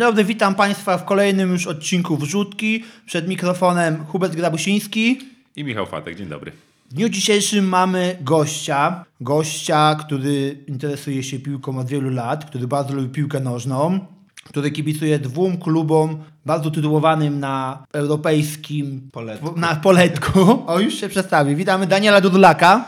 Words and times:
dobry, 0.00 0.24
witam 0.24 0.54
Państwa 0.54 0.98
w 0.98 1.04
kolejnym 1.04 1.52
już 1.52 1.66
odcinku 1.66 2.16
Wrzutki. 2.16 2.84
Przed 3.06 3.28
mikrofonem 3.28 4.04
Hubert 4.04 4.34
Grabusiński. 4.34 5.18
I 5.56 5.64
Michał 5.64 5.86
Fatek, 5.86 6.16
dzień 6.16 6.26
dobry. 6.28 6.52
W 6.90 6.94
dniu 6.94 7.08
dzisiejszym 7.08 7.68
mamy 7.68 8.16
gościa. 8.20 9.04
Gościa, 9.20 9.94
który 10.00 10.64
interesuje 10.68 11.22
się 11.22 11.38
piłką 11.38 11.78
od 11.78 11.88
wielu 11.88 12.10
lat, 12.10 12.44
który 12.44 12.66
bardzo 12.66 12.94
lubi 12.94 13.08
piłkę 13.08 13.40
nożną, 13.40 14.00
który 14.44 14.70
kibicuje 14.70 15.18
dwóm 15.18 15.56
klubom 15.58 16.18
bardzo 16.46 16.70
tytułowanym 16.70 17.40
na 17.40 17.84
europejskim 17.92 19.08
Poletku. 19.12 19.54
na 19.56 19.76
poletku. 19.76 20.64
O, 20.66 20.80
już 20.80 20.94
się 20.94 21.08
przedstawi. 21.08 21.56
Witamy 21.56 21.86
Daniela 21.86 22.20
Dudlaka. 22.20 22.84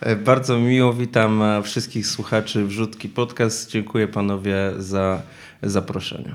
E, 0.00 0.16
Bardzo 0.16 0.58
miło 0.58 0.92
witam 0.92 1.42
e, 1.42 1.62
wszystkich 1.62 2.06
słuchaczy 2.06 2.64
Wrzutki 2.64 3.08
Podcast. 3.08 3.70
Dziękuję 3.70 4.08
panowie 4.08 4.72
za 4.78 5.22
zaproszenie. 5.62 6.34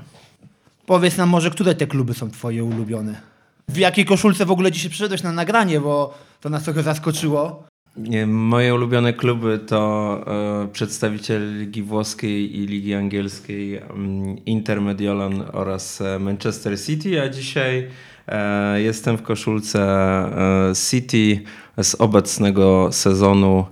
Powiedz 0.86 1.16
nam 1.16 1.28
może, 1.28 1.50
które 1.50 1.74
te 1.74 1.86
kluby 1.86 2.14
są 2.14 2.30
twoje 2.30 2.64
ulubione? 2.64 3.20
W 3.68 3.76
jakiej 3.76 4.04
koszulce 4.04 4.46
w 4.46 4.50
ogóle 4.50 4.72
dzisiaj 4.72 4.90
przyszedłeś 4.90 5.22
na 5.22 5.32
nagranie, 5.32 5.80
bo 5.80 6.14
to 6.40 6.48
nas 6.48 6.64
trochę 6.64 6.82
zaskoczyło. 6.82 7.64
Nie, 7.96 8.26
Moje 8.26 8.74
ulubione 8.74 9.12
kluby 9.12 9.58
to 9.66 10.20
e, 10.64 10.68
przedstawiciel 10.72 11.58
Ligi 11.58 11.82
Włoskiej 11.82 12.56
i 12.56 12.66
Ligi 12.66 12.94
Angielskiej 12.94 13.76
mm, 13.76 14.44
Inter 14.44 14.80
Mediolan 14.80 15.44
oraz 15.52 16.00
e, 16.00 16.18
Manchester 16.18 16.80
City, 16.80 17.22
a 17.22 17.28
dzisiaj 17.28 17.88
e, 18.28 18.80
jestem 18.80 19.18
w 19.18 19.22
koszulce 19.22 19.80
e, 19.80 20.72
City 20.90 21.40
z 21.82 21.94
obecnego 21.94 22.88
sezonu. 22.92 23.66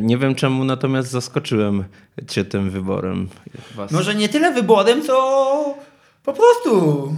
Nie 0.00 0.18
wiem 0.18 0.34
czemu, 0.34 0.64
natomiast 0.64 1.10
zaskoczyłem 1.10 1.84
cię 2.28 2.44
tym 2.44 2.70
wyborem. 2.70 3.28
Was. 3.74 3.90
Może 3.90 4.14
nie 4.14 4.28
tyle 4.28 4.52
wyborem, 4.52 5.02
co 5.02 5.74
po 6.24 6.32
prostu 6.32 7.16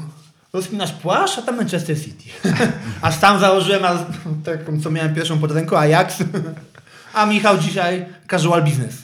rozpinasz 0.53 0.93
płaszcz, 0.93 1.39
a 1.39 1.43
tam 1.43 1.57
Manchester 1.57 2.03
City. 2.03 2.25
Aż 3.03 3.21
tam 3.21 3.41
założyłem 3.41 3.85
a 3.85 4.07
taką, 4.45 4.81
co 4.81 4.91
miałem 4.91 5.15
pierwszą 5.15 5.39
pod 5.39 5.53
ręką, 5.53 5.79
Ajax. 5.79 6.25
A 7.15 7.27
Michał 7.27 7.59
dzisiaj 7.59 8.07
casual 8.31 8.63
business. 8.65 9.03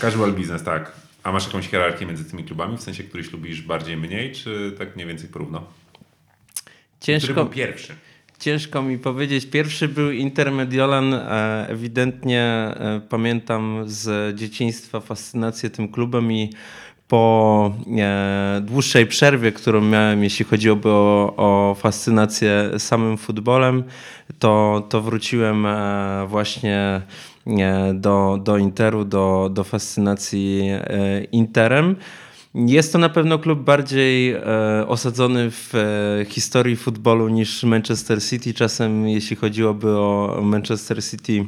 Casual 0.00 0.32
business, 0.32 0.62
tak. 0.62 0.92
A 1.22 1.32
masz 1.32 1.46
jakąś 1.46 1.68
hierarchię 1.68 2.06
między 2.06 2.24
tymi 2.24 2.44
klubami? 2.44 2.76
W 2.76 2.82
sensie, 2.82 3.04
któryś 3.04 3.32
lubisz 3.32 3.62
bardziej, 3.62 3.96
mniej, 3.96 4.32
czy 4.32 4.74
tak 4.78 4.96
mniej 4.96 5.08
więcej 5.08 5.28
porówno? 5.28 5.58
Który 5.60 7.20
Ciężko, 7.20 7.34
był 7.34 7.46
pierwszy? 7.46 7.94
Ciężko 8.38 8.82
mi 8.82 8.98
powiedzieć. 8.98 9.46
Pierwszy 9.46 9.88
był 9.88 10.10
Intermediolan. 10.10 11.14
E, 11.14 11.66
Ewidentnie 11.68 12.42
e, 12.42 13.00
pamiętam 13.08 13.82
z 13.86 14.36
dzieciństwa 14.36 15.00
fascynację 15.00 15.70
tym 15.70 15.88
klubem 15.88 16.32
i 16.32 16.50
po 17.08 17.72
e, 17.98 18.60
dłuższej 18.64 19.06
przerwie, 19.06 19.52
którą 19.52 19.80
miałem, 19.80 20.24
jeśli 20.24 20.44
chodziłoby 20.44 20.88
o, 20.88 21.34
o 21.36 21.76
fascynację 21.78 22.70
samym 22.78 23.16
futbolem, 23.16 23.84
to, 24.38 24.82
to 24.88 25.02
wróciłem 25.02 25.66
e, 25.66 26.26
właśnie 26.28 27.02
e, 27.46 27.94
do, 27.94 28.38
do 28.42 28.58
Interu, 28.58 29.04
do, 29.04 29.50
do 29.52 29.64
fascynacji 29.64 30.62
Interem. 31.32 31.96
Jest 32.54 32.92
to 32.92 32.98
na 32.98 33.08
pewno 33.08 33.38
klub 33.38 33.60
bardziej 33.60 34.36
osadzony 34.86 35.50
w 35.50 35.72
historii 36.28 36.76
futbolu 36.76 37.28
niż 37.28 37.62
Manchester 37.62 38.22
City. 38.22 38.54
Czasem, 38.54 39.08
jeśli 39.08 39.36
chodziłoby 39.36 39.90
o 39.90 40.40
Manchester 40.42 41.04
City, 41.04 41.46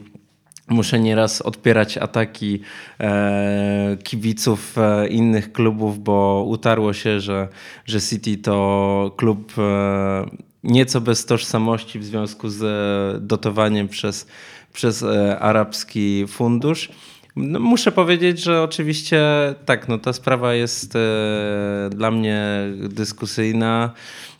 muszę 0.68 1.00
nieraz 1.00 1.42
odpierać 1.42 1.98
ataki 1.98 2.60
e, 3.00 3.96
kibiców 4.04 4.78
e, 4.78 5.08
innych 5.08 5.52
klubów, 5.52 5.98
bo 5.98 6.44
utarło 6.48 6.92
się, 6.92 7.20
że, 7.20 7.48
że 7.84 8.00
City 8.00 8.36
to 8.36 9.14
klub 9.16 9.52
e, 9.58 10.26
nieco 10.64 11.00
bez 11.00 11.26
tożsamości 11.26 11.98
w 11.98 12.04
związku 12.04 12.48
z 12.48 12.62
e, 12.62 13.20
dotowaniem 13.20 13.88
przez, 13.88 14.26
przez 14.72 15.02
e, 15.02 15.38
arabski 15.38 16.24
fundusz. 16.28 16.88
No, 17.36 17.60
muszę 17.60 17.92
powiedzieć, 17.92 18.42
że 18.42 18.62
oczywiście 18.62 19.20
tak, 19.64 19.88
no 19.88 19.98
ta 19.98 20.12
sprawa 20.12 20.54
jest 20.54 20.96
e, 20.96 21.00
dla 21.90 22.10
mnie 22.10 22.42
dyskusyjna. 22.88 23.90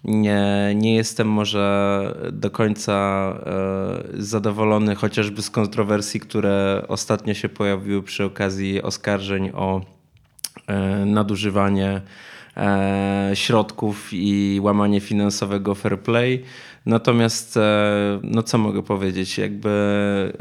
Nie, 0.04 0.72
nie 0.74 0.94
jestem 0.94 1.28
może 1.28 2.14
do 2.32 2.50
końca 2.50 2.92
e, 4.16 4.22
zadowolony 4.22 4.94
chociażby 4.94 5.42
z 5.42 5.50
kontrowersji, 5.50 6.20
które 6.20 6.82
ostatnio 6.88 7.34
się 7.34 7.48
pojawiły 7.48 8.02
przy 8.02 8.24
okazji 8.24 8.82
oskarżeń 8.82 9.50
o 9.54 9.80
e, 10.66 11.04
nadużywanie 11.06 12.00
środków 13.34 14.08
i 14.12 14.58
łamanie 14.62 15.00
finansowego 15.00 15.74
fair 15.74 16.00
play. 16.00 16.44
Natomiast, 16.86 17.56
e, 17.56 18.20
no 18.22 18.42
co 18.42 18.58
mogę 18.58 18.82
powiedzieć, 18.82 19.38
jakby 19.38 19.70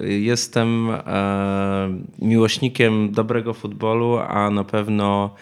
jestem 0.08 0.90
e, 0.90 1.98
miłośnikiem 2.20 3.12
dobrego 3.12 3.54
futbolu, 3.54 4.18
a 4.18 4.50
na 4.50 4.64
pewno 4.64 5.36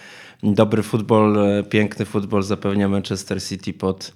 dobry 0.43 0.83
futbol, 0.83 1.37
e, 1.37 1.63
piękny 1.63 2.05
futbol 2.05 2.43
zapewnia 2.43 2.89
Manchester 2.89 3.43
City 3.43 3.73
pod, 3.73 4.13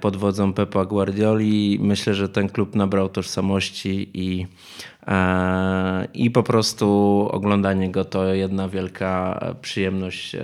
pod 0.00 0.16
wodzą 0.16 0.52
Pepa 0.52 0.84
Guardioli. 0.84 1.78
Myślę, 1.82 2.14
że 2.14 2.28
ten 2.28 2.48
klub 2.48 2.74
nabrał 2.74 3.08
tożsamości 3.08 4.10
i, 4.14 4.46
i 6.14 6.30
po 6.30 6.42
prostu 6.42 6.86
oglądanie 7.32 7.90
go 7.90 8.04
to 8.04 8.34
jedna 8.34 8.68
wielka 8.68 9.40
przyjemność, 9.60 10.36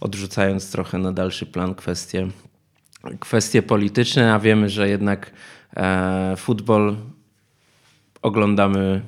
odrzucając 0.00 0.72
trochę 0.72 0.98
na 0.98 1.12
dalszy 1.12 1.46
plan 1.46 1.74
kwestie, 1.74 2.28
kwestie 3.20 3.62
polityczne, 3.62 4.34
a 4.34 4.38
wiemy, 4.38 4.68
że 4.68 4.88
jednak 4.88 5.30
e, 5.76 6.34
futbol 6.36 6.96
oglądamy 8.22 9.02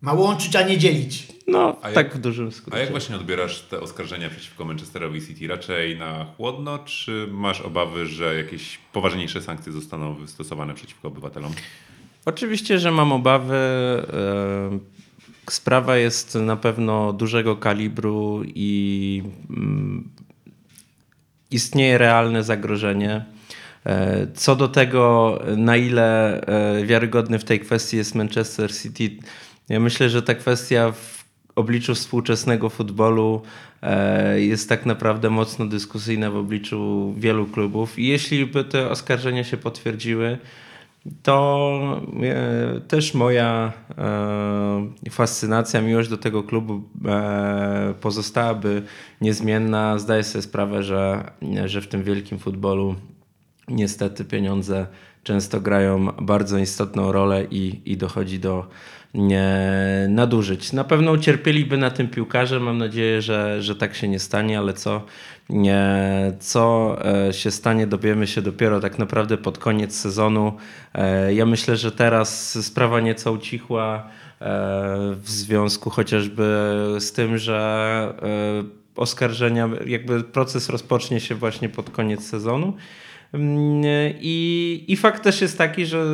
Ma 0.00 0.12
łączyć, 0.12 0.56
a 0.56 0.62
nie 0.62 0.78
dzielić. 0.78 1.26
no, 1.46 1.76
A 1.82 1.86
jak- 1.86 1.94
tak 1.94 2.14
w 2.16 2.20
dużym 2.20 2.52
skrócie. 2.52 2.76
A 2.76 2.80
jak 2.80 2.90
właśnie 2.90 3.16
odbierasz 3.16 3.60
te 3.62 3.80
oskarżenia 3.80 4.28
przeciwko 4.30 4.64
Manchesterowi 4.64 5.26
City? 5.26 5.46
Raczej 5.48 5.98
na 5.98 6.24
chłodno, 6.36 6.78
czy 6.78 7.28
masz 7.30 7.60
obawy, 7.60 8.06
że 8.06 8.34
jakieś 8.36 8.78
poważniejsze 8.92 9.42
sankcje 9.42 9.72
zostaną 9.72 10.14
wystosowane 10.14 10.74
przeciwko 10.74 11.08
obywatelom? 11.08 11.52
Oczywiście, 12.24 12.78
że 12.78 12.90
mam 12.90 13.12
obawy. 13.12 13.54
e, 13.54 14.78
Sprawa 15.50 15.96
jest 15.96 16.34
na 16.34 16.56
pewno 16.56 17.12
dużego 17.12 17.56
kalibru 17.56 18.42
i 18.46 19.22
mm, 19.50 20.08
istnieje 21.54 21.98
realne 21.98 22.42
zagrożenie. 22.42 23.24
E, 23.86 24.26
Co 24.34 24.56
do 24.56 24.68
tego, 24.68 25.38
na 25.56 25.76
ile 25.76 26.40
e, 26.40 26.84
wiarygodny 26.84 27.38
w 27.38 27.44
tej 27.44 27.60
kwestii 27.60 27.96
jest 27.96 28.14
Manchester 28.14 28.74
City, 28.74 29.10
ja 29.68 29.80
myślę, 29.80 30.10
że 30.10 30.22
ta 30.22 30.34
kwestia 30.34 30.92
w 30.92 31.24
obliczu 31.56 31.94
współczesnego 31.94 32.70
futbolu 32.70 33.42
e, 33.82 34.40
jest 34.40 34.68
tak 34.68 34.86
naprawdę 34.86 35.30
mocno 35.30 35.66
dyskusyjna 35.66 36.30
w 36.30 36.36
obliczu 36.36 37.14
wielu 37.16 37.46
klubów. 37.46 37.98
I 37.98 38.06
jeśli 38.06 38.46
by 38.46 38.64
te 38.64 38.90
oskarżenia 38.90 39.44
się 39.44 39.56
potwierdziły, 39.56 40.38
to 41.22 42.00
e, 42.22 42.80
też 42.80 43.14
moja 43.14 43.72
e, 43.98 45.10
fascynacja, 45.10 45.80
miłość 45.80 46.08
do 46.08 46.18
tego 46.18 46.42
klubu 46.42 46.82
e, 47.04 47.94
pozostałaby 48.00 48.82
niezmienna. 49.20 49.98
Zdaję 49.98 50.24
sobie 50.24 50.42
sprawę, 50.42 50.82
że, 50.82 51.30
że 51.64 51.80
w 51.80 51.88
tym 51.88 52.02
wielkim 52.02 52.38
futbolu 52.38 52.94
niestety 53.68 54.24
pieniądze 54.24 54.86
często 55.22 55.60
grają 55.60 56.06
bardzo 56.06 56.58
istotną 56.58 57.12
rolę 57.12 57.44
i, 57.50 57.92
i 57.92 57.96
dochodzi 57.96 58.38
do 58.38 58.68
nie, 59.14 59.46
nadużyć. 60.08 60.72
Na 60.72 60.84
pewno 60.84 61.12
ucierpieliby 61.12 61.78
na 61.78 61.90
tym 61.90 62.08
piłkarze. 62.08 62.60
Mam 62.60 62.78
nadzieję, 62.78 63.22
że, 63.22 63.62
że 63.62 63.76
tak 63.76 63.94
się 63.94 64.08
nie 64.08 64.18
stanie, 64.18 64.58
ale 64.58 64.72
co, 64.72 65.02
co 66.40 66.96
e, 67.28 67.32
się 67.32 67.50
stanie, 67.50 67.86
dowiemy 67.86 68.26
się 68.26 68.42
dopiero 68.42 68.80
tak 68.80 68.98
naprawdę 68.98 69.36
pod 69.36 69.58
koniec 69.58 69.94
sezonu. 69.96 70.52
E, 70.94 71.34
Ja 71.34 71.46
myślę, 71.46 71.76
że 71.76 71.92
teraz 71.92 72.58
sprawa 72.66 73.00
nieco 73.00 73.32
ucichła 73.32 73.96
e, 73.96 74.04
w 75.22 75.30
związku 75.30 75.90
chociażby 75.90 76.42
z 76.98 77.12
tym, 77.12 77.38
że 77.38 78.14
oskarżenia, 78.96 79.70
jakby 79.86 80.24
proces 80.24 80.68
rozpocznie 80.68 81.20
się 81.20 81.34
właśnie 81.34 81.68
pod 81.68 81.90
koniec 81.90 82.26
sezonu. 82.26 82.76
Mm, 83.32 83.82
I, 84.20 84.84
I 84.88 84.96
fakt 84.96 85.22
też 85.22 85.40
jest 85.40 85.58
taki, 85.58 85.86
że 85.86 86.04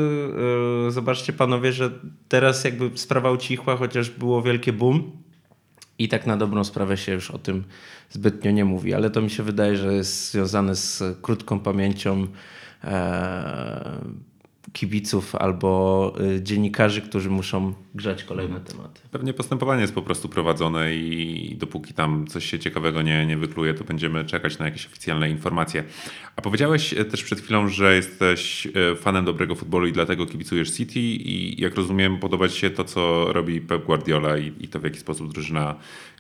zobaczcie 0.88 1.32
panowie, 1.32 1.72
że 1.72 1.90
teraz 2.28 2.64
jakby 2.64 2.90
sprawa 2.94 3.30
ucichła, 3.30 3.76
chociaż 3.76 4.10
było 4.10 4.42
wielkie 4.42 4.72
boom 4.72 5.12
i 5.99 6.09
tak 6.09 6.27
na 6.27 6.37
dobrą 6.37 6.65
sprawę 6.65 6.97
się 6.97 7.12
już 7.12 7.31
o 7.31 7.39
tym 7.39 7.65
zbytnio 8.11 8.50
nie 8.50 8.65
mówi, 8.65 8.95
ale 8.95 9.11
to 9.11 9.23
mi 9.23 9.31
się 9.31 9.43
wydaje, 9.43 9.77
że 9.77 9.95
jest 9.95 10.31
związane 10.31 10.77
z 10.77 11.03
krótką 11.23 11.61
pamięcią 11.61 12.27
e, 12.85 13.99
kibiców 14.73 15.35
albo 15.35 16.12
y, 16.37 16.43
dziennikarzy, 16.43 17.03
którzy 17.03 17.31
muszą 17.31 17.75
grzać 17.94 18.25
kolejne 18.25 18.61
tematy. 18.61 19.00
Pewnie 19.11 19.35
postępowanie 19.35 19.81
jest 19.81 19.94
po 19.94 20.03
prostu 20.03 20.29
prowadzone 20.29 20.94
i 20.94 21.56
dopóki 21.59 21.94
tam 21.94 22.26
coś 22.26 22.44
się 22.44 22.59
ciekawego 22.59 23.03
nie, 23.03 23.26
nie 23.26 23.37
wykluje, 23.37 23.75
to 23.75 23.85
będziemy 23.85 24.25
czekać 24.25 24.59
na 24.59 24.65
jakieś 24.65 24.87
oficjalne 24.87 25.31
informacje. 25.31 25.85
A 26.37 26.43
powiedziałeś 26.43 26.94
e, 26.94 27.05
też 27.05 27.25
przed 27.25 27.41
chwilą, 27.41 27.69
że 27.69 27.94
jesteś 27.94 28.67
e, 28.67 28.97
fanem 28.97 29.25
dobrego 29.25 29.55
futbolu 29.55 29.87
i 29.87 29.93
dlatego 29.93 30.26
kibicujesz 30.26 30.71
City 30.71 31.00
i 31.00 31.61
jak 31.61 31.75
rozumiem 31.75 32.19
podoba 32.19 32.49
Ci 32.49 32.61
się 32.61 32.71
to, 32.71 32.85
co 32.85 33.32
robi 33.32 33.61
Pep 33.61 33.85
Guardiola 33.85 34.38
i, 34.38 34.53
i 34.61 34.69
to 34.69 34.81
w 34.81 34.85
jaki 34.85 34.99
sposób 34.99 35.32
drużyna 35.32 35.75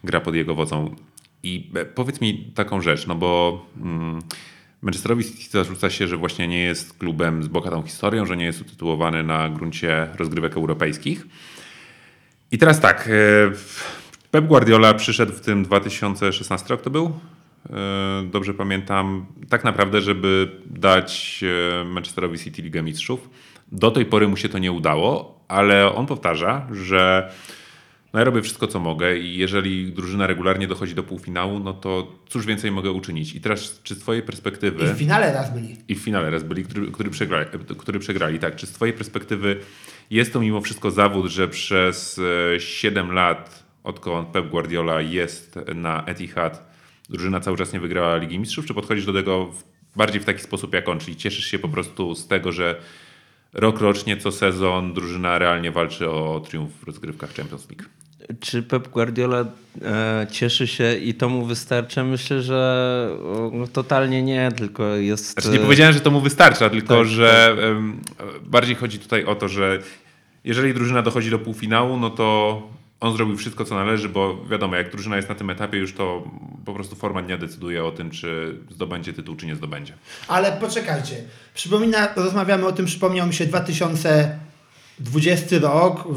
gra 0.04 0.20
pod 0.20 0.34
jego 0.34 0.54
wodzą. 0.54 0.96
I 1.42 1.70
e, 1.74 1.84
powiedz 1.84 2.20
mi 2.20 2.52
taką 2.54 2.80
rzecz, 2.80 3.06
no 3.06 3.14
bo... 3.14 3.66
Mm, 3.76 4.22
Manchesterowi 4.82 5.24
City 5.24 5.50
zarzuca 5.52 5.90
się, 5.90 6.08
że 6.08 6.16
właśnie 6.16 6.48
nie 6.48 6.62
jest 6.62 6.98
klubem 6.98 7.42
z 7.42 7.48
bogatą 7.48 7.82
historią, 7.82 8.26
że 8.26 8.36
nie 8.36 8.44
jest 8.44 8.60
utytułowany 8.60 9.22
na 9.22 9.48
gruncie 9.48 10.08
rozgrywek 10.16 10.56
europejskich. 10.56 11.26
I 12.52 12.58
teraz 12.58 12.80
tak, 12.80 13.08
e, 13.08 13.50
Pep 14.30 14.46
Guardiola 14.46 14.94
przyszedł 14.94 15.32
w 15.32 15.40
tym 15.40 15.62
2016 15.62 16.68
rok 16.68 16.82
to 16.82 16.90
był? 16.90 17.12
E, 17.70 18.30
dobrze 18.30 18.54
pamiętam, 18.54 19.26
tak 19.48 19.64
naprawdę, 19.64 20.00
żeby 20.00 20.50
dać 20.66 21.44
e, 21.80 21.84
Manchesterowi 21.84 22.38
City 22.38 22.62
Ligę 22.62 22.82
Mistrzów. 22.82 23.30
Do 23.72 23.90
tej 23.90 24.06
pory 24.06 24.28
mu 24.28 24.36
się 24.36 24.48
to 24.48 24.58
nie 24.58 24.72
udało, 24.72 25.40
ale 25.48 25.94
on 25.94 26.06
powtarza, 26.06 26.66
że 26.72 27.32
no 28.12 28.18
ja 28.18 28.24
robię 28.24 28.42
wszystko, 28.42 28.66
co 28.66 28.80
mogę 28.80 29.18
i 29.18 29.36
jeżeli 29.36 29.92
drużyna 29.92 30.26
regularnie 30.26 30.68
dochodzi 30.68 30.94
do 30.94 31.02
półfinału, 31.02 31.58
no 31.58 31.72
to 31.72 32.12
cóż 32.28 32.46
więcej 32.46 32.70
mogę 32.70 32.90
uczynić. 32.90 33.34
I 33.34 33.40
teraz, 33.40 33.80
czy 33.82 33.94
z 33.94 33.98
twojej 33.98 34.22
perspektywy... 34.22 34.84
I 34.84 34.94
w 34.94 34.98
finale 34.98 35.32
raz 35.32 35.54
byli. 35.54 35.76
I 35.88 35.94
w 35.94 35.98
finale 35.98 36.30
raz 36.30 36.42
byli, 36.42 36.64
który, 36.64 36.90
który, 36.92 37.10
przegrali, 37.10 37.46
który 37.78 37.98
przegrali, 37.98 38.38
tak. 38.38 38.56
Czy 38.56 38.66
z 38.66 38.70
twojej 38.70 38.94
perspektywy 38.94 39.60
jest 40.10 40.32
to 40.32 40.40
mimo 40.40 40.60
wszystko 40.60 40.90
zawód, 40.90 41.26
że 41.26 41.48
przez 41.48 42.20
7 42.58 43.10
e, 43.10 43.14
lat, 43.14 43.64
odkąd 43.84 44.28
Pep 44.28 44.48
Guardiola 44.48 45.00
jest 45.00 45.58
na 45.74 46.04
Etihad, 46.04 46.72
drużyna 47.08 47.40
cały 47.40 47.56
czas 47.56 47.72
nie 47.72 47.80
wygrała 47.80 48.16
Ligi 48.16 48.38
Mistrzów, 48.38 48.66
czy 48.66 48.74
podchodzisz 48.74 49.06
do 49.06 49.12
tego 49.12 49.50
bardziej 49.96 50.20
w 50.20 50.24
taki 50.24 50.42
sposób 50.42 50.74
jak 50.74 50.88
on, 50.88 50.98
czyli 50.98 51.16
cieszysz 51.16 51.44
się 51.44 51.58
po 51.58 51.68
prostu 51.68 52.14
z 52.14 52.28
tego, 52.28 52.52
że 52.52 52.80
rok 53.52 53.80
rocznie, 53.80 54.16
co 54.16 54.32
sezon 54.32 54.94
drużyna 54.94 55.38
realnie 55.38 55.70
walczy 55.70 56.10
o 56.10 56.40
triumf 56.40 56.72
w 56.72 56.82
rozgrywkach 56.82 57.34
Champions 57.34 57.70
League. 57.70 57.97
Czy 58.40 58.62
Pep 58.62 58.88
Guardiola 58.88 59.44
e, 59.82 60.26
cieszy 60.30 60.66
się 60.66 60.94
i 60.94 61.14
to 61.14 61.28
mu 61.28 61.44
wystarcza? 61.44 62.04
Myślę, 62.04 62.42
że 62.42 63.10
no, 63.52 63.66
totalnie 63.66 64.22
nie, 64.22 64.52
tylko 64.56 64.86
jest... 64.86 65.32
Znaczy 65.32 65.48
nie 65.48 65.58
powiedziałem, 65.58 65.92
że 65.92 66.00
to 66.00 66.10
mu 66.10 66.20
wystarcza, 66.20 66.70
tylko 66.70 66.98
tak, 66.98 67.06
że 67.06 67.56
tak. 68.18 68.26
bardziej 68.42 68.76
chodzi 68.76 68.98
tutaj 68.98 69.24
o 69.24 69.34
to, 69.34 69.48
że 69.48 69.78
jeżeli 70.44 70.74
drużyna 70.74 71.02
dochodzi 71.02 71.30
do 71.30 71.38
półfinału, 71.38 71.96
no 71.96 72.10
to 72.10 72.62
on 73.00 73.16
zrobił 73.16 73.36
wszystko, 73.36 73.64
co 73.64 73.74
należy, 73.74 74.08
bo 74.08 74.44
wiadomo, 74.50 74.76
jak 74.76 74.90
drużyna 74.90 75.16
jest 75.16 75.28
na 75.28 75.34
tym 75.34 75.50
etapie, 75.50 75.78
już 75.78 75.94
to 75.94 76.30
po 76.64 76.74
prostu 76.74 76.96
forma 76.96 77.22
dnia 77.22 77.38
decyduje 77.38 77.84
o 77.84 77.90
tym, 77.90 78.10
czy 78.10 78.56
zdobędzie 78.70 79.12
tytuł, 79.12 79.36
czy 79.36 79.46
nie 79.46 79.56
zdobędzie. 79.56 79.92
Ale 80.28 80.52
poczekajcie. 80.52 81.14
Przypomina, 81.54 82.08
rozmawiamy 82.16 82.66
o 82.66 82.72
tym, 82.72 82.86
przypomniał 82.86 83.26
mi 83.26 83.34
się 83.34 83.46
2020 85.00 85.58
rok, 85.58 86.08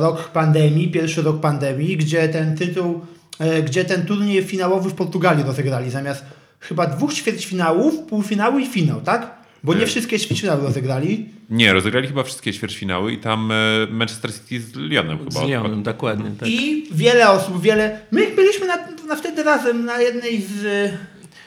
rok 0.00 0.28
pandemii, 0.28 0.90
pierwszy 0.90 1.22
rok 1.22 1.40
pandemii, 1.40 1.96
gdzie 1.96 2.28
ten 2.28 2.56
tytuł, 2.56 3.00
e, 3.38 3.62
gdzie 3.62 3.84
ten 3.84 4.06
turniej 4.06 4.44
finałowy 4.44 4.90
w 4.90 4.94
Portugalii 4.94 5.44
rozegrali, 5.44 5.90
zamiast 5.90 6.24
chyba 6.60 6.86
dwóch 6.86 7.14
ćwierćfinałów, 7.14 7.98
półfinału 7.98 8.58
i 8.58 8.66
finał, 8.66 9.00
tak? 9.00 9.36
Bo 9.64 9.74
nie 9.74 9.86
wszystkie 9.86 10.18
ćwierćfinały 10.18 10.62
rozegrali. 10.62 11.28
Nie, 11.50 11.72
rozegrali 11.72 12.08
chyba 12.08 12.22
wszystkie 12.22 12.52
ćwierćfinały 12.52 13.12
i 13.12 13.18
tam 13.18 13.52
e, 13.52 13.54
Manchester 13.90 14.32
City 14.34 14.60
z 14.60 14.74
Lyonem 14.74 15.18
chyba. 15.18 15.30
Z 15.30 15.42
Lyonem, 15.42 15.82
dokładnie. 15.82 16.30
Tak. 16.40 16.48
I 16.48 16.86
wiele 16.92 17.30
osób, 17.30 17.62
wiele... 17.62 18.00
My 18.10 18.26
byliśmy 18.36 18.66
na, 18.66 18.76
na 19.08 19.16
wtedy 19.16 19.42
razem 19.42 19.84
na 19.84 20.00
jednej 20.00 20.42
z 20.42 20.90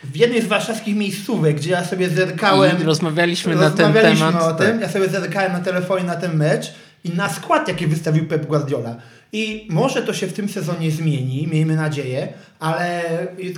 w 0.03 0.15
jednej 0.15 0.41
z 0.41 0.47
warszawskich 0.47 0.95
miejscówek, 0.95 1.55
gdzie 1.55 1.71
ja 1.71 1.85
sobie 1.85 2.09
zerkałem. 2.09 2.81
I 2.81 2.83
rozmawialiśmy, 2.83 3.55
na 3.55 3.69
ten 3.71 3.93
temat. 3.93 4.35
o 4.35 4.53
tym. 4.53 4.71
Tak. 4.71 4.81
Ja 4.81 4.89
sobie 4.89 5.09
zerkałem 5.09 5.51
na 5.51 5.59
telefonie 5.59 6.03
na 6.03 6.15
ten 6.15 6.37
mecz 6.37 6.73
i 7.03 7.09
na 7.09 7.29
skład, 7.29 7.67
jaki 7.67 7.87
wystawił 7.87 8.27
Pep 8.27 8.45
Guardiola. 8.45 8.95
I 9.33 9.67
może 9.69 10.01
to 10.01 10.13
się 10.13 10.27
w 10.27 10.33
tym 10.33 10.49
sezonie 10.49 10.91
zmieni, 10.91 11.47
miejmy 11.51 11.75
nadzieję, 11.75 12.27
ale 12.59 13.03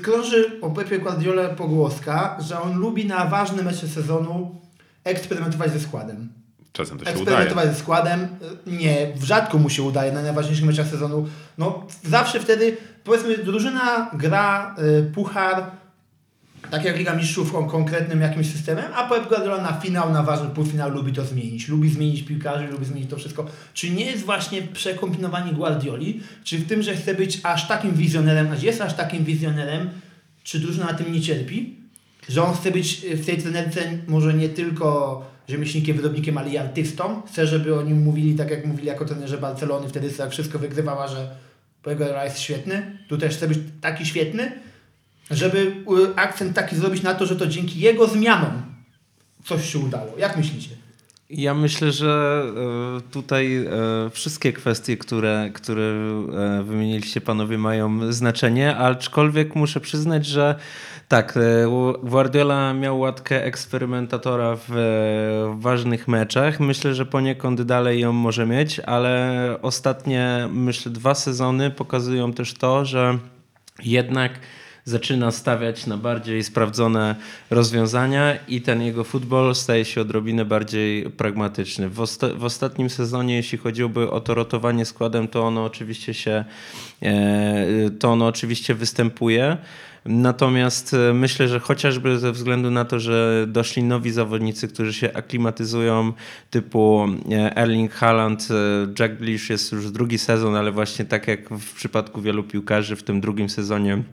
krąży 0.02 0.62
o 0.62 0.70
Pepie 0.70 1.00
Guardiola 1.00 1.50
pogłoska, 1.50 2.38
że 2.48 2.62
on 2.62 2.80
lubi 2.80 3.06
na 3.06 3.26
ważne 3.26 3.64
mecze 3.64 3.88
sezonu 3.88 4.62
eksperymentować 5.04 5.72
ze 5.72 5.80
składem. 5.80 6.30
Czasem 6.74 6.98
to 6.98 7.06
się 7.06 7.12
eksperymentować 7.12 7.52
udaje. 7.52 7.74
ze 7.74 7.80
składem. 7.80 8.28
Nie, 8.68 9.08
w 9.16 9.24
rzadko 9.24 9.58
mu 9.58 9.70
się 9.70 9.84
udaje 9.84 10.12
na 10.12 10.22
najważniejszych 10.22 10.66
meczach 10.66 10.88
sezonu. 10.88 11.28
No, 11.58 11.88
zawsze 12.04 12.40
wtedy, 12.40 12.78
powiedzmy, 13.04 13.38
drużyna 13.38 14.12
gra 14.14 14.76
y, 14.80 15.12
puchar, 15.14 15.64
tak 16.72 16.86
jak 16.86 16.98
Liga 16.98 17.16
Mistrzów 17.16 17.54
konkretnym 17.68 18.22
jakimś 18.22 18.52
systemem, 18.52 18.86
a 18.96 19.10
Pep 19.10 19.28
Guardiola 19.28 19.62
na 19.62 19.74
finał, 19.74 20.14
na 20.14 20.24
ważny 20.24 20.50
półfinał 20.50 20.90
lubi 20.90 21.14
to 21.14 21.26
zmienić. 21.26 21.68
Lubi 21.68 21.90
zmienić 21.90 22.24
piłkarzy, 22.24 22.68
lubi 22.68 22.86
zmienić 22.86 23.10
to 23.10 23.18
wszystko. 23.18 23.46
Czy 23.74 23.90
nie 23.90 24.06
jest 24.06 24.26
właśnie 24.26 24.62
przekombinowanie 24.62 25.54
Guardioli, 25.54 26.22
czy 26.44 26.58
w 26.58 26.68
tym, 26.68 26.84
że 26.84 26.96
chce 26.96 27.16
być 27.16 27.40
aż 27.44 27.68
takim 27.68 27.92
wizjonerem, 27.92 28.48
a 28.52 28.56
jest 28.56 28.82
aż 28.82 28.94
takim 28.94 29.24
wizjonerem, 29.24 29.90
czy 30.44 30.60
drużyna 30.60 30.86
na 30.86 30.94
tym 30.94 31.14
nie 31.14 31.22
cierpi? 31.22 31.76
Że 32.30 32.44
on 32.44 32.54
chce 32.54 32.72
być 32.72 33.06
w 33.16 33.26
tej 33.26 33.38
trenerce 33.38 33.82
może 34.08 34.34
nie 34.34 34.50
tylko 34.50 35.22
rzemieślnikiem, 35.48 35.98
wyrobnikiem, 35.98 36.38
ale 36.38 36.50
i 36.50 36.58
artystą. 36.58 37.22
Chce, 37.22 37.48
żeby 37.48 37.80
o 37.80 37.82
nim 37.82 38.04
mówili 38.04 38.36
tak, 38.36 38.52
jak 38.52 38.66
mówili 38.66 38.88
jako 38.88 39.06
trenerze 39.06 39.38
Barcelony, 39.38 39.90
wtedy 39.90 40.10
tak 40.10 40.32
wszystko 40.32 40.60
wygrywała, 40.60 41.08
że 41.08 41.36
Pep 41.84 41.98
Guardiola 41.98 42.26
jest 42.26 42.40
świetny. 42.40 42.98
Tu 43.08 43.18
też 43.18 43.36
chce 43.36 43.48
być 43.48 43.60
taki 43.82 44.06
świetny 44.06 44.52
żeby 45.32 45.58
y, 45.58 46.16
akcent 46.16 46.56
taki 46.56 46.76
zrobić 46.76 47.04
na 47.04 47.14
to, 47.14 47.26
że 47.26 47.36
to 47.36 47.48
dzięki 47.48 47.80
jego 47.80 48.08
zmianom 48.08 48.62
coś 49.46 49.70
się 49.70 49.80
udało. 49.80 50.18
Jak 50.18 50.38
myślicie? 50.38 50.82
Ja 51.32 51.54
myślę, 51.54 51.92
że 51.92 52.44
e, 52.98 53.12
tutaj 53.12 53.56
e, 53.56 54.10
wszystkie 54.10 54.54
kwestie, 54.54 54.98
które, 54.98 55.50
które 55.54 55.84
e, 55.84 56.64
wymieniliście 56.64 57.22
panowie, 57.22 57.58
mają 57.58 58.12
znaczenie, 58.14 58.76
aczkolwiek 58.76 59.56
muszę 59.56 59.80
przyznać, 59.80 60.26
że 60.26 60.56
tak, 61.08 61.40
Guardiola 62.04 62.74
miał 62.74 63.00
łatkę 63.00 63.46
eksperymentatora 63.46 64.58
w 64.68 65.56
ważnych 65.60 66.08
meczach. 66.08 66.60
Myślę, 66.60 66.94
że 66.94 67.06
poniekąd 67.06 67.62
dalej 67.62 68.00
ją 68.00 68.14
może 68.14 68.46
mieć, 68.46 68.80
ale 68.80 69.58
ostatnie, 69.62 70.50
myślę, 70.52 70.92
dwa 70.92 71.16
sezony 71.16 71.72
pokazują 71.72 72.34
też 72.34 72.54
to, 72.54 72.86
że 72.86 73.18
jednak 73.84 74.32
zaczyna 74.86 75.32
stawiać 75.32 75.88
na 75.88 75.98
bardziej 75.98 76.44
sprawdzone 76.44 77.16
rozwiązania 77.50 78.36
i 78.48 78.62
ten 78.62 78.82
jego 78.82 79.04
futbol 79.04 79.56
staje 79.56 79.86
się 79.86 80.02
odrobinę 80.02 80.46
bardziej 80.46 81.10
pragmatyczny. 81.10 81.90
W, 81.90 82.00
osta 82.00 82.28
w 82.36 82.44
ostatnim 82.44 82.90
sezonie, 82.90 83.36
jeśli 83.36 83.58
chodziłoby 83.58 84.12
o 84.12 84.22
to 84.22 84.34
rotowanie 84.34 84.86
składem, 84.86 85.28
to 85.28 85.44
ono 85.44 85.66
oczywiście 85.66 86.14
się, 86.14 86.46
e, 87.02 87.90
to 88.00 88.12
ono 88.12 88.28
oczywiście 88.28 88.76
występuje. 88.76 89.58
Natomiast 90.06 90.94
e, 90.94 91.14
myślę, 91.14 91.48
że 91.48 91.60
chociażby 91.60 92.20
ze 92.20 92.32
względu 92.32 92.72
na 92.72 92.86
to, 92.86 93.00
że 93.00 93.46
doszli 93.48 93.84
nowi 93.84 94.12
zawodnicy, 94.12 94.68
którzy 94.68 94.94
się 94.94 95.14
aklimatyzują, 95.14 96.14
typu 96.50 97.08
e, 97.32 97.58
Erling 97.58 97.92
Haaland, 97.92 98.48
Jack 99.00 99.14
Blish 99.14 99.50
jest 99.50 99.72
już 99.72 99.92
drugi 99.92 100.18
sezon, 100.18 100.56
ale 100.56 100.72
właśnie 100.72 101.06
tak 101.06 101.28
jak 101.28 101.50
w 101.50 101.74
przypadku 101.76 102.22
wielu 102.22 102.44
piłkarzy 102.44 102.96
w 102.96 103.04
tym 103.04 103.22
drugim 103.22 103.50
sezonie 103.50 104.04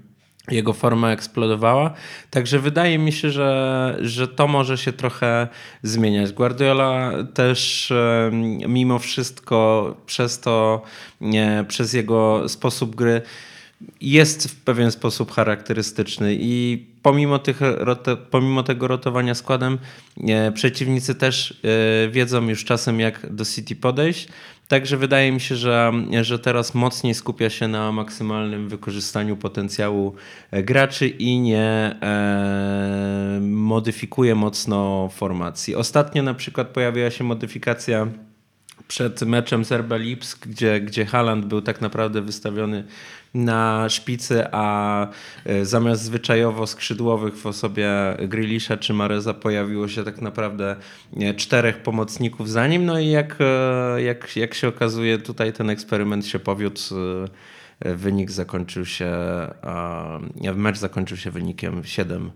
jego 0.51 0.73
forma 0.73 1.11
eksplodowała. 1.11 1.95
Także 2.31 2.59
wydaje 2.59 2.99
mi 2.99 3.13
się, 3.13 3.31
że, 3.31 3.97
że 4.01 4.29
to 4.29 4.49
może 4.49 4.79
się 4.79 4.93
trochę 4.93 5.49
zmieniać. 5.83 6.33
Guardiola 6.33 7.13
też 7.35 7.93
mimo 8.69 8.99
wszystko 8.99 9.95
przez 10.07 10.41
to, 10.41 10.83
nie, 11.21 11.65
przez 11.69 11.93
jego 11.93 12.49
sposób 12.49 12.97
gry 12.97 13.23
jest 14.01 14.49
w 14.49 14.57
pewien 14.57 14.91
sposób 14.91 15.33
charakterystyczny 15.33 16.37
i 16.41 16.87
pomimo, 17.03 17.39
tych, 17.39 17.61
pomimo 18.31 18.63
tego 18.63 18.89
rotowania 18.89 19.35
składem 19.35 19.79
przeciwnicy 20.55 21.15
też 21.15 21.61
e, 22.05 22.09
wiedzą 22.09 22.49
już 22.49 22.65
czasem 22.65 23.01
jak 23.01 23.35
do 23.35 23.45
City 23.45 23.77
podejść. 23.77 24.29
Także 24.69 24.97
wydaje 24.97 25.33
mi 25.33 25.41
się, 25.41 25.57
że, 25.57 25.93
że 26.23 26.39
teraz 26.39 26.75
mocniej 26.75 27.15
skupia 27.15 27.51
się 27.51 27.69
na 27.69 27.93
maksymalnym 27.93 28.69
wykorzystaniu 28.69 29.37
potencjału 29.37 30.15
e, 30.51 30.63
graczy 30.63 31.09
i 31.09 31.39
nie 31.39 31.97
e, 32.03 33.39
modyfikuje 33.43 34.35
mocno 34.35 35.09
formacji. 35.13 35.75
Ostatnio 35.75 36.23
na 36.23 36.35
przykład 36.35 36.69
pojawiła 36.69 37.11
się 37.11 37.25
modyfikacja 37.25 38.07
przed 38.89 39.23
meczem 39.23 39.65
z 39.65 39.73
Lipsk, 39.91 40.47
gdzie, 40.49 40.81
gdzie 40.81 41.07
Haaland 41.07 41.45
był 41.45 41.63
tak 41.63 41.81
naprawdę 41.81 42.23
wystawiony 42.23 42.85
na 43.35 43.89
szpicy, 43.89 44.45
a 44.53 45.07
e, 45.45 45.65
zamiast 45.65 46.03
zwyczajowo 46.03 46.67
skrzydłowych 46.67 47.37
w 47.37 47.47
osobie 47.47 47.91
Grilisza 48.29 48.77
czy 48.77 48.95
Mareza 48.95 49.35
pojawiło 49.35 49.89
się 49.89 50.05
tak 50.05 50.21
naprawdę 50.21 50.77
e, 51.17 51.35
czterech 51.35 51.83
pomocników 51.83 52.51
za 52.51 52.67
nim. 52.67 52.87
No 52.87 52.99
i 52.99 53.09
jak, 53.09 53.37
e, 53.41 54.03
jak, 54.03 54.37
jak 54.37 54.55
się 54.55 54.69
okazuje, 54.69 55.19
tutaj 55.19 55.53
ten 55.53 55.71
eksperyment 55.71 56.27
się 56.27 56.39
powiódł. 56.39 56.81
Wynik 57.81 58.31
zakończył 58.31 58.87
się, 58.87 59.11
mecz 60.55 60.79
zakończył 60.79 61.17
się 61.17 61.31
wynikiem 61.31 61.85
7 61.85 62.31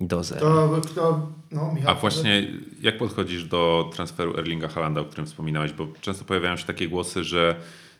do 0.00 0.22
0. 0.24 0.40
To, 0.40 0.80
to, 0.94 1.26
no, 1.50 1.72
Michał, 1.74 1.96
A 1.96 2.00
właśnie 2.00 2.46
jak 2.80 2.98
podchodzisz 2.98 3.44
do 3.44 3.90
transferu 3.94 4.38
Erlinga 4.38 4.68
Halanda, 4.68 5.00
o 5.00 5.04
którym 5.04 5.26
wspominałeś? 5.26 5.72
Bo 5.72 5.86
często 6.00 6.24
pojawiają 6.24 6.56
się 6.56 6.66
takie 6.66 6.88
głosy, 6.88 7.24
że 7.24 7.56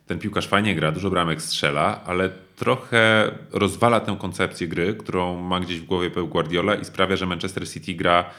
ten 0.08 0.18
piłkarz 0.18 0.48
fajnie 0.48 0.74
gra, 0.74 0.92
dużo 0.92 1.10
bramek 1.10 1.42
strzela, 1.42 2.04
ale 2.04 2.30
trochę 2.56 3.30
rozwala 3.52 4.00
tę 4.00 4.16
koncepcję 4.20 4.68
gry, 4.68 4.94
którą 4.94 5.40
ma 5.40 5.60
gdzieś 5.60 5.80
w 5.80 5.84
głowie 5.84 6.10
Pep 6.10 6.24
Guardiola 6.24 6.74
i 6.74 6.84
sprawia, 6.84 7.16
że 7.16 7.26
Manchester 7.26 7.70
City 7.70 7.94
gra 7.94 8.30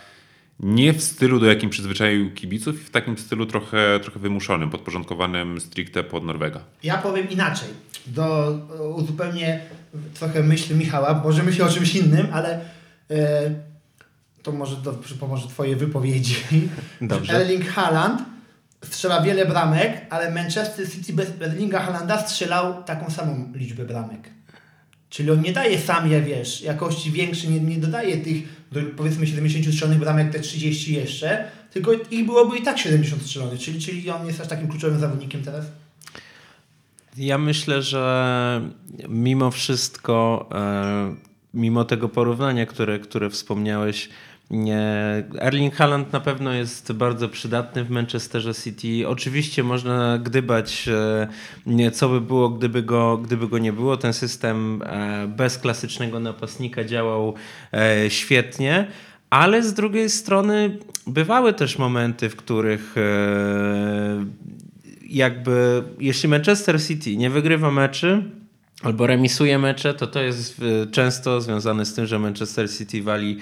nie 0.59 0.93
w 0.93 1.03
stylu, 1.03 1.39
do 1.39 1.45
jakim 1.45 1.69
przyzwyczaił 1.69 2.31
kibiców, 2.33 2.85
w 2.85 2.89
takim 2.89 3.17
stylu 3.17 3.45
trochę, 3.45 3.99
trochę 4.03 4.19
wymuszonym, 4.19 4.69
podporządkowanym 4.69 5.61
stricte 5.61 6.03
pod 6.03 6.23
Norwega. 6.23 6.59
Ja 6.83 6.97
powiem 6.97 7.29
inaczej. 7.29 7.69
Do, 8.07 8.57
uzupełnię 8.95 9.59
trochę 10.13 10.43
myśl 10.43 10.77
Michała, 10.77 11.21
może 11.23 11.43
myślę 11.43 11.65
o 11.65 11.69
czymś 11.69 11.95
innym, 11.95 12.27
ale 12.33 12.59
e, 13.11 13.51
to 14.43 14.51
może 14.51 14.75
to 14.75 14.93
pomoże 15.19 15.47
Twoje 15.47 15.75
wypowiedzi. 15.75 16.35
Dobrze. 17.01 17.33
Erling 17.33 17.65
Haaland 17.65 18.21
strzela 18.85 19.21
wiele 19.21 19.45
bramek, 19.45 20.05
ale 20.09 20.31
Manchester 20.31 20.91
City 20.91 21.13
bez 21.13 21.27
Erlinga 21.41 21.79
Halanda 21.79 22.27
strzelał 22.27 22.83
taką 22.83 23.09
samą 23.09 23.51
liczbę 23.55 23.85
bramek. 23.85 24.29
Czyli 25.09 25.31
on 25.31 25.41
nie 25.41 25.53
daje 25.53 25.79
sam, 25.79 26.11
ja 26.11 26.21
wiesz, 26.21 26.61
jakości 26.61 27.11
większej, 27.11 27.49
nie, 27.49 27.59
nie 27.59 27.77
dodaje 27.77 28.17
tych 28.17 28.43
powiedzmy 28.97 29.27
70 29.27 29.65
strzelonych 29.65 29.99
bramek, 29.99 30.31
te 30.31 30.39
30 30.39 30.93
jeszcze, 30.93 31.51
tylko 31.73 31.91
ich 32.11 32.25
byłoby 32.25 32.57
i 32.57 32.61
tak 32.61 32.77
70 32.77 33.21
strzelonych, 33.21 33.59
czyli, 33.59 33.81
czyli 33.81 34.09
on 34.09 34.27
jest 34.27 34.41
aż 34.41 34.47
takim 34.47 34.67
kluczowym 34.67 34.99
zawodnikiem 34.99 35.43
teraz? 35.43 35.65
Ja 37.17 37.37
myślę, 37.37 37.81
że 37.81 38.61
mimo 39.09 39.51
wszystko, 39.51 40.49
e, 40.51 41.15
mimo 41.53 41.85
tego 41.85 42.09
porównania, 42.09 42.65
które, 42.65 42.99
które 42.99 43.29
wspomniałeś, 43.29 44.09
Erling 45.39 45.75
Haaland 45.75 46.13
na 46.13 46.19
pewno 46.19 46.53
jest 46.53 46.91
bardzo 46.91 47.29
przydatny 47.29 47.83
w 47.83 47.89
Manchesterze 47.89 48.53
City. 48.53 49.07
Oczywiście 49.07 49.63
można 49.63 50.17
gdybać, 50.17 50.89
e, 51.79 51.91
co 51.91 52.09
by 52.09 52.21
było, 52.21 52.49
gdyby 52.49 52.83
go, 52.83 53.17
gdyby 53.17 53.47
go 53.47 53.57
nie 53.57 53.73
było. 53.73 53.97
Ten 53.97 54.13
system 54.13 54.81
e, 54.85 55.27
bez 55.27 55.57
klasycznego 55.57 56.19
napastnika 56.19 56.83
działał 56.83 57.33
e, 57.73 58.09
świetnie. 58.09 58.87
Ale 59.29 59.63
z 59.63 59.73
drugiej 59.73 60.09
strony 60.09 60.77
bywały 61.07 61.53
też 61.53 61.77
momenty, 61.77 62.29
w 62.29 62.35
których 62.35 62.95
jakby 65.09 65.83
jeśli 65.99 66.29
Manchester 66.29 66.83
City 66.83 67.17
nie 67.17 67.29
wygrywa 67.29 67.71
meczy 67.71 68.23
albo 68.83 69.07
remisuje 69.07 69.59
mecze, 69.59 69.93
to 69.93 70.07
to 70.07 70.21
jest 70.21 70.61
często 70.91 71.41
związane 71.41 71.85
z 71.85 71.93
tym, 71.93 72.05
że 72.05 72.19
Manchester 72.19 72.71
City 72.71 73.03
wali 73.03 73.37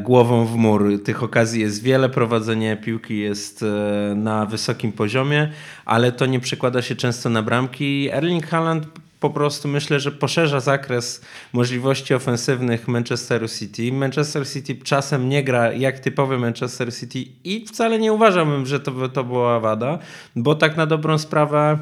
głową 0.00 0.46
w 0.46 0.56
mur. 0.56 1.02
Tych 1.04 1.22
okazji 1.22 1.60
jest 1.60 1.82
wiele, 1.82 2.08
prowadzenie 2.08 2.76
piłki 2.76 3.18
jest 3.18 3.62
e, 3.62 4.14
na 4.14 4.46
wysokim 4.46 4.92
poziomie, 4.92 5.50
ale 5.84 6.12
to 6.12 6.26
nie 6.26 6.40
przekłada 6.40 6.82
się 6.82 6.96
często 6.96 7.30
na 7.30 7.42
bramki. 7.42 8.08
Erling 8.12 8.46
Haaland 8.46 8.86
po 9.20 9.30
prostu 9.30 9.68
myślę, 9.68 10.00
że 10.00 10.12
poszerza 10.12 10.60
zakres 10.60 11.20
możliwości 11.52 12.14
ofensywnych 12.14 12.88
Manchesteru 12.88 13.48
City. 13.48 13.92
Manchester 13.92 14.48
City 14.48 14.76
czasem 14.76 15.28
nie 15.28 15.44
gra 15.44 15.72
jak 15.72 15.98
typowy 15.98 16.38
Manchester 16.38 16.94
City 16.94 17.24
i 17.44 17.66
wcale 17.66 17.98
nie 17.98 18.12
uważałbym, 18.12 18.66
że 18.66 18.80
to, 18.80 19.08
to 19.08 19.24
była 19.24 19.60
wada, 19.60 19.98
bo 20.36 20.54
tak 20.54 20.76
na 20.76 20.86
dobrą 20.86 21.18
sprawę 21.18 21.78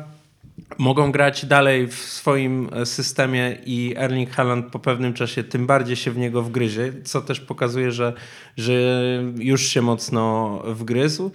mogą 0.79 1.13
grać 1.13 1.47
dalej 1.47 1.87
w 1.87 1.95
swoim 1.95 2.71
e, 2.73 2.87
systemie 2.87 3.59
i 3.67 3.95
Erling 3.97 4.31
Haaland 4.31 4.73
po 4.73 4.79
pewnym 4.79 5.15
czasie 5.15 5.45
tym 5.45 5.67
bardziej 5.67 5.97
się 5.97 6.11
w 6.11 6.17
niego 6.19 6.43
wgryzie, 6.43 6.93
co 7.05 7.23
też 7.23 7.41
pokazuje, 7.41 7.93
że, 7.93 8.13
że 8.57 8.73
już 9.39 9.63
się 9.63 9.83
mocno 9.83 10.63
wgryzł. 10.67 11.31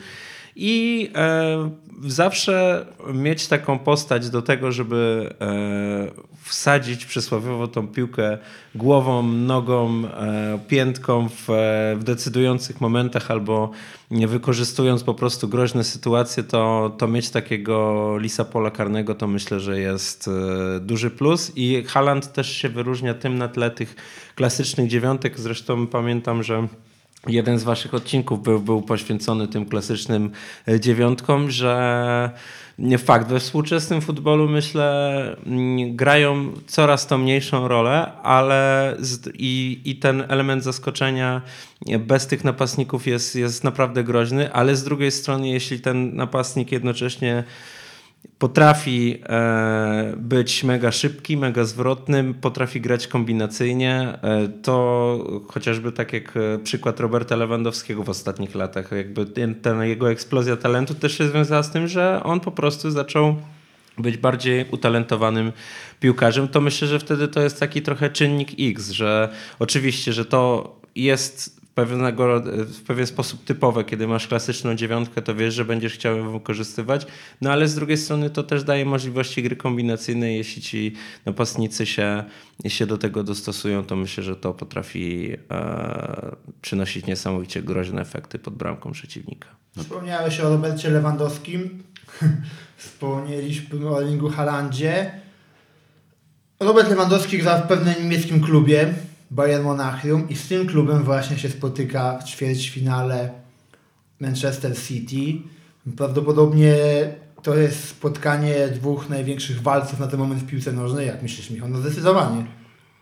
I 0.56 1.10
e, 1.16 1.70
zawsze 2.02 2.86
mieć 3.14 3.48
taką 3.48 3.80
postać 3.80 4.30
do 4.30 4.42
tego, 4.42 4.72
żeby 4.72 5.30
e, 5.42 6.34
wsadzić 6.44 7.06
przysłowiowo 7.06 7.68
tą 7.68 7.88
piłkę 7.88 8.38
głową, 8.76 9.24
nogą, 9.24 10.06
e, 10.08 10.60
piętką 10.68 11.30
w, 11.30 11.50
e, 11.50 11.96
w, 11.96 12.04
decydujących 12.04 12.82
momentach 12.82 13.32
albo 13.32 13.72
wykorzystując 14.12 15.04
po 15.04 15.14
prostu 15.14 15.48
groźne 15.48 15.84
sytuacje, 15.84 16.44
to, 16.44 16.92
to 16.98 17.08
mieć 17.08 17.30
takiego 17.30 18.18
lisa 18.18 18.46
pola 18.46 18.72
karnego 18.72 19.16
to 19.16 19.28
myślę, 19.28 19.60
że 19.60 19.80
jest 19.80 20.28
e, 20.28 20.80
duży 20.80 21.10
plus 21.10 21.52
i 21.56 21.84
Haland 21.88 22.34
też 22.34 22.56
się 22.56 22.70
wyróżnia 22.70 23.14
tym 23.14 23.38
na 23.38 23.48
tle 23.48 23.72
tych 23.72 23.96
klasycznych 24.36 24.90
dziewiątek. 24.90 25.40
Zresztą 25.40 25.88
pamiętam, 25.88 26.44
że 26.44 26.68
jeden 27.28 27.60
z 27.60 27.64
waszych 27.64 27.94
odcinków 27.94 28.44
był, 28.44 28.60
był 28.60 28.82
poświęcony 28.82 29.48
tym 29.48 29.66
klasycznym 29.66 30.32
e, 30.68 30.80
dziewiątkom, 30.80 31.52
że 31.52 32.32
fakt, 32.98 33.28
we 33.28 33.40
współczesnym 33.40 34.02
futbolu 34.02 34.50
myślę 34.50 35.38
mm, 35.46 35.96
grają 35.96 36.52
coraz 36.68 37.08
to 37.08 37.18
mniejszą 37.18 37.68
rolę, 37.68 38.12
ale 38.24 38.96
z, 39.00 39.30
i, 39.34 39.82
i 39.86 39.96
ten 39.96 40.24
element 40.28 40.64
zaskoczenia 40.64 41.42
bez 42.00 42.28
tych 42.28 42.44
napastników 42.44 43.08
jest, 43.08 43.36
jest 43.36 43.64
naprawdę 43.64 44.04
groźny, 44.04 44.54
ale 44.54 44.76
z 44.76 44.84
drugiej 44.84 45.12
strony 45.12 45.50
jeśli 45.50 45.80
ten 45.80 46.16
napastnik 46.16 46.72
jednocześnie 46.72 47.44
Potrafi 48.40 49.22
e, 49.30 50.14
być 50.18 50.64
mega 50.64 50.92
szybki, 50.92 51.38
mega 51.38 51.66
zwrotny, 51.66 52.34
potrafi 52.34 52.82
grać 52.82 53.08
kombinacyjnie. 53.08 54.20
E, 54.22 54.48
to 54.62 55.44
chociażby 55.48 55.92
tak 55.92 56.14
jak 56.14 56.38
e, 56.38 56.60
przykład 56.60 57.00
Roberta 57.00 57.36
Lewandowskiego 57.36 58.04
w 58.04 58.10
ostatnich 58.10 58.56
latach. 58.56 58.92
Jakby 58.92 59.26
ten, 59.62 59.82
jego 59.82 60.12
eksplozja 60.12 60.58
talentu 60.58 60.96
też 60.96 61.18
się 61.18 61.28
związała 61.28 61.64
z 61.64 61.72
tym, 61.72 61.88
że 61.88 62.22
on 62.24 62.40
po 62.40 62.52
prostu 62.52 62.92
zaczął 62.92 63.36
być 63.98 64.18
bardziej 64.18 64.66
utalentowanym 64.72 65.52
piłkarzem, 66.00 66.48
to 66.48 66.62
myślę, 66.62 66.88
że 66.88 67.00
wtedy 67.00 67.28
to 67.28 67.42
jest 67.42 67.60
taki 67.60 67.82
trochę 67.82 68.10
czynnik 68.10 68.50
X, 68.60 68.90
że 68.90 69.30
oczywiście, 69.60 70.14
że 70.14 70.26
to 70.26 70.76
jest 70.96 71.63
pewnego, 71.76 72.42
w 72.66 72.82
pewien 72.84 73.08
sposób 73.08 73.44
typowe. 73.44 73.84
Kiedy 73.84 74.08
masz 74.08 74.28
klasyczną 74.28 74.76
dziewiątkę, 74.76 75.22
to 75.22 75.36
wiesz, 75.36 75.54
że 75.54 75.66
będziesz 75.66 75.94
chciał 75.94 76.18
ją 76.18 76.32
wykorzystywać. 76.32 77.08
No 77.42 77.52
ale 77.52 77.68
z 77.68 77.76
drugiej 77.76 77.98
strony 77.98 78.30
to 78.30 78.44
też 78.44 78.64
daje 78.64 78.86
możliwości 78.86 79.44
gry 79.44 79.56
kombinacyjnej. 79.56 80.38
Jeśli 80.38 80.62
ci 80.62 80.96
napastnicy 81.26 81.86
się, 81.86 82.24
się 82.68 82.86
do 82.86 82.98
tego 82.98 83.24
dostosują, 83.24 83.84
to 83.84 83.96
myślę, 83.96 84.24
że 84.24 84.36
to 84.36 84.54
potrafi 84.54 85.32
e, 85.52 86.36
przynosić 86.62 87.06
niesamowicie 87.06 87.62
groźne 87.62 88.02
efekty 88.02 88.40
pod 88.40 88.56
bramką 88.56 88.92
przeciwnika. 88.92 89.48
Wspomniałeś 89.78 90.40
o 90.40 90.50
Robercie 90.50 90.90
Lewandowskim. 90.90 91.84
Wspomnieliśmy 92.78 93.90
o 93.90 94.02
Erlingu 94.02 94.30
Halandzie. 94.30 95.12
Robert 96.60 96.90
Lewandowski 96.90 97.38
gra 97.38 97.58
w 97.58 97.68
pewnym 97.68 97.96
niemieckim 98.04 98.42
klubie 98.42 98.94
Bayern 99.34 99.64
Monachium 99.64 100.30
i 100.30 100.36
z 100.36 100.48
tym 100.48 100.68
klubem 100.68 101.04
właśnie 101.04 101.38
się 101.38 101.50
spotyka 101.50 102.18
w 102.18 102.24
ćwierćfinale 102.24 103.30
Manchester 104.20 104.78
City. 104.78 105.42
Prawdopodobnie 105.98 106.76
to 107.44 107.56
jest 107.56 107.88
spotkanie 107.88 108.68
dwóch 108.68 109.10
największych 109.10 109.62
walców 109.62 110.00
na 110.00 110.08
ten 110.08 110.20
moment 110.20 110.42
w 110.42 110.46
piłce 110.46 110.72
nożnej. 110.72 111.08
Jak 111.08 111.22
myślisz, 111.22 111.50
Michał? 111.50 111.70
No 111.70 111.78
zdecydowanie. 111.78 112.46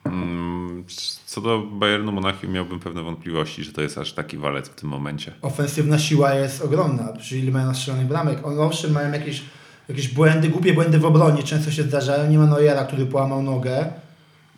Mm, 0.05 0.83
co 1.25 1.41
do 1.41 1.59
Bayernu 1.59 2.11
Monachium 2.11 2.51
miałbym 2.51 2.79
pewne 2.79 3.03
wątpliwości, 3.03 3.63
że 3.63 3.71
to 3.71 3.81
jest 3.81 3.97
aż 3.97 4.13
taki 4.13 4.37
walec 4.37 4.69
w 4.69 4.75
tym 4.75 4.89
momencie. 4.89 5.33
Ofensywna 5.41 5.99
siła 5.99 6.33
jest 6.33 6.61
ogromna. 6.61 7.13
Ile 7.31 7.51
mają 7.51 7.75
strzelonych 7.75 8.07
bramek. 8.07 8.47
On 8.47 8.59
owszem 8.59 8.91
mają 8.91 9.11
jakieś, 9.11 9.43
jakieś 9.89 10.07
błędy, 10.07 10.49
głupie 10.49 10.73
błędy 10.73 10.99
w 10.99 11.05
obronie. 11.05 11.43
Często 11.43 11.71
się 11.71 11.83
zdarzają. 11.83 12.31
Nie 12.31 12.37
ma 12.37 12.45
Neuera, 12.45 12.85
który 12.85 13.05
połamał 13.05 13.43
nogę 13.43 13.93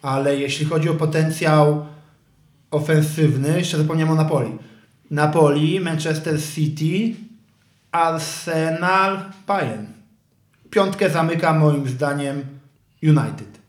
ale 0.04 0.40
jeśli 0.40 0.66
chodzi 0.66 0.90
o 0.90 0.94
potencjał 0.94 1.86
ofensywny, 2.72 3.58
jeszcze 3.58 3.78
zapomniałem 3.78 4.14
o 4.14 4.16
Napoli. 4.16 4.52
Napoli, 5.12 5.80
Manchester 5.80 6.42
City, 6.56 7.16
Arsenal, 7.92 9.20
Bayern. 9.48 9.86
Piątkę 10.70 11.10
zamyka 11.10 11.54
moim 11.54 11.88
zdaniem 11.90 12.44
United. 13.04 13.60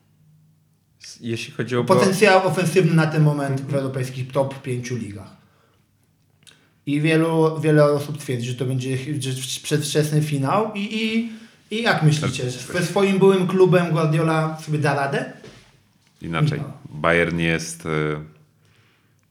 Jeśli 1.21 1.53
chodzi 1.53 1.77
o... 1.77 1.83
Potencjał 1.83 2.47
ofensywny 2.47 2.93
na 2.93 3.07
ten 3.07 3.23
moment 3.23 3.61
w 3.61 3.75
europejskich 3.75 4.31
top 4.31 4.61
5 4.61 4.91
ligach. 4.91 5.35
I 6.85 7.01
wielu, 7.01 7.59
wiele 7.61 7.85
osób 7.85 8.17
twierdzi, 8.17 8.47
że 8.47 8.55
to 8.55 8.65
będzie 8.65 8.97
przedwczesny 9.63 10.21
finał. 10.21 10.73
I, 10.73 10.79
i, 10.79 11.31
I 11.71 11.83
jak 11.83 12.03
myślicie, 12.03 12.49
że 12.49 12.59
ze 12.73 12.85
swoim 12.85 13.19
byłym 13.19 13.47
klubem 13.47 13.91
Guardiola 13.91 14.57
sobie 14.61 14.79
da 14.79 14.95
radę? 14.95 15.44
Inaczej. 16.25 16.61
Bayern 16.89 17.39
jest 17.39 17.85
e, 17.85 17.89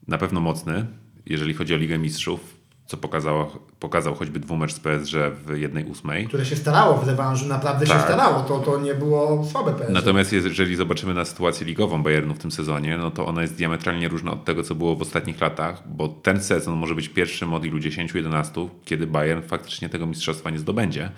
na 0.07 0.17
pewno 0.17 0.41
mocny, 0.41 0.85
jeżeli 1.25 1.53
chodzi 1.53 1.73
o 1.73 1.77
Ligę 1.77 1.97
Mistrzów, 1.97 2.55
co 2.85 2.97
pokazało, 2.97 3.67
pokazał 3.79 4.15
choćby 4.15 4.39
dwumecz 4.39 4.73
z 4.73 4.79
PSG 4.79 5.13
w 5.45 5.57
jednej 5.57 5.85
ósmej. 5.85 6.27
Które 6.27 6.45
się 6.45 6.55
starało 6.55 6.97
w 6.97 7.07
rewanżu, 7.07 7.47
naprawdę 7.47 7.85
tak. 7.85 7.97
się 7.97 8.03
starało, 8.03 8.43
to, 8.43 8.59
to 8.59 8.79
nie 8.79 8.93
było 8.93 9.45
słabe 9.51 9.73
PSG. 9.73 9.89
Natomiast 9.89 10.33
jeżeli 10.33 10.75
zobaczymy 10.75 11.13
na 11.13 11.25
sytuację 11.25 11.67
ligową 11.67 12.03
Bayernu 12.03 12.33
w 12.33 12.39
tym 12.39 12.51
sezonie, 12.51 12.97
no 12.97 13.11
to 13.11 13.25
ona 13.25 13.41
jest 13.41 13.55
diametralnie 13.55 14.07
różna 14.07 14.31
od 14.31 14.45
tego, 14.45 14.63
co 14.63 14.75
było 14.75 14.95
w 14.95 15.01
ostatnich 15.01 15.41
latach, 15.41 15.83
bo 15.87 16.07
ten 16.07 16.43
sezon 16.43 16.77
może 16.77 16.95
być 16.95 17.09
pierwszym 17.09 17.53
od 17.53 17.65
ilu 17.65 17.79
10-11, 17.79 18.69
kiedy 18.85 19.07
Bayern 19.07 19.41
faktycznie 19.41 19.89
tego 19.89 20.05
mistrzostwa 20.05 20.49
nie 20.49 20.59
zdobędzie. 20.59 21.11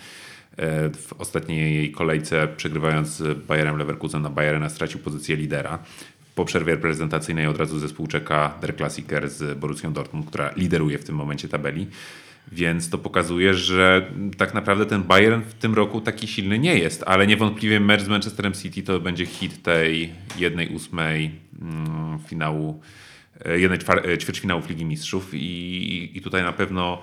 E, 0.57 0.89
w 0.89 1.13
ostatniej 1.13 1.91
kolejce 1.91 2.47
przegrywając 2.57 3.07
z 3.07 3.45
Bayerem 3.45 3.77
Leverkusen 3.77 4.21
na 4.21 4.29
Bayerna 4.29 4.69
stracił 4.69 4.99
pozycję 4.99 5.35
lidera 5.35 5.79
po 6.35 6.45
przerwie 6.45 6.73
reprezentacyjnej 6.75 7.47
od 7.47 7.57
razu 7.57 7.79
zespół 7.79 8.07
czeka 8.07 8.53
Der 8.61 8.75
Klassiker 8.75 9.29
z 9.29 9.59
Borussią 9.59 9.93
Dortmund, 9.93 10.27
która 10.27 10.51
lideruje 10.55 10.97
w 10.97 11.03
tym 11.03 11.15
momencie 11.15 11.47
tabeli. 11.47 11.87
Więc 12.51 12.89
to 12.89 12.97
pokazuje, 12.97 13.53
że 13.53 14.11
tak 14.37 14.53
naprawdę 14.53 14.85
ten 14.85 15.03
Bayern 15.03 15.41
w 15.41 15.53
tym 15.53 15.73
roku 15.73 16.01
taki 16.01 16.27
silny 16.27 16.59
nie 16.59 16.77
jest, 16.77 17.03
ale 17.05 17.27
niewątpliwie 17.27 17.79
mecz 17.79 18.01
z 18.01 18.07
Manchesterem 18.07 18.53
City 18.53 18.83
to 18.83 18.99
będzie 18.99 19.25
hit 19.25 19.63
tej 19.63 20.13
jednej 20.37 20.67
ósmej 20.67 21.31
mm, 21.61 22.19
finału, 22.19 22.81
e, 23.45 23.59
jednej 23.59 23.79
e, 24.13 24.17
ćwierćfinałów 24.17 24.69
Ligi 24.69 24.85
Mistrzów 24.85 25.33
i, 25.33 26.11
i 26.17 26.21
tutaj 26.21 26.43
na 26.43 26.53
pewno 26.53 27.01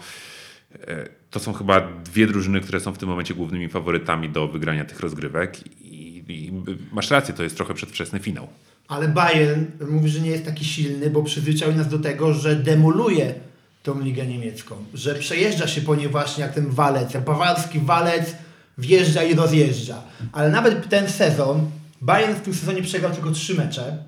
to 1.30 1.40
są 1.40 1.52
chyba 1.52 1.80
dwie 2.04 2.26
drużyny, 2.26 2.60
które 2.60 2.80
są 2.80 2.92
w 2.92 2.98
tym 2.98 3.08
momencie 3.08 3.34
głównymi 3.34 3.68
faworytami 3.68 4.28
do 4.28 4.48
wygrania 4.48 4.84
tych 4.84 5.00
rozgrywek 5.00 5.66
i, 5.82 6.24
i 6.28 6.52
masz 6.92 7.10
rację, 7.10 7.34
to 7.34 7.42
jest 7.42 7.56
trochę 7.56 7.74
przedwczesny 7.74 8.18
finał. 8.18 8.48
Ale 8.88 9.08
Bayern 9.08 9.64
mówi, 9.90 10.08
że 10.08 10.20
nie 10.20 10.30
jest 10.30 10.44
taki 10.44 10.64
silny, 10.64 11.10
bo 11.10 11.22
przyzwyczaił 11.22 11.74
nas 11.74 11.88
do 11.88 11.98
tego, 11.98 12.34
że 12.34 12.56
demoluje 12.56 13.34
tą 13.82 14.00
ligę 14.00 14.26
niemiecką. 14.26 14.76
Że 14.94 15.14
przejeżdża 15.14 15.68
się 15.68 15.80
po 15.80 15.94
niej 15.94 16.08
właśnie 16.08 16.44
jak 16.44 16.54
ten 16.54 16.70
walec, 16.70 17.14
jak 17.14 17.24
bawarski 17.24 17.78
walec 17.78 18.34
wjeżdża 18.78 19.22
i 19.22 19.34
rozjeżdża. 19.34 20.02
Ale 20.32 20.50
nawet 20.50 20.88
ten 20.88 21.08
sezon, 21.08 21.70
Bayern 22.00 22.34
w 22.34 22.40
tym 22.40 22.54
sezonie 22.54 22.82
przegrał 22.82 23.12
tylko 23.12 23.30
trzy 23.30 23.54
mecze, 23.54 23.98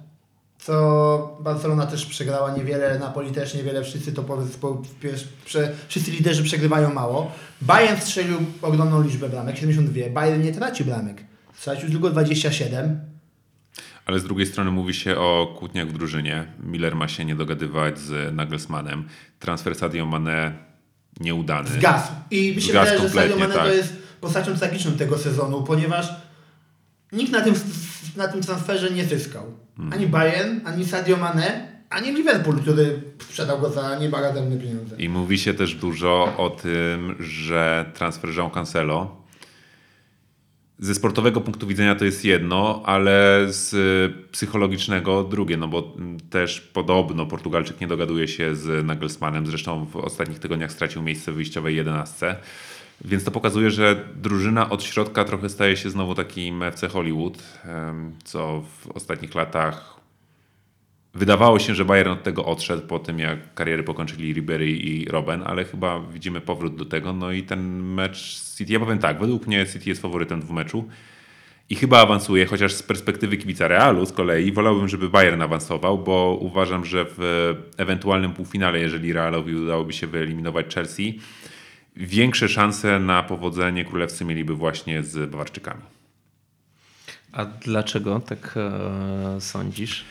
co 0.67 1.39
Barcelona 1.41 1.87
też 1.87 2.07
przegrała 2.07 2.57
niewiele, 2.57 2.99
Napoli 2.99 3.33
też 3.33 3.55
niewiele, 3.55 3.85
wszyscy 3.85 4.13
to 4.13 4.23
po, 4.23 4.83
prze, 5.45 5.73
wszyscy 5.89 6.11
liderzy 6.11 6.45
przegrywają 6.45 6.95
mało. 6.95 7.33
Bayern 7.61 8.01
strzelił 8.01 8.39
ogromną 8.63 9.03
liczbę 9.03 9.29
bramek, 9.29 9.57
72. 9.57 10.11
Bayern 10.11 10.43
nie 10.43 10.53
traci 10.53 10.85
bramek. 10.85 11.25
Stracił 11.55 11.91
tylko 11.91 12.11
27 12.11 13.01
ale 14.07 14.21
z 14.21 14.25
drugiej 14.25 14.47
strony 14.47 14.71
mówi 14.71 14.95
się 14.95 15.17
o 15.17 15.55
kłótniach 15.59 15.89
w 15.89 15.93
drużynie. 15.93 16.47
Miller 16.61 16.97
ma 16.97 17.09
się 17.09 17.25
nie 17.25 17.35
dogadywać 17.35 17.99
z 17.99 18.35
Nagelsmannem. 18.35 19.09
Transfer 19.39 19.75
Sadio 19.75 20.07
Mane 20.07 20.53
nieudany. 21.21 21.69
Zgasł. 21.69 22.13
I 22.31 22.57
mi 22.57 22.63
się 22.63 22.73
wydaje, 22.73 22.99
że 22.99 23.11
Sadio 23.11 23.37
Mane 23.37 23.55
tak. 23.55 23.67
to 23.67 23.73
jest 23.73 23.93
postacią 24.21 24.57
tragiczną 24.57 24.93
tego 24.93 25.19
sezonu, 25.19 25.63
ponieważ 25.63 26.15
nikt 27.13 27.33
na 27.33 27.41
tym, 27.41 27.55
na 28.17 28.29
tym 28.29 28.43
transferze 28.43 28.91
nie 28.91 29.05
zyskał. 29.05 29.66
Hmm. 29.77 29.93
Ani 29.93 30.07
Bayern, 30.07 30.61
ani 30.65 30.85
Sadio 30.85 31.17
Mane, 31.17 31.69
ani 31.91 32.13
Liverpool, 32.13 32.61
który 32.61 33.01
sprzedał 33.23 33.61
go 33.61 33.71
za 33.71 33.99
niebagatelne 33.99 34.57
pieniądze. 34.57 34.97
I 34.97 35.09
mówi 35.09 35.39
się 35.39 35.55
też 35.55 35.75
dużo 35.75 36.35
o 36.37 36.51
tym, 36.51 37.17
że 37.19 37.91
transfer 37.95 38.31
Jean 38.37 38.51
Cancelo 38.51 39.27
ze 40.79 40.95
sportowego 40.95 41.41
punktu 41.41 41.67
widzenia 41.67 41.95
to 41.95 42.05
jest 42.05 42.25
jedno, 42.25 42.83
ale 42.85 43.47
z 43.49 43.73
psychologicznego 44.33 45.25
drugie, 45.25 45.57
no 45.57 45.69
bo 45.69 45.95
też 46.31 46.61
podobno 46.61 47.27
Portugalczyk 47.27 47.81
nie 47.81 47.87
dogaduje 47.87 48.29
się 48.29 48.57
z 48.57 48.87
Nagelsmannem, 48.87 49.47
zresztą 49.47 49.87
w 49.87 49.97
ostatnich 49.97 50.39
tygodniach 50.39 50.73
stracił 50.73 51.03
miejsce 51.03 51.33
w 51.33 51.35
wyjściowej 51.35 51.77
11. 51.77 52.37
Więc 53.05 53.25
to 53.25 53.31
pokazuje, 53.31 53.71
że 53.71 54.05
drużyna 54.15 54.71
od 54.71 54.83
środka 54.83 55.25
trochę 55.25 55.49
staje 55.49 55.77
się 55.77 55.91
znowu 55.91 56.15
takim 56.15 56.63
FC 56.63 56.89
Hollywood, 56.89 57.43
co 58.25 58.63
w 58.81 58.91
ostatnich 58.91 59.35
latach 59.35 59.97
Wydawało 61.17 61.59
się, 61.59 61.75
że 61.75 61.85
Bayern 61.85 62.11
od 62.11 62.23
tego 62.23 62.45
odszedł 62.45 62.87
po 62.87 62.99
tym, 62.99 63.19
jak 63.19 63.55
kariery 63.55 63.83
pokończyli 63.83 64.33
Ribery 64.33 64.71
i 64.71 65.05
Robben, 65.05 65.43
ale 65.47 65.65
chyba 65.65 66.01
widzimy 66.01 66.41
powrót 66.41 66.77
do 66.77 66.85
tego. 66.85 67.13
No 67.13 67.33
i 67.33 67.43
ten 67.43 67.83
mecz 67.83 68.43
City, 68.57 68.73
ja 68.73 68.81
powiem 68.81 68.99
tak, 68.99 69.21
według 69.21 69.47
mnie 69.47 69.67
City 69.67 69.89
jest 69.89 70.03
faworytem 70.03 70.43
w 70.43 70.51
meczu 70.51 70.89
i 71.71 71.75
chyba 71.75 72.01
awansuje, 72.01 72.47
chociaż 72.47 72.73
z 72.73 72.83
perspektywy 72.83 73.37
kibica 73.37 73.69
Realu 73.69 74.07
z 74.07 74.13
kolei 74.13 74.53
wolałbym, 74.53 74.89
żeby 74.89 75.09
Bayern 75.09 75.43
awansował, 75.43 75.99
bo 75.99 76.39
uważam, 76.41 76.85
że 76.85 77.07
w 77.09 77.55
ewentualnym 77.77 78.33
półfinale, 78.33 78.81
jeżeli 78.81 79.13
Realowi 79.13 79.55
udałoby 79.55 79.93
się 79.93 80.07
wyeliminować 80.07 80.75
Chelsea, 80.75 81.21
większe 81.97 82.49
szanse 82.49 82.99
na 82.99 83.23
powodzenie 83.23 83.85
królewscy 83.85 84.25
mieliby 84.25 84.55
właśnie 84.55 85.03
z 85.03 85.31
Bawarczykami. 85.31 85.83
A 87.33 87.45
dlaczego 87.45 88.21
tak 88.21 88.55
e, 88.57 89.41
sądzisz? 89.41 90.05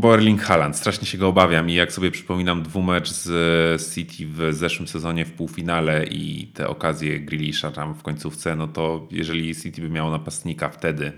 Borling 0.00 0.42
Haaland, 0.42 0.76
strasznie 0.76 1.06
się 1.06 1.18
go 1.18 1.28
obawiam 1.28 1.70
i 1.70 1.74
jak 1.74 1.92
sobie 1.92 2.10
przypominam 2.10 2.62
dwumecz 2.62 3.10
z 3.10 3.94
City 3.94 4.26
w 4.26 4.54
zeszłym 4.54 4.88
sezonie 4.88 5.24
w 5.24 5.32
półfinale 5.32 6.06
i 6.06 6.46
te 6.46 6.68
okazje 6.68 7.20
Grealisha 7.20 7.70
tam 7.70 7.94
w 7.94 8.02
końcówce, 8.02 8.56
no 8.56 8.68
to 8.68 9.08
jeżeli 9.10 9.54
City 9.54 9.80
by 9.80 9.90
miało 9.90 10.10
napastnika 10.10 10.68
wtedy 10.68 11.12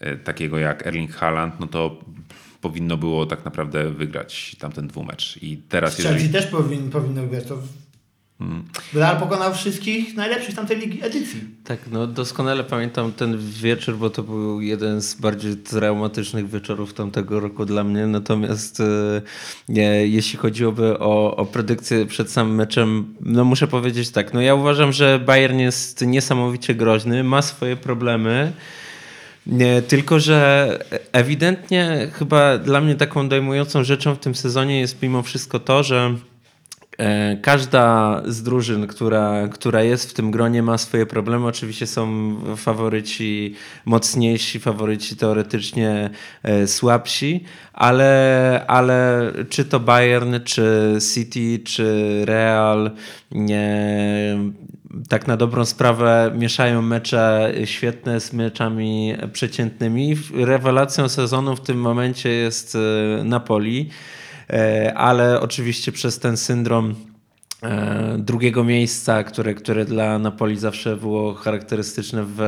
e, 0.00 0.16
takiego 0.16 0.58
jak 0.58 0.86
Erling 0.86 1.12
Haaland, 1.12 1.60
no 1.60 1.66
to 1.66 2.00
powinno 2.60 2.96
było 2.96 3.26
tak 3.26 3.44
naprawdę 3.44 3.90
wygrać 3.90 4.56
tamten 4.58 4.88
dwumecz. 4.88 5.38
I 5.42 5.56
teraz 5.56 5.96
Chelsea 5.96 6.12
jeżeli... 6.12 6.32
też 6.32 6.46
powin, 6.46 6.90
powinno 6.90 7.22
wygrać, 7.22 7.44
to 7.44 7.58
Hmm. 8.42 8.64
Real 8.94 9.16
pokonał 9.16 9.54
wszystkich 9.54 10.16
najlepszych 10.16 10.54
tamtej 10.54 10.78
ligi 10.78 11.04
edycji. 11.04 11.40
Tak, 11.64 11.78
no 11.90 12.06
doskonale 12.06 12.64
pamiętam 12.64 13.12
ten 13.12 13.38
wieczór, 13.38 13.96
bo 13.96 14.10
to 14.10 14.22
był 14.22 14.60
jeden 14.60 15.02
z 15.02 15.14
bardziej 15.14 15.56
traumatycznych 15.56 16.50
wieczorów 16.50 16.94
tamtego 16.94 17.40
roku 17.40 17.64
dla 17.64 17.84
mnie. 17.84 18.06
Natomiast 18.06 18.80
e, 18.80 20.06
jeśli 20.06 20.38
chodziłoby 20.38 20.98
o, 20.98 21.36
o 21.36 21.46
predykcję 21.46 22.06
przed 22.06 22.30
samym 22.30 22.54
meczem, 22.54 23.14
no 23.20 23.44
muszę 23.44 23.66
powiedzieć 23.66 24.10
tak, 24.10 24.34
no 24.34 24.40
ja 24.40 24.54
uważam, 24.54 24.92
że 24.92 25.18
Bayern 25.18 25.58
jest 25.58 26.06
niesamowicie 26.06 26.74
groźny, 26.74 27.24
ma 27.24 27.42
swoje 27.42 27.76
problemy. 27.76 28.52
Nie, 29.46 29.82
tylko, 29.82 30.20
że 30.20 30.78
ewidentnie 31.12 32.10
chyba 32.12 32.58
dla 32.58 32.80
mnie 32.80 32.94
taką 32.94 33.28
dojmującą 33.28 33.84
rzeczą 33.84 34.14
w 34.14 34.18
tym 34.18 34.34
sezonie 34.34 34.80
jest 34.80 35.02
mimo 35.02 35.22
wszystko 35.22 35.58
to, 35.58 35.82
że 35.82 36.14
każda 37.42 38.22
z 38.26 38.42
drużyn, 38.42 38.86
która, 38.86 39.48
która 39.48 39.82
jest 39.82 40.10
w 40.10 40.14
tym 40.14 40.30
gronie, 40.30 40.62
ma 40.62 40.78
swoje 40.78 41.06
problemy. 41.06 41.46
Oczywiście 41.46 41.86
są 41.86 42.34
faworyci 42.56 43.54
mocniejsi, 43.84 44.60
faworyci 44.60 45.16
teoretycznie 45.16 46.10
e, 46.42 46.66
słabsi, 46.66 47.44
ale, 47.72 48.64
ale 48.66 49.32
czy 49.48 49.64
to 49.64 49.80
Bayern, 49.80 50.34
czy 50.44 50.98
City, 51.14 51.64
czy 51.64 52.22
Real, 52.24 52.90
nie, 53.30 54.36
tak 55.08 55.26
na 55.26 55.36
dobrą 55.36 55.64
sprawę 55.64 56.32
mieszają 56.38 56.82
mecze 56.82 57.52
świetne 57.64 58.20
z 58.20 58.32
meczami 58.32 59.14
przeciętnymi. 59.32 60.16
Rewelacją 60.34 61.08
sezonu 61.08 61.56
w 61.56 61.60
tym 61.60 61.80
momencie 61.80 62.28
jest 62.28 62.74
e, 62.74 63.24
Napoli. 63.24 63.90
E, 64.50 64.94
ale 64.94 65.40
oczywiście 65.40 65.92
przez 65.92 66.18
ten 66.18 66.36
syndrom 66.36 66.94
e, 67.62 68.16
drugiego 68.18 68.64
miejsca, 68.64 69.24
które, 69.24 69.54
które 69.54 69.84
dla 69.84 70.18
Napoli 70.18 70.58
zawsze 70.58 70.96
było 70.96 71.34
charakterystyczne 71.34 72.24
w 72.26 72.40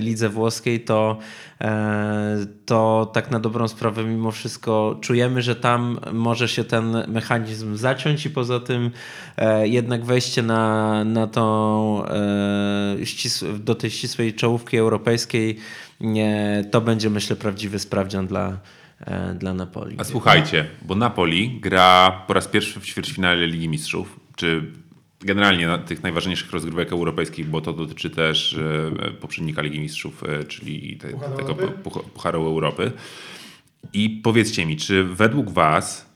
lidze 0.00 0.28
włoskiej, 0.28 0.80
to, 0.80 1.18
e, 1.60 2.46
to 2.66 3.10
tak 3.14 3.30
na 3.30 3.40
dobrą 3.40 3.68
sprawę 3.68 4.04
mimo 4.04 4.30
wszystko 4.30 4.98
czujemy, 5.00 5.42
że 5.42 5.56
tam 5.56 6.00
może 6.12 6.48
się 6.48 6.64
ten 6.64 7.04
mechanizm 7.08 7.76
zaciąć 7.76 8.26
i 8.26 8.30
poza 8.30 8.60
tym 8.60 8.90
jednak 9.62 10.04
wejście 10.04 10.42
na, 10.42 11.04
na 11.04 11.26
tą, 11.26 12.02
do 13.58 13.74
tej 13.74 13.90
ścisłej 13.90 14.34
czołówki 14.34 14.76
europejskiej 14.76 15.56
to 16.70 16.80
będzie 16.80 17.10
myślę 17.10 17.36
prawdziwy 17.36 17.78
sprawdzian 17.78 18.26
dla, 18.26 18.58
dla 19.34 19.54
Napoli. 19.54 19.96
A 19.98 20.04
słuchajcie, 20.04 20.66
bo 20.82 20.94
Napoli 20.94 21.60
gra 21.60 22.10
po 22.26 22.34
raz 22.34 22.48
pierwszy 22.48 22.80
w 22.80 22.84
ćwierćfinale 22.84 23.46
Ligi 23.46 23.68
Mistrzów, 23.68 24.20
czy 24.36 24.72
generalnie 25.20 25.78
tych 25.86 26.02
najważniejszych 26.02 26.52
rozgrywek 26.52 26.92
europejskich, 26.92 27.46
bo 27.46 27.60
to 27.60 27.72
dotyczy 27.72 28.10
też 28.10 28.58
e, 29.06 29.10
poprzednika 29.10 29.62
Ligi 29.62 29.80
Mistrzów, 29.80 30.22
e, 30.24 30.44
czyli 30.44 30.96
te, 30.96 31.08
Pucharu 31.08 31.36
tego 31.36 31.52
Europy? 31.52 32.00
Pucharu 32.14 32.46
Europy. 32.46 32.92
I 33.92 34.10
powiedzcie 34.10 34.66
mi, 34.66 34.76
czy 34.76 35.04
według 35.04 35.50
Was 35.50 36.10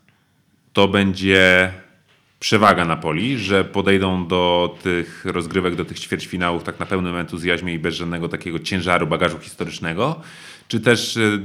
to 0.73 0.88
będzie 0.88 1.73
przewaga 2.40 2.85
Napoli, 2.85 3.38
że 3.38 3.64
podejdą 3.64 4.27
do 4.27 4.77
tych 4.83 5.25
rozgrywek, 5.25 5.75
do 5.75 5.85
tych 5.85 6.01
ćwierćfinałów 6.01 6.62
tak 6.62 6.81
na 6.81 6.87
pełnym 6.87 7.16
entuzjazmie 7.16 7.75
i 7.75 7.79
bez 7.79 7.95
żadnego 7.95 8.29
takiego 8.29 8.59
ciężaru, 8.59 9.07
bagażu 9.07 9.38
historycznego? 9.38 10.21
Czy 10.69 10.81
też 10.81 11.16
e, 11.16 11.38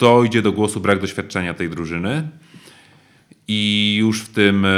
dojdzie 0.00 0.42
do 0.42 0.52
głosu 0.52 0.80
brak 0.80 1.00
doświadczenia 1.00 1.54
tej 1.54 1.70
drużyny? 1.70 2.28
I 3.48 3.96
już 4.00 4.22
w 4.22 4.28
tym 4.28 4.64
e, 4.64 4.68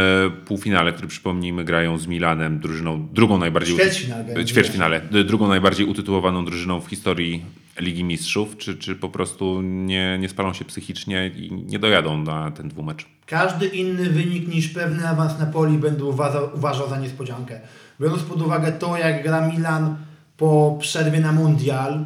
półfinale, 0.44 0.92
który 0.92 1.08
przypomnijmy, 1.08 1.64
grają 1.64 1.98
z 1.98 2.06
Milanem, 2.06 2.60
drużyną 2.60 3.08
drugą 3.12 3.38
najbardziej. 3.38 3.76
Ćwierćfinale 3.76 4.44
ćwierćfinale, 4.44 5.00
drugą 5.24 5.48
najbardziej 5.48 5.86
utytułowaną 5.86 6.44
drużyną 6.44 6.80
w 6.80 6.86
historii 6.86 7.44
Ligi 7.80 8.04
Mistrzów, 8.04 8.56
czy, 8.56 8.76
czy 8.76 8.96
po 8.96 9.08
prostu 9.08 9.62
nie, 9.62 10.18
nie 10.20 10.28
spalą 10.28 10.52
się 10.52 10.64
psychicznie 10.64 11.30
i 11.36 11.52
nie 11.52 11.78
dojadą 11.78 12.18
na 12.22 12.50
ten 12.50 12.68
dwumecz? 12.68 13.06
Każdy 13.26 13.66
inny 13.66 14.10
wynik 14.10 14.48
niż 14.48 14.68
pewny 14.68 15.08
awans 15.08 15.38
Napoli 15.38 15.78
będę 15.78 16.04
uważał, 16.04 16.50
uważał 16.54 16.88
za 16.88 16.98
niespodziankę. 16.98 17.60
Biorąc 18.00 18.22
pod 18.22 18.42
uwagę 18.42 18.72
to, 18.72 18.96
jak 18.96 19.22
gra 19.22 19.48
Milan 19.48 19.96
po 20.36 20.78
przerwie 20.80 21.20
na 21.20 21.32
Mundial, 21.32 22.04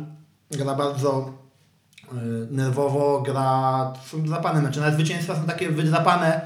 gra 0.50 0.74
bardzo 0.74 1.38
nerwowo, 2.50 3.22
gra 3.26 3.92
są 4.06 4.28
zapane 4.28 4.62
mecze. 4.62 4.80
Nawet 4.80 4.94
zwycięstwa 4.94 5.36
są 5.36 5.42
takie 5.42 5.70
wydrapane, 5.70 6.40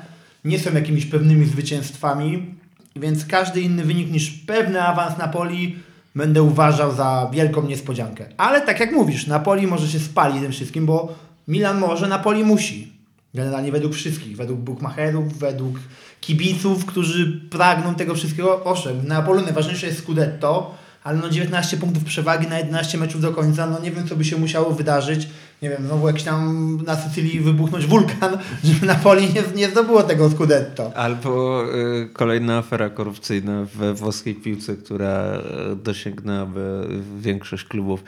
nie 0.44 0.58
są 0.58 0.72
jakimiś 0.72 1.06
pewnymi 1.06 1.46
zwycięstwami, 1.46 2.54
więc 2.96 3.26
każdy 3.26 3.60
inny 3.60 3.84
wynik 3.84 4.10
niż 4.12 4.30
pewny 4.30 4.82
awans 4.82 5.18
Napoli 5.18 5.76
będę 6.14 6.42
uważał 6.42 6.94
za 6.94 7.30
wielką 7.32 7.62
niespodziankę. 7.62 8.26
Ale 8.36 8.60
tak 8.60 8.80
jak 8.80 8.92
mówisz, 8.92 9.26
Napoli 9.26 9.66
może 9.66 9.88
się 9.88 9.98
spalić 9.98 10.42
tym 10.42 10.52
wszystkim, 10.52 10.86
bo 10.86 11.14
Milan 11.48 11.78
może, 11.78 12.08
Napoli 12.08 12.44
musi. 12.44 12.92
Generalnie 13.34 13.72
według 13.72 13.94
wszystkich, 13.94 14.36
według 14.36 14.60
bookmacherów, 14.60 15.38
według 15.38 15.78
kibiców, 16.20 16.86
którzy 16.86 17.40
pragną 17.50 17.94
tego 17.94 18.14
wszystkiego. 18.14 18.64
Owszem, 18.64 19.06
na 19.06 19.16
Apolu 19.16 19.40
najważniejsze 19.40 19.86
jest 19.86 19.98
Scudetto, 19.98 20.74
ale 21.04 21.18
no 21.18 21.30
19 21.30 21.76
punktów 21.76 22.04
przewagi 22.04 22.46
na 22.46 22.58
11 22.58 22.98
meczów 22.98 23.20
do 23.20 23.32
końca, 23.32 23.66
no 23.66 23.80
nie 23.80 23.90
wiem 23.90 24.08
co 24.08 24.16
by 24.16 24.24
się 24.24 24.36
musiało 24.36 24.70
wydarzyć. 24.70 25.28
Nie 25.62 25.70
wiem, 25.70 25.86
znowu 25.86 26.06
jakiś 26.06 26.22
tam 26.22 26.78
na 26.86 26.96
Sycylii 26.96 27.40
wybuchnąć 27.40 27.86
wulkan, 27.86 28.38
żeby 28.64 28.86
Napoli 28.86 29.22
nie, 29.22 29.42
nie 29.56 29.68
zdobyło 29.68 30.02
tego 30.02 30.30
Scudetto. 30.30 30.92
Albo 30.96 31.64
y, 31.74 32.08
kolejna 32.12 32.58
afera 32.58 32.90
korupcyjna 32.90 33.66
we 33.74 33.94
włoskiej 33.94 34.34
piłce, 34.34 34.76
która 34.76 35.38
y, 35.72 35.76
dosięgnęłaby 35.76 36.88
większość 37.20 37.64
klubów. 37.64 38.04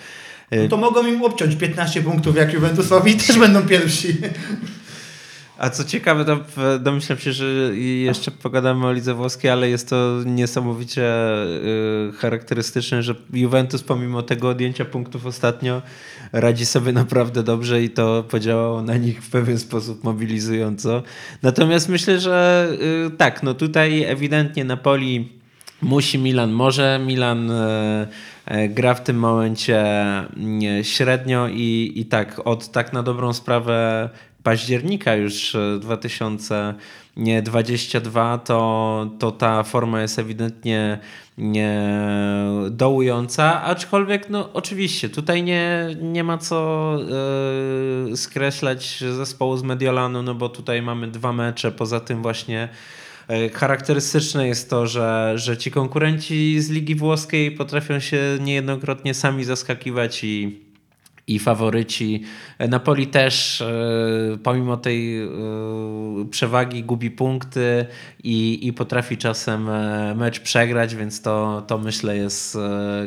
No 0.50 0.68
to 0.68 0.76
mogą 0.76 1.06
im 1.06 1.22
obciąć 1.22 1.56
15 1.56 2.02
punktów 2.02 2.36
jak 2.36 2.52
Juventusowi 2.52 3.12
i 3.12 3.16
też 3.16 3.38
będą 3.38 3.62
pierwsi. 3.62 4.16
A 5.62 5.70
co 5.70 5.84
ciekawe, 5.84 6.24
to 6.24 6.38
domyślam 6.78 7.18
się, 7.18 7.32
że 7.32 7.44
jeszcze 7.78 8.30
pogadamy 8.30 8.86
o 8.86 8.92
lidze 8.92 9.14
włoskiej, 9.14 9.50
ale 9.50 9.68
jest 9.68 9.88
to 9.88 10.20
niesamowicie 10.26 11.02
y, 12.08 12.12
charakterystyczne, 12.12 13.02
że 13.02 13.14
Juventus 13.32 13.82
pomimo 13.82 14.22
tego 14.22 14.48
odjęcia 14.48 14.84
punktów 14.84 15.26
ostatnio 15.26 15.82
radzi 16.32 16.66
sobie 16.66 16.92
naprawdę 16.92 17.42
dobrze 17.42 17.82
i 17.82 17.90
to 17.90 18.24
podziałało 18.30 18.82
na 18.82 18.96
nich 18.96 19.24
w 19.24 19.30
pewien 19.30 19.58
sposób 19.58 20.04
mobilizująco. 20.04 21.02
Natomiast 21.42 21.88
myślę, 21.88 22.20
że 22.20 22.68
y, 23.06 23.10
tak, 23.16 23.42
no 23.42 23.54
tutaj 23.54 24.02
ewidentnie 24.02 24.64
Napoli 24.64 25.28
musi, 25.82 26.18
Milan 26.18 26.52
może, 26.52 27.00
Milan 27.06 27.52
gra 28.68 28.94
w 28.94 29.02
tym 29.02 29.18
momencie 29.18 29.84
średnio 30.82 31.48
i, 31.48 31.92
i 31.96 32.04
tak 32.04 32.40
od 32.44 32.72
tak 32.72 32.92
na 32.92 33.02
dobrą 33.02 33.32
sprawę 33.32 34.10
października 34.42 35.14
już 35.14 35.56
2022, 35.80 38.38
to, 38.38 39.10
to 39.18 39.30
ta 39.30 39.62
forma 39.62 40.02
jest 40.02 40.18
ewidentnie 40.18 40.98
nie 41.38 41.92
dołująca, 42.70 43.62
aczkolwiek 43.62 44.30
no 44.30 44.52
oczywiście 44.52 45.08
tutaj 45.08 45.42
nie, 45.42 45.96
nie 46.02 46.24
ma 46.24 46.38
co 46.38 46.98
yy, 48.08 48.16
skreślać 48.16 49.04
zespołu 49.16 49.56
z 49.56 49.62
Mediolanu, 49.62 50.22
no 50.22 50.34
bo 50.34 50.48
tutaj 50.48 50.82
mamy 50.82 51.08
dwa 51.08 51.32
mecze, 51.32 51.72
poza 51.72 52.00
tym 52.00 52.22
właśnie 52.22 52.68
Charakterystyczne 53.52 54.48
jest 54.48 54.70
to, 54.70 54.86
że, 54.86 55.32
że 55.34 55.56
ci 55.56 55.70
konkurenci 55.70 56.60
z 56.60 56.70
Ligi 56.70 56.94
Włoskiej 56.94 57.52
potrafią 57.52 58.00
się 58.00 58.38
niejednokrotnie 58.40 59.14
sami 59.14 59.44
zaskakiwać 59.44 60.24
i 60.24 60.60
i 61.34 61.38
faworyci. 61.38 62.22
Napoli 62.58 63.06
też 63.06 63.60
e, 63.60 63.66
pomimo 64.42 64.76
tej 64.76 65.22
e, 65.22 65.28
przewagi 66.30 66.84
gubi 66.84 67.10
punkty 67.10 67.86
i, 68.24 68.66
i 68.66 68.72
potrafi 68.72 69.16
czasem 69.16 69.68
e, 69.68 70.14
mecz 70.14 70.40
przegrać, 70.40 70.94
więc 70.94 71.22
to, 71.22 71.62
to 71.66 71.78
myślę 71.78 72.16
jest 72.16 72.58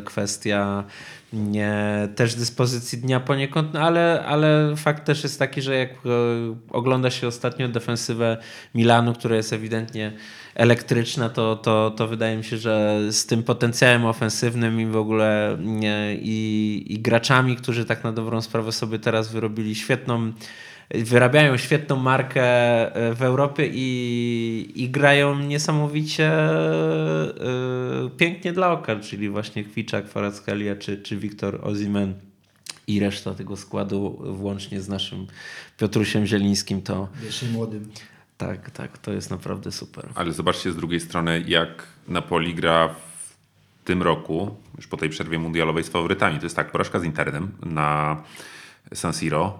kwestia 0.04 0.84
nie, 1.32 2.08
też 2.16 2.34
dyspozycji 2.34 2.98
dnia 2.98 3.20
poniekąd, 3.20 3.74
no 3.74 3.80
ale, 3.80 4.24
ale 4.26 4.76
fakt 4.76 5.04
też 5.04 5.22
jest 5.22 5.38
taki, 5.38 5.62
że 5.62 5.76
jak 5.76 5.90
ogląda 6.70 7.10
się 7.10 7.26
ostatnio 7.26 7.68
defensywę 7.68 8.36
Milanu, 8.74 9.12
która 9.12 9.36
jest 9.36 9.52
ewidentnie 9.52 10.12
elektryczna, 10.56 11.28
to, 11.28 11.56
to, 11.56 11.90
to 11.96 12.08
wydaje 12.08 12.36
mi 12.36 12.44
się, 12.44 12.56
że 12.56 13.00
z 13.10 13.26
tym 13.26 13.42
potencjałem 13.42 14.04
ofensywnym 14.04 14.80
i 14.80 14.86
w 14.86 14.96
ogóle 14.96 15.58
i, 16.20 16.84
i 16.88 16.98
graczami, 16.98 17.56
którzy 17.56 17.84
tak 17.84 18.04
na 18.04 18.12
dobrą 18.12 18.42
sprawę 18.42 18.72
sobie 18.72 18.98
teraz 18.98 19.32
wyrobili 19.32 19.74
świetną 19.74 20.32
wyrabiają 20.90 21.56
świetną 21.56 21.96
markę 21.96 22.44
e, 22.94 23.14
w 23.14 23.22
Europie 23.22 23.70
i, 23.72 24.72
i 24.74 24.90
grają 24.90 25.38
niesamowicie 25.38 26.50
y, 28.06 28.10
pięknie 28.16 28.52
dla 28.52 28.72
oka, 28.72 28.96
czyli 28.96 29.28
właśnie 29.28 29.64
Kwiczak, 29.64 30.10
Kvaratskhelia 30.10 30.76
czy, 30.76 31.02
czy 31.02 31.16
Wiktor 31.16 31.60
Ozimen 31.62 32.14
i 32.86 33.00
reszta 33.00 33.34
tego 33.34 33.56
składu, 33.56 34.22
włącznie 34.24 34.80
z 34.80 34.88
naszym 34.88 35.26
Piotrusiem 35.78 36.26
Zielińskim, 36.26 36.82
to... 36.82 37.08
Jeszcze 37.24 37.46
młodym. 37.46 37.90
Tak, 38.38 38.70
tak, 38.70 38.98
to 38.98 39.12
jest 39.12 39.30
naprawdę 39.30 39.72
super. 39.72 40.08
Ale 40.14 40.32
zobaczcie 40.32 40.72
z 40.72 40.76
drugiej 40.76 41.00
strony, 41.00 41.44
jak 41.46 41.68
Napoli 42.08 42.54
gra 42.54 42.88
w 42.88 43.84
tym 43.84 44.02
roku, 44.02 44.56
już 44.76 44.86
po 44.86 44.96
tej 44.96 45.08
przerwie 45.08 45.38
mundialowej 45.38 45.84
z 45.84 45.88
faworytami. 45.88 46.38
To 46.38 46.46
jest 46.46 46.56
tak, 46.56 46.72
porażka 46.72 47.00
z 47.00 47.04
Internem 47.04 47.52
na 47.62 48.22
San 48.94 49.12
Siro, 49.12 49.58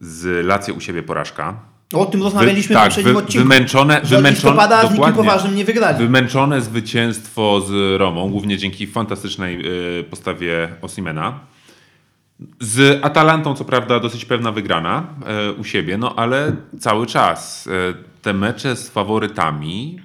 z 0.00 0.46
Lazio 0.46 0.74
u 0.74 0.80
siebie 0.80 1.02
porażka. 1.02 1.60
O 1.94 2.06
tym 2.06 2.22
rozmawialiśmy 2.22 2.68
wy, 2.68 2.74
w 2.74 2.82
tak, 2.82 2.84
poprzednim 2.84 3.14
wy, 3.14 3.18
odcinku. 3.18 3.48
Wymęczone, 3.48 4.00
wymęczone, 4.00 4.88
z 4.88 4.92
nikim 4.92 5.12
poważnym 5.14 5.54
nie 5.54 5.64
wygrali. 5.64 5.98
Wymęczone 5.98 6.60
zwycięstwo 6.60 7.60
z 7.60 8.00
Romą, 8.00 8.30
głównie 8.30 8.58
dzięki 8.58 8.86
fantastycznej 8.86 9.66
y, 10.00 10.04
postawie 10.04 10.68
Osimena. 10.82 11.40
Z 12.60 13.04
Atalantą, 13.04 13.54
co 13.54 13.64
prawda, 13.64 14.00
dosyć 14.00 14.24
pewna 14.24 14.52
wygrana 14.52 15.06
e, 15.26 15.52
u 15.52 15.64
siebie, 15.64 15.98
no 15.98 16.14
ale 16.16 16.56
cały 16.80 17.06
czas 17.06 17.66
e, 17.66 17.94
te 18.22 18.32
mecze 18.32 18.76
z 18.76 18.88
faworytami 18.88 20.00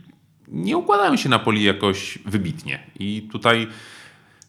nie 0.47 0.77
układają 0.77 1.17
się 1.17 1.29
na 1.29 1.39
poli 1.39 1.63
jakoś 1.63 2.19
wybitnie. 2.25 2.79
I 2.99 3.27
tutaj 3.31 3.67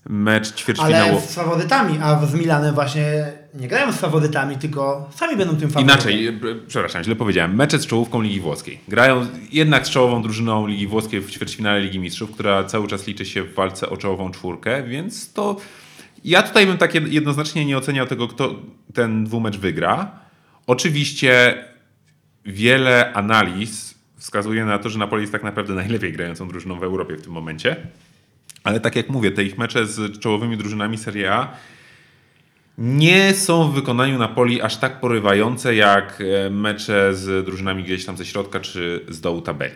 mecz 0.08 0.54
ćwierćfinałowy. 0.54 1.10
Ale 1.10 1.20
z 1.20 1.34
faworytami, 1.34 1.98
a 2.02 2.26
z 2.26 2.34
Milanem 2.34 2.74
właśnie 2.74 3.32
nie 3.54 3.68
grają 3.68 3.92
z 3.92 3.96
faworytami, 3.96 4.56
tylko 4.56 5.10
sami 5.14 5.36
będą 5.36 5.56
tym 5.56 5.70
faworytem. 5.70 5.94
Inaczej, 5.94 6.26
e, 6.26 6.32
przepraszam, 6.66 7.04
źle 7.04 7.16
powiedziałem. 7.16 7.54
Mecze 7.54 7.78
z 7.78 7.86
czołówką 7.86 8.20
Ligi 8.20 8.40
Włoskiej. 8.40 8.80
Grają 8.88 9.26
jednak 9.52 9.86
z 9.86 9.90
czołową 9.90 10.22
drużyną 10.22 10.66
Ligi 10.66 10.86
Włoskiej 10.86 11.20
w 11.20 11.30
ćwierćfinale 11.30 11.80
Ligi 11.80 11.98
Mistrzów, 11.98 12.30
która 12.30 12.64
cały 12.64 12.88
czas 12.88 13.06
liczy 13.06 13.24
się 13.24 13.42
w 13.42 13.54
walce 13.54 13.90
o 13.90 13.96
czołową 13.96 14.30
czwórkę, 14.30 14.82
więc 14.82 15.32
to 15.32 15.56
ja 16.24 16.42
tutaj 16.42 16.66
bym 16.66 16.78
tak 16.78 16.94
jednoznacznie 16.94 17.64
nie 17.64 17.78
oceniał 17.78 18.06
tego, 18.06 18.28
kto 18.28 18.54
ten 18.94 19.24
dwumecz 19.24 19.56
wygra. 19.56 20.20
Oczywiście 20.66 21.64
wiele 22.44 23.12
analiz 23.12 23.94
wskazuje 24.16 24.64
na 24.64 24.78
to, 24.78 24.88
że 24.88 24.98
Napoli 24.98 25.22
jest 25.22 25.32
tak 25.32 25.42
naprawdę 25.42 25.74
najlepiej 25.74 26.12
grającą 26.12 26.48
drużyną 26.48 26.78
w 26.78 26.82
Europie 26.82 27.16
w 27.16 27.22
tym 27.22 27.32
momencie. 27.32 27.76
Ale 28.64 28.80
tak 28.80 28.96
jak 28.96 29.08
mówię, 29.08 29.30
te 29.30 29.44
ich 29.44 29.58
mecze 29.58 29.86
z 29.86 30.18
czołowymi 30.18 30.56
drużynami 30.56 30.98
Serie 30.98 31.32
A 31.32 31.56
nie 32.78 33.34
są 33.34 33.70
w 33.70 33.74
wykonaniu 33.74 34.18
Napoli 34.18 34.62
aż 34.62 34.76
tak 34.76 35.00
porywające 35.00 35.74
jak 35.74 36.22
e, 36.46 36.50
mecze 36.50 37.14
z 37.14 37.44
drużynami 37.44 37.84
gdzieś 37.84 38.04
tam 38.04 38.16
ze 38.16 38.24
środka 38.24 38.60
czy 38.60 39.04
z 39.08 39.20
dołu 39.20 39.42
tabeli. 39.42 39.74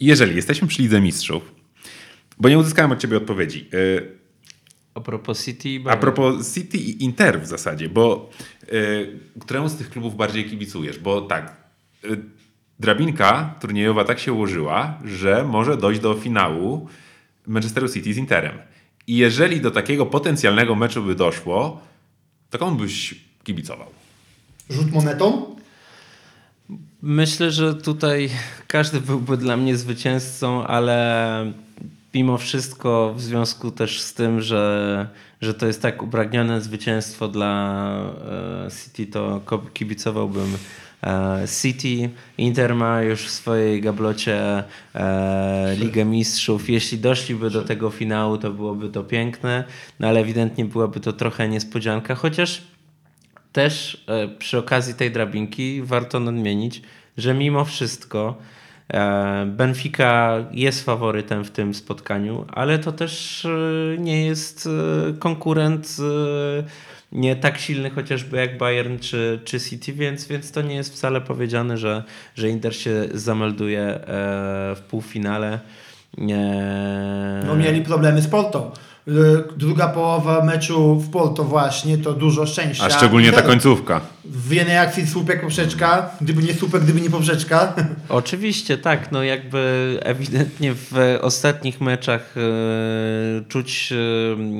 Jeżeli 0.00 0.36
jesteśmy 0.36 0.68
przy 0.68 0.82
Lidze 0.82 1.00
Mistrzów, 1.00 1.52
bo 2.38 2.48
nie 2.48 2.58
uzyskałem 2.58 2.92
od 2.92 2.98
Ciebie 2.98 3.16
odpowiedzi. 3.16 3.68
E, 4.96 4.98
a 4.98 5.00
propos 5.00 5.44
City 5.44 5.68
i 5.68 5.88
A 5.88 5.96
propos 5.96 6.54
City 6.54 6.78
i 6.78 7.04
Inter 7.04 7.40
w 7.40 7.46
zasadzie, 7.46 7.88
bo 7.88 8.30
y, 8.72 9.20
któremu 9.40 9.68
z 9.68 9.76
tych 9.76 9.90
klubów 9.90 10.16
bardziej 10.16 10.44
kibicujesz? 10.50 10.98
Bo 10.98 11.20
tak, 11.20 11.56
y, 12.04 12.20
drabinka 12.80 13.54
turniejowa 13.60 14.04
tak 14.04 14.18
się 14.18 14.32
ułożyła, 14.32 14.98
że 15.04 15.44
może 15.44 15.76
dojść 15.76 16.00
do 16.00 16.14
finału 16.14 16.88
Manchesteru 17.46 17.88
City 17.88 18.14
z 18.14 18.16
Interem. 18.16 18.58
I 19.06 19.16
jeżeli 19.16 19.60
do 19.60 19.70
takiego 19.70 20.06
potencjalnego 20.06 20.74
meczu 20.74 21.02
by 21.02 21.14
doszło, 21.14 21.80
to 22.50 22.58
komu 22.58 22.76
byś 22.76 23.14
kibicował? 23.44 23.86
Rzut 24.70 24.92
monetą? 24.92 25.56
Myślę, 27.02 27.50
że 27.50 27.74
tutaj 27.74 28.30
każdy 28.66 29.00
byłby 29.00 29.36
dla 29.36 29.56
mnie 29.56 29.76
zwycięzcą, 29.76 30.66
ale 30.66 31.52
mimo 32.16 32.38
wszystko 32.38 33.14
w 33.16 33.20
związku 33.20 33.70
też 33.70 34.00
z 34.00 34.14
tym, 34.14 34.40
że, 34.40 35.08
że 35.40 35.54
to 35.54 35.66
jest 35.66 35.82
tak 35.82 36.02
upragnione 36.02 36.60
zwycięstwo 36.60 37.28
dla 37.28 37.86
e, 38.66 38.68
City, 38.70 39.06
to 39.06 39.40
kibicowałbym 39.74 40.56
e, 41.02 41.44
City. 41.62 42.10
Inter 42.38 42.74
ma 42.74 43.02
już 43.02 43.26
w 43.26 43.30
swojej 43.30 43.80
gablocie 43.80 44.64
e, 44.94 45.74
Ligę 45.78 46.04
Mistrzów. 46.04 46.70
Jeśli 46.70 46.98
doszliby 46.98 47.50
do 47.50 47.62
tego 47.62 47.90
finału, 47.90 48.38
to 48.38 48.50
byłoby 48.50 48.88
to 48.88 49.04
piękne, 49.04 49.64
no 50.00 50.08
ale 50.08 50.20
ewidentnie 50.20 50.64
byłaby 50.64 51.00
to 51.00 51.12
trochę 51.12 51.48
niespodzianka, 51.48 52.14
chociaż 52.14 52.62
też 53.52 54.04
przy 54.38 54.58
okazji 54.58 54.94
tej 54.94 55.10
drabinki 55.10 55.82
warto 55.82 56.20
nadmienić, 56.20 56.82
że 57.16 57.34
mimo 57.34 57.64
wszystko 57.64 58.36
Benfica 59.46 60.36
jest 60.52 60.84
faworytem 60.84 61.44
w 61.44 61.50
tym 61.50 61.74
spotkaniu, 61.74 62.44
ale 62.52 62.78
to 62.78 62.92
też 62.92 63.44
e, 63.44 63.48
nie 63.98 64.26
jest 64.26 64.68
e, 65.10 65.12
konkurent 65.12 65.96
nie 67.12 67.36
tak 67.36 67.58
silny 67.58 67.90
chociażby 67.90 68.36
jak 68.36 68.58
Bayern 68.58 68.98
czy, 68.98 69.40
czy 69.44 69.60
City, 69.60 69.92
więc, 69.92 70.26
więc 70.26 70.52
to 70.52 70.62
nie 70.62 70.74
jest 70.74 70.94
wcale 70.94 71.20
powiedziane, 71.20 71.78
że, 71.78 72.04
że 72.34 72.48
Inter 72.48 72.76
się 72.76 73.08
zamelduje 73.14 74.00
w 74.76 74.80
półfinale. 74.90 75.60
No 77.46 77.56
mieli 77.56 77.82
problemy 77.82 78.22
z 78.22 78.28
Porto. 78.28 78.72
Druga 79.56 79.88
połowa 79.88 80.44
meczu 80.44 81.00
w 81.00 81.10
Porto 81.10 81.44
właśnie 81.44 81.98
to 81.98 82.12
dużo 82.12 82.46
szczęścia. 82.46 82.84
A 82.84 82.90
szczególnie 82.90 83.32
ta 83.32 83.42
końcówka. 83.42 84.00
W 84.24 84.52
jednej 84.52 84.78
akcji 84.78 85.06
słupek 85.06 85.40
poprzeczka, 85.40 86.10
gdyby 86.20 86.42
nie 86.42 86.54
słupek, 86.54 86.82
gdyby 86.82 87.00
nie 87.00 87.10
poprzeczka. 87.10 87.74
Oczywiście, 88.08 88.78
tak. 88.78 89.12
No 89.12 89.22
jakby 89.22 89.98
ewidentnie 90.02 90.74
w 90.74 91.18
ostatnich 91.20 91.80
meczach 91.80 92.34
e, 92.36 93.44
czuć 93.48 93.92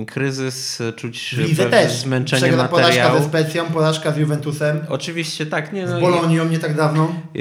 e, 0.03 0.05
kryzys, 0.05 0.83
czuć 0.97 1.35
też. 1.71 1.93
zmęczenie 1.93 2.43
Przegra 2.43 2.63
materiału. 2.63 2.93
Porażka 2.93 3.19
ze 3.19 3.25
Specją, 3.29 3.65
porażka 3.65 4.13
z 4.13 4.17
Juventusem. 4.17 4.81
Oczywiście, 4.89 5.47
tak. 5.47 5.73
Nie, 5.73 5.87
no, 5.87 5.99
z 5.99 6.01
Bolonią 6.01 6.49
nie 6.49 6.59
tak 6.59 6.77
dawno. 6.77 7.05
E, 7.05 7.39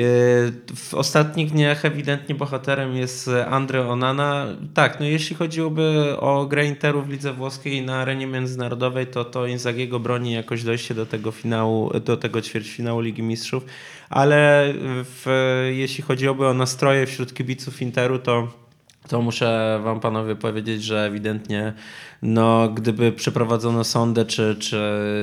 w 0.76 0.94
ostatnich 0.94 1.52
dniach 1.52 1.86
ewidentnie 1.86 2.36
bohaterem 2.36 2.96
jest 2.96 3.30
Andre 3.50 3.88
Onana. 3.88 4.48
Tak, 4.74 5.00
no 5.00 5.06
jeśli 5.06 5.36
chodziłoby 5.36 6.16
o 6.20 6.46
grę 6.46 6.66
Interu 6.66 6.95
w 7.02 7.10
lidze 7.10 7.34
włoskiej 7.34 7.82
na 7.82 7.96
arenie 7.96 8.28
międzynarodowej, 8.28 9.08
to 9.08 9.26
to 9.26 9.48
Inzagiego 9.48 10.00
broni 10.00 10.34
jakoś 10.34 10.64
dojście 10.64 10.94
do 10.94 11.06
tego 11.06 11.32
finału, 11.32 12.00
do 12.00 12.18
tego 12.18 12.42
ćwierćfinału 12.42 13.02
Ligi 13.02 13.24
Mistrzów, 13.24 13.66
ale 14.10 14.74
w, 15.04 15.26
jeśli 15.72 16.04
chodziłoby 16.04 16.48
o 16.48 16.54
nastroje 16.54 17.06
wśród 17.06 17.34
kibiców 17.34 17.82
Interu, 17.82 18.20
to 18.20 18.65
to 19.08 19.22
muszę 19.22 19.80
wam 19.84 20.00
panowie 20.00 20.36
powiedzieć, 20.36 20.84
że 20.84 21.06
ewidentnie 21.06 21.74
no, 22.22 22.70
gdyby 22.70 23.12
przeprowadzono 23.12 23.84
sądę, 23.84 24.26
czy, 24.26 24.56
czy 24.60 24.80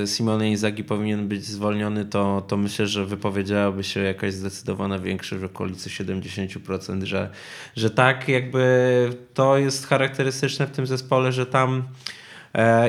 Simone 0.07 0.51
Inzaghi 0.51 0.85
powinien 0.85 1.29
być 1.29 1.45
zwolniony, 1.45 2.05
to, 2.05 2.43
to 2.49 2.57
myślę, 2.57 2.87
że 2.87 3.07
wypowiedziałaby 3.07 3.85
się 3.85 4.01
jakaś 4.01 4.35
zdecydowana 4.35 4.99
większość 4.99 5.43
w 5.43 5.45
okolicy 5.45 5.91
70%, 5.91 7.05
że, 7.05 7.31
że 7.77 7.91
tak, 7.91 8.29
jakby 8.29 9.11
to 9.35 9.59
jest 9.59 9.87
charakterystyczne 9.87 10.67
w 10.67 10.71
tym 10.71 10.87
zespole, 10.87 11.33
że 11.33 11.47
tam 11.47 11.83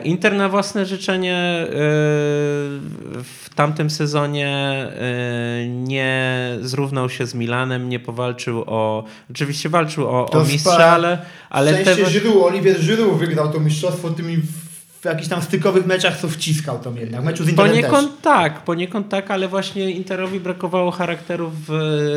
Inter 0.03 0.33
na 0.33 0.49
własne 0.49 0.85
życzenie 0.85 1.35
e, 1.35 1.67
w 3.23 3.49
tamtym 3.55 3.89
sezonie 3.89 4.47
e, 4.47 5.67
nie 5.67 6.33
zrównał 6.61 7.09
się 7.09 7.25
z 7.25 7.35
Milanem, 7.35 7.89
nie 7.89 7.99
powalczył 7.99 8.63
o. 8.67 9.03
Oczywiście 9.31 9.69
walczył 9.69 10.07
o, 10.07 10.29
o 10.29 10.43
mistrza, 10.43 10.85
ale. 10.85 11.25
ale 11.49 11.73
w 11.73 11.85
sensie 11.85 12.03
te... 12.03 12.11
Giroud 12.11 13.19
wygrał 13.19 13.51
to 13.51 13.59
mistrzostwo 13.59 14.09
tymi 14.09 14.37
w 15.03 15.05
jakichś 15.05 15.27
tam 15.29 15.41
stykowych 15.41 15.85
meczach 15.85 16.17
co 16.17 16.29
wciskał 16.29 16.79
to 16.79 16.91
jednak. 16.97 17.23
Meczu 17.23 17.43
z 17.43 17.49
Interem 17.49 17.71
Poniekąd 17.71 18.11
też. 18.11 18.21
tak, 18.21 18.63
poniekąd 18.63 19.09
tak, 19.09 19.31
ale 19.31 19.47
właśnie 19.47 19.91
Interowi 19.91 20.39
brakowało 20.39 20.91
charakteru 20.91 21.51
w 21.67 21.71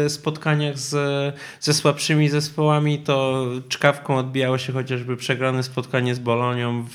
e, 0.04 0.10
spotkaniach 0.10 0.78
z, 0.78 0.94
ze 1.60 1.74
słabszymi 1.74 2.28
zespołami. 2.28 2.98
To 2.98 3.46
czkawką 3.68 4.16
odbijało 4.16 4.58
się 4.58 4.72
chociażby 4.72 5.16
przegrane 5.16 5.62
spotkanie 5.62 6.14
z 6.14 6.18
Bolonią 6.18 6.84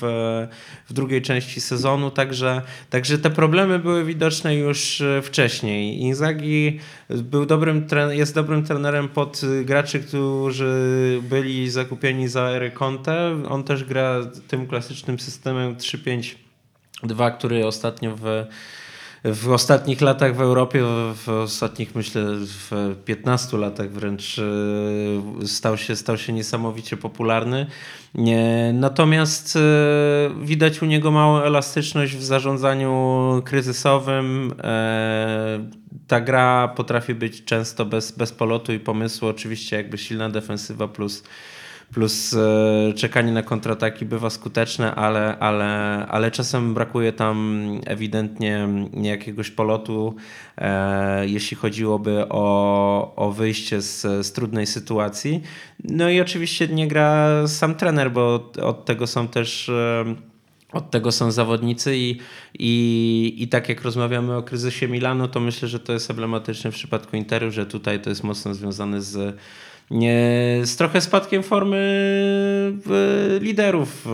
w 0.88 0.92
drugiej 0.92 1.22
części 1.22 1.60
sezonu, 1.60 2.10
także, 2.10 2.62
także 2.90 3.18
te 3.18 3.30
problemy 3.30 3.78
były 3.78 4.04
widoczne 4.04 4.56
już 4.56 5.00
e, 5.00 5.22
wcześniej. 5.22 6.00
Inzaghi 6.00 6.80
był 7.10 7.46
dobrym, 7.46 7.86
jest 8.10 8.34
dobrym 8.34 8.64
trenerem 8.64 9.08
pod 9.08 9.40
graczy, 9.64 10.00
którzy 10.00 11.20
byli 11.22 11.70
zakupieni 11.70 12.28
za 12.28 12.42
ery 12.42 12.70
Conte. 12.70 13.42
On 13.48 13.64
też 13.64 13.84
gra 13.84 14.20
tym 14.48 14.66
klasycznym 14.66 15.18
systemem 15.18 15.76
3-5-2, 15.82 17.36
który 17.36 17.66
ostatnio 17.66 18.16
w 18.16 18.46
w 19.24 19.48
ostatnich 19.48 20.00
latach 20.00 20.36
w 20.36 20.40
Europie, 20.40 20.82
w 21.14 21.28
ostatnich 21.28 21.94
myślę 21.94 22.22
w 22.36 22.96
15 23.04 23.56
latach 23.56 23.90
wręcz 23.90 24.38
e, 24.38 25.46
stał 25.46 25.76
się, 25.76 25.96
stał 25.96 26.18
się 26.18 26.32
niesamowicie 26.32 26.96
popularny. 26.96 27.66
Natomiast 28.72 29.56
e, 29.56 29.60
widać 30.44 30.82
u 30.82 30.86
niego 30.86 31.10
małą 31.10 31.40
elastyczność 31.40 32.16
w 32.16 32.22
zarządzaniu 32.22 33.42
kryzysowym. 33.44 34.54
E, 34.62 35.68
ta 36.06 36.20
gra 36.20 36.68
potrafi 36.68 37.14
być 37.14 37.44
często 37.44 37.84
bez, 37.84 38.12
bez 38.12 38.32
polotu 38.32 38.72
i 38.72 38.78
pomysłu. 38.78 39.28
Oczywiście 39.28 39.76
jakby 39.76 39.98
silna 39.98 40.28
defensywa 40.28 40.88
plus 40.88 41.22
plus 41.92 42.34
e, 42.34 42.92
czekanie 42.96 43.32
na 43.32 43.42
kontrataki 43.42 44.04
bywa 44.04 44.30
skuteczne, 44.30 44.94
ale, 44.94 45.38
ale, 45.38 45.66
ale 46.08 46.30
czasem 46.30 46.74
brakuje 46.74 47.12
tam 47.12 47.66
ewidentnie 47.86 48.68
jakiegoś 49.02 49.50
polotu, 49.50 50.14
e, 50.58 51.28
jeśli 51.28 51.56
chodziłoby 51.56 52.24
o, 52.28 53.14
o 53.16 53.32
wyjście 53.32 53.82
z, 53.82 54.26
z 54.26 54.32
trudnej 54.32 54.66
sytuacji. 54.66 55.42
No 55.84 56.10
i 56.10 56.20
oczywiście 56.20 56.68
nie 56.68 56.88
gra 56.88 57.28
sam 57.46 57.74
trener, 57.74 58.10
bo 58.10 58.50
od 58.62 58.84
tego 58.84 59.06
są 59.06 59.28
też 59.28 59.68
e, 59.68 60.04
od 60.72 60.90
tego 60.90 61.12
są 61.12 61.30
zawodnicy 61.30 61.96
i, 61.96 62.18
i, 62.58 63.34
i 63.38 63.48
tak 63.48 63.68
jak 63.68 63.82
rozmawiamy 63.82 64.36
o 64.36 64.42
kryzysie 64.42 64.88
Milanu, 64.88 65.28
to 65.28 65.40
myślę, 65.40 65.68
że 65.68 65.80
to 65.80 65.92
jest 65.92 66.10
emblematyczne 66.10 66.70
w 66.72 66.74
przypadku 66.74 67.16
Interu, 67.16 67.50
że 67.50 67.66
tutaj 67.66 68.00
to 68.00 68.10
jest 68.10 68.24
mocno 68.24 68.54
związane 68.54 69.02
z 69.02 69.36
z 70.64 70.76
trochę 70.76 71.00
spadkiem 71.00 71.42
formy 71.42 71.76
e, 73.36 73.38
liderów. 73.38 74.06
E, 74.06 74.10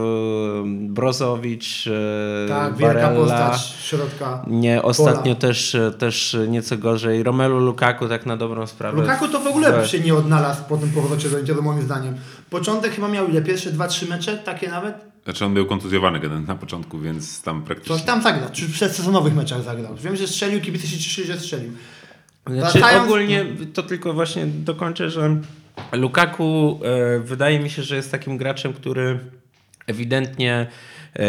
Brozowicz, 0.66 1.86
e, 1.86 2.48
tak, 2.48 2.76
wielka 2.76 3.08
postać 3.08 3.60
środka. 3.82 4.44
Nie, 4.46 4.82
ostatnio 4.82 5.34
też, 5.34 5.76
też 5.98 6.36
nieco 6.48 6.78
gorzej. 6.78 7.22
Romelu 7.22 7.58
Lukaku 7.58 8.08
tak 8.08 8.26
na 8.26 8.36
dobrą 8.36 8.66
sprawę. 8.66 9.00
Lukaku 9.00 9.28
to 9.28 9.40
w 9.40 9.46
ogóle 9.46 9.82
w... 9.82 9.86
się 9.86 10.00
nie 10.00 10.14
odnalazł 10.14 10.64
po 10.68 10.76
tym 10.76 10.90
powrocie 10.90 11.30
do 11.30 11.38
Interu 11.38 11.62
moim 11.62 11.82
zdaniem. 11.82 12.14
Początek 12.50 12.92
chyba 12.92 13.08
miał 13.08 13.28
ile? 13.28 13.42
Pierwsze 13.42 13.70
dwa, 13.70 13.88
trzy 13.88 14.06
mecze? 14.06 14.38
Takie 14.38 14.68
nawet? 14.68 14.94
Znaczy 15.24 15.44
on 15.44 15.54
był 15.54 15.66
kontuzjowany 15.66 16.20
na 16.46 16.54
początku, 16.54 16.98
więc 16.98 17.42
tam 17.42 17.62
praktycznie... 17.62 17.96
Coś 17.96 18.04
tam 18.04 18.22
zagrał, 18.22 18.48
czy 18.52 18.66
w 18.66 18.72
przedsezonowych 18.72 19.34
meczach 19.34 19.62
zagrał. 19.62 19.94
Wiem, 19.96 20.16
że 20.16 20.26
strzelił, 20.26 20.60
kibice 20.60 20.86
się 20.86 20.98
cieszyli, 20.98 21.26
że 21.26 21.38
strzelił. 21.38 21.72
Znaczy, 22.46 22.78
Wracając... 22.78 23.04
ogólnie 23.04 23.46
to 23.74 23.82
tylko 23.82 24.12
właśnie 24.12 24.46
dokończę, 24.46 25.10
że 25.10 25.36
Lukaku 25.92 26.80
e, 26.82 27.18
wydaje 27.18 27.60
mi 27.60 27.70
się, 27.70 27.82
że 27.82 27.96
jest 27.96 28.10
takim 28.10 28.36
graczem, 28.36 28.72
który 28.72 29.18
ewidentnie 29.86 30.66
e, 31.16 31.24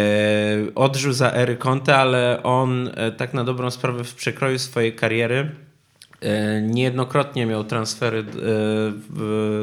odżył 0.75 1.13
za 1.13 1.31
ery 1.31 1.57
Conte, 1.57 1.97
ale 1.97 2.43
on 2.43 2.89
e, 2.93 3.11
tak 3.11 3.33
na 3.33 3.43
dobrą 3.43 3.71
sprawę 3.71 4.03
w 4.03 4.15
przekroju 4.15 4.59
swojej 4.59 4.95
kariery 4.95 5.51
niejednokrotnie 6.61 7.45
miał 7.45 7.63
transfery 7.63 8.25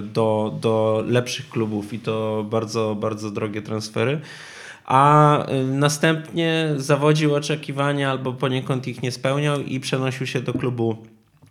do, 0.03 0.55
do 0.61 1.05
lepszych 1.07 1.49
klubów 1.49 1.93
i 1.93 1.99
to 1.99 2.47
bardzo, 2.51 2.95
bardzo 2.95 3.31
drogie 3.31 3.63
transfery. 3.63 4.21
A 4.85 5.47
następnie 5.65 6.69
zawodził 6.77 7.35
oczekiwania 7.35 8.11
albo 8.11 8.33
poniekąd 8.33 8.89
ich 8.89 9.03
nie 9.03 9.13
spełniał 9.13 9.61
i 9.61 9.81
przenosił 9.81 10.27
się 10.27 10.41
do 10.41 10.53
klubu 10.53 11.07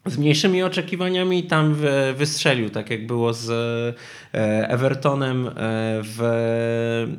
z 0.05 0.17
mniejszymi 0.17 0.63
oczekiwaniami 0.63 1.43
tam 1.43 1.75
wystrzelił, 2.15 2.69
tak 2.69 2.89
jak 2.89 3.07
było 3.07 3.33
z 3.33 3.49
e, 4.33 4.69
Evertonem 4.69 5.47
e, 5.47 5.51
w 6.03 6.21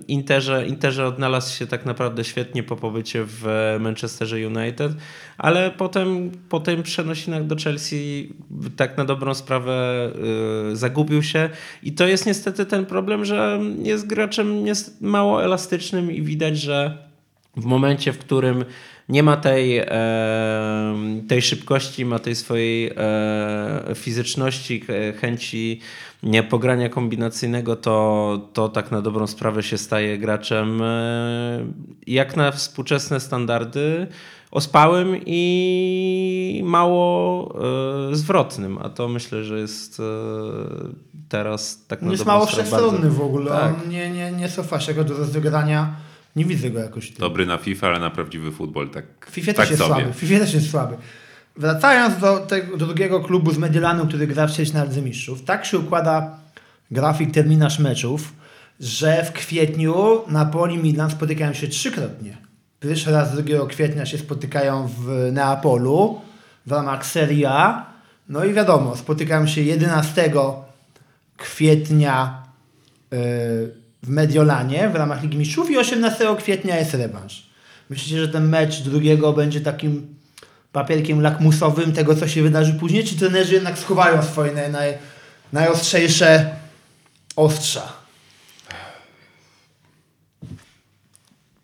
Interze. 0.09 0.67
Interze 0.67 1.07
odnalazł 1.07 1.57
się 1.57 1.67
tak 1.67 1.87
naprawdę 1.87 2.25
świetnie 2.25 2.63
po 2.63 2.77
pobycie 2.77 3.25
w 3.27 3.77
Manchesterze 3.81 4.37
United, 4.47 4.93
ale 5.39 5.71
potem 5.71 6.31
po 6.49 6.61
tym 6.61 6.83
przenosinach 6.83 7.47
do 7.47 7.57
Chelsea 7.57 8.33
tak 8.77 8.97
na 8.97 9.05
dobrą 9.05 9.35
sprawę 9.35 9.73
e, 10.73 10.77
zagubił 10.77 11.23
się 11.23 11.51
i 11.83 11.93
to 11.93 12.07
jest 12.07 12.27
niestety 12.27 12.67
ten 12.67 12.87
problem, 12.87 13.25
że 13.25 13.61
jest 13.83 14.07
graczem 14.07 14.65
mało 15.01 15.45
elastycznym 15.45 16.13
i 16.13 16.23
widać, 16.23 16.59
że 16.59 17.07
w 17.57 17.65
momencie, 17.65 18.13
w 18.13 18.19
którym 18.19 18.65
nie 19.09 19.23
ma 19.23 19.37
tej, 19.37 19.83
tej 21.29 21.43
szybkości, 21.43 22.05
ma 22.05 22.19
tej 22.19 22.35
swojej 22.37 22.93
fizyczności, 23.95 24.85
chęci 25.21 25.81
nie 26.23 26.43
pogrania 26.43 26.89
kombinacyjnego, 26.89 27.77
to, 27.77 28.49
to 28.53 28.69
tak 28.69 28.91
na 28.91 29.03
dobrą 29.03 29.27
sprawę 29.27 29.63
się 29.63 29.79
staje 29.79 30.19
graczem 30.19 30.83
e, 30.83 31.67
jak 32.07 32.37
na 32.37 32.53
współczesne 32.53 33.21
standardy 33.21 34.07
ospałym 34.51 35.17
i 35.27 36.63
mało 36.65 37.55
e, 38.13 38.17
zwrotnym, 38.17 38.79
a 38.83 38.89
to 38.89 39.09
myślę, 39.09 39.45
że 39.45 39.59
jest 39.59 40.01
e, 40.01 40.03
teraz 41.29 41.87
tak 41.89 42.03
On 42.03 42.07
na 42.07 42.13
jest 42.13 42.25
dobrą 42.25 42.35
mało 42.35 42.47
wszechstronny 42.47 42.99
bardzo- 42.99 43.17
w 43.17 43.21
ogóle. 43.21 43.51
Tak. 43.51 43.75
On 43.85 43.91
nie, 43.91 44.11
nie, 44.11 44.33
nie 44.33 44.49
cofa 44.49 44.81
się 44.81 44.95
go 44.95 45.05
do 45.05 45.15
rozegrania. 45.17 45.95
Nie 46.37 46.45
widzę 46.45 46.71
go 46.71 46.79
jakoś. 46.79 47.11
tym. 47.11 47.17
Dobry 47.19 47.47
na 47.47 47.59
FIFA, 47.59 47.87
ale 47.87 48.01
na 48.01 48.11
prawdziwy 48.11 48.53
futbol 48.53 48.91
tak, 48.91 49.05
FIFA 49.31 49.47
tak 49.47 49.57
też 49.57 49.71
jest 49.71 49.83
sobie. 49.83 49.95
słaby. 49.95 50.13
FIFA 50.13 50.39
też 50.39 50.55
jest 50.55 50.71
słaby. 50.71 50.97
Wracając 51.57 52.19
do, 52.19 52.39
tego, 52.39 52.77
do 52.77 52.87
drugiego 52.87 53.21
klubu 53.21 53.53
z 53.53 53.59
Mediolanu, 53.59 54.07
który 54.07 54.27
gra 54.27 54.47
w 54.47 54.53
ćwierćfinale 54.53 55.03
Mistrzów, 55.03 55.45
tak 55.45 55.65
się 55.65 55.79
układa 55.79 56.39
grafik 56.91 57.31
terminarz 57.31 57.79
meczów, 57.79 58.33
że 58.81 59.25
w 59.25 59.33
kwietniu 59.33 60.23
Napoli 60.29 60.75
i 60.75 60.79
Milan 60.79 61.11
spotykają 61.11 61.53
się 61.53 61.69
trzykrotnie. 61.69 62.37
Pierwszy 62.81 63.11
raz 63.11 63.43
2 63.43 63.67
kwietnia 63.69 64.07
się 64.07 64.19
spotykają 64.19 64.89
w 64.89 65.31
Neapolu 65.33 66.21
w 66.67 66.73
ramach 66.73 67.07
Serie 67.07 67.51
A. 67.51 67.87
No 68.29 68.45
i 68.45 68.53
wiadomo, 68.53 68.97
spotykają 68.97 69.47
się 69.47 69.61
11 69.61 70.33
kwietnia 71.37 72.43
yy, 73.11 73.86
w 74.07 74.09
Mediolanie 74.09 74.89
w 74.89 74.95
ramach 74.95 75.23
Ligi 75.23 75.39
Mistrzów 75.39 75.71
i 75.71 75.79
18 75.79 76.37
kwietnia 76.39 76.77
jest 76.77 76.95
rewanż. 76.95 77.47
Myślicie, 77.91 78.21
że 78.21 78.29
ten 78.29 78.49
mecz 78.49 78.83
drugiego 78.83 79.33
będzie 79.33 79.61
takim 79.61 80.15
papierkiem 80.73 81.21
lakmusowym 81.21 81.93
tego, 81.93 82.15
co 82.15 82.29
się 82.29 82.43
wydarzy 82.43 82.75
później? 82.75 83.05
Czy 83.05 83.17
trenerzy 83.17 83.55
jednak 83.55 83.79
schowają 83.79 84.23
swoje 84.23 84.53
naj, 84.53 84.73
naj, 84.73 84.95
najostrzejsze 85.53 86.57
ostrza? 87.37 87.93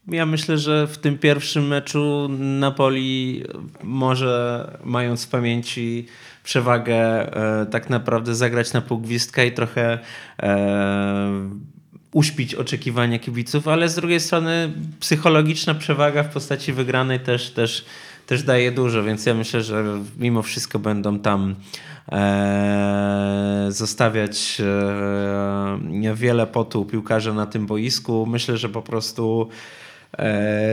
Ja 0.09 0.27
myślę, 0.27 0.59
że 0.59 0.87
w 0.87 0.99
tym 0.99 1.19
pierwszym 1.19 1.67
meczu 1.67 2.29
Napoli 2.39 3.45
może, 3.83 4.67
mając 4.85 5.25
w 5.25 5.29
pamięci 5.29 6.07
przewagę, 6.45 6.97
e, 6.97 7.67
tak 7.67 7.91
naprawdę 7.91 8.35
zagrać 8.35 8.73
na 8.73 8.81
pół 8.81 9.03
i 9.47 9.53
trochę 9.53 9.99
e, 10.43 11.51
uśpić 12.13 12.55
oczekiwania 12.55 13.19
kibiców, 13.19 13.69
ale 13.69 13.89
z 13.89 13.95
drugiej 13.95 14.21
strony 14.21 14.73
psychologiczna 15.01 15.75
przewaga 15.75 16.23
w 16.23 16.33
postaci 16.33 16.73
wygranej 16.73 17.21
też, 17.21 17.51
też, 17.51 17.85
też 18.27 18.43
daje 18.43 18.73
dużo, 18.73 19.03
więc 19.03 19.27
ja 19.27 19.35
myślę, 19.35 19.63
że 19.63 19.85
mimo 20.19 20.43
wszystko 20.43 20.79
będą 20.79 21.19
tam 21.19 21.55
e, 22.13 23.67
zostawiać 23.69 24.63
e, 26.05 26.15
wiele 26.15 26.47
potu 26.47 26.85
piłkarze 26.85 27.35
na 27.35 27.47
tym 27.47 27.67
boisku. 27.67 28.27
Myślę, 28.27 28.57
że 28.57 28.69
po 28.69 28.83
prostu 28.83 29.49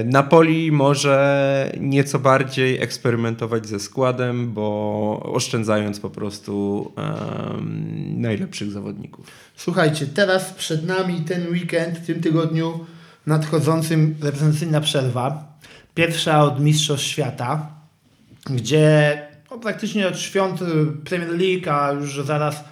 Napoli 0.06 0.72
może 0.72 1.72
nieco 1.80 2.20
bardziej 2.20 2.82
eksperymentować 2.82 3.68
ze 3.68 3.80
składem, 3.80 4.54
bo 4.54 5.20
oszczędzając 5.34 6.00
po 6.00 6.10
prostu 6.10 6.86
em, 6.98 8.22
najlepszych 8.22 8.72
zawodników. 8.72 9.28
Słuchajcie, 9.56 10.08
teraz 10.08 10.54
przed 10.54 10.88
nami 10.88 11.22
ten 11.22 11.48
weekend, 11.52 11.98
w 11.98 12.06
tym 12.06 12.22
tygodniu 12.22 12.86
nadchodzącym 13.28 14.16
reprezentacyjna 14.22 14.82
przerwa. 14.82 15.58
Pierwsza 15.96 16.44
od 16.44 16.60
Mistrzostw 16.60 17.06
Świata, 17.06 17.68
gdzie 18.46 19.18
no, 19.52 19.58
praktycznie 19.58 20.08
od 20.08 20.20
świąt 20.20 20.60
Premier 21.06 21.30
League, 21.30 21.70
a 21.70 21.92
już 21.92 22.26
zaraz 22.26 22.64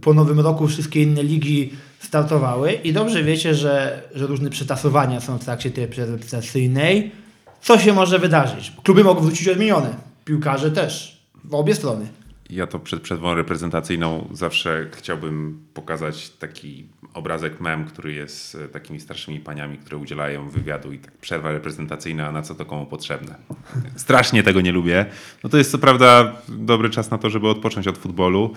po 0.00 0.14
nowym 0.14 0.40
roku 0.40 0.68
wszystkie 0.68 1.02
inne 1.02 1.22
ligi 1.22 1.72
startowały. 2.02 2.72
I 2.72 2.92
dobrze 2.92 3.22
wiecie, 3.22 3.54
że, 3.54 4.02
że 4.14 4.26
różne 4.26 4.50
przetasowania 4.50 5.20
są 5.20 5.38
w 5.38 5.44
trakcie 5.44 5.70
tej 5.70 5.86
reprezentacyjnej. 5.86 7.12
Co 7.60 7.78
się 7.78 7.92
może 7.92 8.18
wydarzyć? 8.18 8.72
Kluby 8.82 9.04
mogą 9.04 9.20
wrócić 9.20 9.48
odmienione, 9.48 9.94
piłkarze 10.24 10.70
też, 10.70 11.22
w 11.44 11.54
obie 11.54 11.74
strony. 11.74 12.06
Ja 12.50 12.66
to 12.66 12.78
przed 12.78 13.02
przerwą 13.02 13.34
reprezentacyjną 13.34 14.28
zawsze 14.32 14.86
chciałbym 14.92 15.64
pokazać 15.74 16.30
taki 16.30 16.86
obrazek 17.14 17.60
mem, 17.60 17.84
który 17.84 18.12
jest 18.12 18.54
e, 18.54 18.68
takimi 18.68 19.00
starszymi 19.00 19.40
paniami, 19.40 19.78
które 19.78 19.96
udzielają 19.96 20.48
wywiadu 20.48 20.92
i 20.92 20.98
tak 20.98 21.12
przerwa 21.12 21.52
reprezentacyjna, 21.52 22.32
na 22.32 22.42
co 22.42 22.54
to 22.54 22.64
komu 22.64 22.86
potrzebne. 22.86 23.34
Strasznie 23.96 24.42
tego 24.42 24.60
nie 24.60 24.72
lubię. 24.72 25.06
No 25.44 25.50
to 25.50 25.58
jest 25.58 25.70
co 25.70 25.78
prawda 25.78 26.32
dobry 26.48 26.90
czas 26.90 27.10
na 27.10 27.18
to, 27.18 27.30
żeby 27.30 27.48
odpocząć 27.48 27.88
od 27.88 27.98
futbolu, 27.98 28.54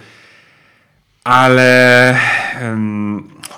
ale 1.23 2.19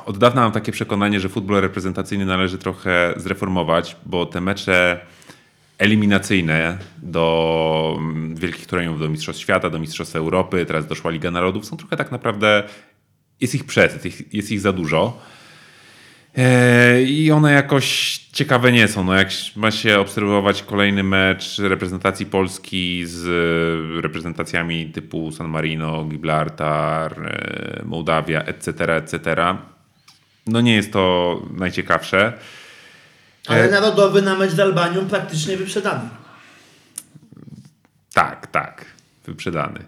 od 0.07 0.17
dawna 0.17 0.41
mam 0.41 0.51
takie 0.51 0.71
przekonanie, 0.71 1.19
że 1.19 1.29
futbol 1.29 1.61
reprezentacyjny 1.61 2.25
należy 2.25 2.57
trochę 2.57 3.13
zreformować, 3.15 3.95
bo 4.05 4.25
te 4.25 4.41
mecze 4.41 4.99
eliminacyjne 5.77 6.77
do 6.97 7.95
mm, 7.99 8.35
wielkich 8.35 8.65
turniejów, 8.65 8.99
do 8.99 9.09
Mistrzostw 9.09 9.41
Świata, 9.41 9.69
do 9.69 9.79
Mistrzostw 9.79 10.15
Europy, 10.15 10.65
teraz 10.65 10.87
doszła 10.87 11.11
Liga 11.11 11.31
Narodów, 11.31 11.65
są 11.65 11.77
trochę 11.77 11.97
tak 11.97 12.11
naprawdę, 12.11 12.63
jest 13.41 13.55
ich 13.55 13.63
przesyt, 13.63 14.05
ich- 14.05 14.33
jest 14.33 14.51
ich 14.51 14.59
za 14.59 14.73
dużo. 14.73 15.19
E, 16.37 17.01
I 17.01 17.31
one 17.31 17.51
jakoś 17.53 18.17
ciekawe 18.17 18.71
nie 18.71 18.87
są. 18.87 19.03
No 19.03 19.13
jak 19.13 19.29
ma 19.55 19.71
się 19.71 19.99
obserwować 19.99 20.63
kolejny 20.63 21.03
mecz 21.03 21.59
reprezentacji 21.59 22.25
Polski 22.25 23.05
z 23.05 23.27
e, 23.97 24.01
reprezentacjami 24.01 24.85
typu 24.85 25.31
San 25.31 25.47
Marino, 25.47 26.05
Gibraltar, 26.05 27.27
e, 27.27 27.81
Mołdawia, 27.85 28.41
etc., 28.41 28.95
etc., 28.95 29.35
no 30.47 30.61
nie 30.61 30.75
jest 30.75 30.93
to 30.93 31.41
najciekawsze. 31.57 32.33
Ale 33.47 33.63
E- 33.63 33.71
narodowy 33.71 34.21
na 34.21 34.35
mecz 34.35 34.51
z 34.51 34.59
Albanią 34.59 35.07
praktycznie 35.07 35.57
wyprzedany. 35.57 36.09
Tak, 38.13 38.47
tak. 38.47 38.85
Wyprzedany. 39.25 39.79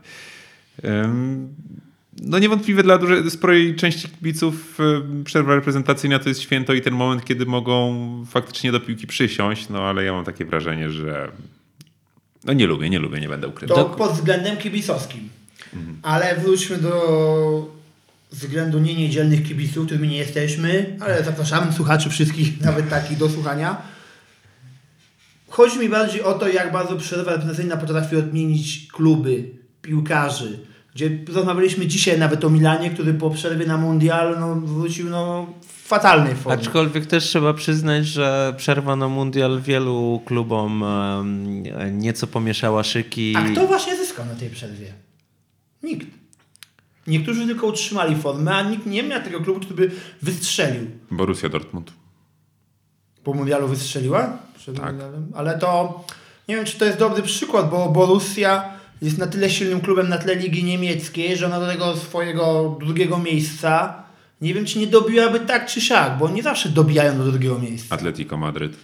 No 2.21 2.39
niewątpliwie 2.39 2.83
dla 2.83 2.97
dużej, 2.97 3.31
sporej 3.31 3.75
części 3.75 4.09
kibiców 4.09 4.79
ym, 4.79 5.23
przerwa 5.23 5.55
reprezentacyjna 5.55 6.19
to 6.19 6.29
jest 6.29 6.41
święto 6.41 6.73
i 6.73 6.81
ten 6.81 6.93
moment, 6.93 7.25
kiedy 7.25 7.45
mogą 7.45 8.25
faktycznie 8.29 8.71
do 8.71 8.79
piłki 8.79 9.07
przysiąść, 9.07 9.69
no 9.69 9.83
ale 9.83 10.03
ja 10.03 10.13
mam 10.13 10.25
takie 10.25 10.45
wrażenie, 10.45 10.89
że 10.89 11.31
no 12.43 12.53
nie 12.53 12.67
lubię, 12.67 12.89
nie 12.89 12.99
lubię, 12.99 13.19
nie 13.19 13.29
będę 13.29 13.47
ukrywał. 13.47 13.77
To 13.77 13.85
pod 13.85 14.11
względem 14.11 14.57
kibicowskim. 14.57 15.29
Ale 16.01 16.35
wróćmy 16.35 16.77
do 16.77 17.78
względu 18.31 18.79
nie 18.79 18.95
niedzielnych 18.95 19.43
kibiców, 19.43 19.85
którymi 19.85 20.07
nie 20.07 20.17
jesteśmy, 20.17 20.97
ale 20.99 21.23
zapraszamy 21.23 21.73
słuchaczy 21.73 22.09
wszystkich, 22.09 22.61
nawet 22.65 22.89
takich 22.89 23.17
do 23.17 23.29
słuchania. 23.29 23.81
Chodzi 25.49 25.79
mi 25.79 25.89
bardziej 25.89 26.21
o 26.21 26.33
to, 26.33 26.47
jak 26.47 26.71
bardzo 26.71 26.97
przerwa 26.97 27.31
reprezentacyjna 27.31 27.77
potrafi 27.77 28.15
odmienić 28.15 28.87
kluby, 28.87 29.43
piłkarzy. 29.81 30.59
Gdzie 30.95 31.09
rozmawialiśmy 31.33 31.87
dzisiaj 31.87 32.19
nawet 32.19 32.45
o 32.45 32.49
Milanie, 32.49 32.89
który 32.89 33.13
po 33.13 33.29
przerwie 33.29 33.65
na 33.65 33.77
mundial 33.77 34.39
no, 34.39 34.55
wrócił 34.55 35.09
no, 35.09 35.47
w 35.61 35.87
fatalnej 35.87 36.35
formie. 36.35 36.61
Aczkolwiek 36.61 37.05
też 37.05 37.23
trzeba 37.23 37.53
przyznać, 37.53 38.07
że 38.07 38.53
przerwa 38.57 38.95
na 38.95 39.07
mundial 39.07 39.61
wielu 39.61 40.21
klubom 40.25 40.83
em, 40.83 41.63
nieco 41.99 42.27
pomieszała 42.27 42.83
szyki. 42.83 43.33
A 43.37 43.43
kto 43.43 43.67
właśnie 43.67 43.95
zyskał 43.97 44.25
na 44.25 44.35
tej 44.35 44.49
przerwie? 44.49 44.93
Nikt. 45.83 46.18
Niektórzy 47.09 47.45
tylko 47.45 47.67
utrzymali 47.67 48.15
formę, 48.15 48.55
a 48.55 48.61
nikt 48.69 48.85
nie 48.85 49.03
miał 49.03 49.21
tego 49.21 49.39
klubu, 49.39 49.59
który 49.59 49.75
by 49.87 49.95
wystrzelił. 50.21 50.87
Borussia 51.11 51.49
Dortmund. 51.49 51.91
Po 53.23 53.33
mundialu 53.33 53.67
wystrzeliła? 53.67 54.37
Przed 54.57 54.75
Tak. 54.75 54.85
mundialem? 54.85 55.31
Ale 55.35 55.57
to 55.59 56.03
nie 56.47 56.55
wiem, 56.55 56.65
czy 56.65 56.77
to 56.77 56.85
jest 56.85 56.97
dobry 56.99 57.23
przykład, 57.23 57.69
bo 57.69 57.89
Borussia 57.89 58.63
jest 59.01 59.17
na 59.17 59.27
tyle 59.27 59.49
silnym 59.49 59.81
klubem 59.81 60.09
na 60.09 60.17
tle 60.17 60.35
ligi 60.35 60.63
niemieckiej, 60.63 61.37
że 61.37 61.45
ona 61.45 61.59
do 61.59 61.67
tego 61.67 61.97
swojego 61.97 62.77
drugiego 62.79 63.17
miejsca 63.17 64.03
nie 64.41 64.53
wiem, 64.53 64.65
czy 64.65 64.79
nie 64.79 64.87
dobiłaby 64.87 65.39
tak 65.39 65.65
czy 65.65 65.81
siak, 65.81 66.17
bo 66.17 66.29
nie 66.29 66.43
zawsze 66.43 66.69
dobijają 66.69 67.17
do 67.17 67.31
drugiego 67.31 67.59
miejsca. 67.59 67.95
Atletico 67.95 68.37
Madryt. 68.37 68.77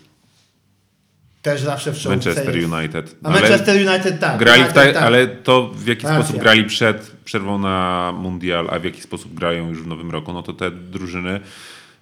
Też 1.45 1.61
zawsze 1.61 1.93
w 1.93 1.99
czołówce 1.99 2.29
Manchester 2.29 2.55
jest. 2.57 2.73
United. 2.73 3.15
A 3.23 3.29
Manchester 3.29 3.75
United 3.87 4.19
tak. 4.19 4.39
Grali 4.39 4.61
United, 4.61 4.75
ta, 4.75 4.93
tak. 4.93 5.03
ale 5.03 5.27
to 5.27 5.71
w 5.73 5.87
jaki 5.87 6.03
Racja. 6.03 6.23
sposób 6.23 6.41
grali 6.41 6.63
przed 6.63 7.11
przerwą 7.25 7.59
na 7.59 8.13
mundial, 8.17 8.67
a 8.71 8.79
w 8.79 8.83
jaki 8.83 9.01
sposób 9.01 9.33
grają 9.33 9.69
już 9.69 9.83
w 9.83 9.87
nowym 9.87 10.11
roku, 10.11 10.33
no 10.33 10.43
to 10.43 10.53
te 10.53 10.71
drużyny 10.71 11.39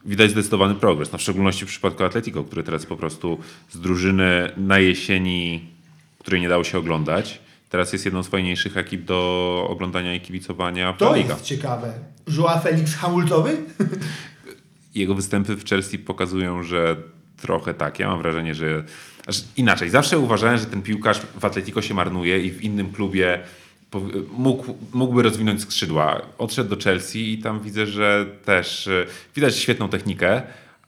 widać 0.06 0.32
zdecydowany 0.32 0.76
progres. 0.76 1.12
No 1.12 1.18
w 1.18 1.22
szczególności 1.22 1.66
w 1.66 1.68
przypadku 1.68 2.04
Atletico, 2.04 2.44
który 2.44 2.64
teraz 2.64 2.86
po 2.86 2.96
prostu 2.96 3.40
z 3.72 3.80
drużyny 3.80 4.52
na 4.58 4.80
jesieni, 4.80 5.68
której 6.20 6.42
nie 6.42 6.50
dało 6.50 6.64
się 6.64 6.78
oglądać, 6.78 7.40
teraz 7.70 7.94
jest 7.94 8.06
jedną 8.06 8.24
z 8.24 8.28
fajniejszych 8.28 8.78
ekip 8.78 9.06
do 9.06 9.68
oglądania 9.70 10.16
i 10.16 10.22
kibicowania 10.22 10.94
To 10.94 11.16
jest 11.16 11.42
ciekawe. 11.42 11.94
Joao 12.38 12.60
Felix 12.60 12.96
hamultowy? 12.96 13.58
Jego 14.96 15.16
występy 15.16 15.56
w 15.56 15.66
Chelsea 15.66 15.98
pokazują, 16.00 16.64
że 16.64 16.96
trochę 17.38 17.74
tak. 17.74 18.00
Ja 18.00 18.08
mam 18.08 18.22
wrażenie, 18.22 18.56
że 18.56 18.84
znaczy 19.24 19.42
inaczej. 19.58 19.90
Zawsze 19.90 20.20
uważałem, 20.20 20.58
że 20.58 20.66
ten 20.66 20.82
piłkarz 20.82 21.20
w 21.20 21.46
Atletico 21.46 21.82
się 21.82 21.94
marnuje 21.94 22.40
i 22.40 22.52
w 22.52 22.62
innym 22.62 22.92
klubie 22.92 23.40
mógł, 24.32 24.78
mógłby 24.94 25.24
rozwinąć 25.24 25.62
skrzydła. 25.62 26.22
Odszedł 26.38 26.76
do 26.76 26.84
Chelsea 26.84 27.34
i 27.34 27.38
tam 27.38 27.60
widzę, 27.60 27.88
że 27.88 28.26
też 28.46 28.88
e, 28.88 29.06
widać 29.36 29.56
świetną 29.56 29.90
technikę, 29.90 30.42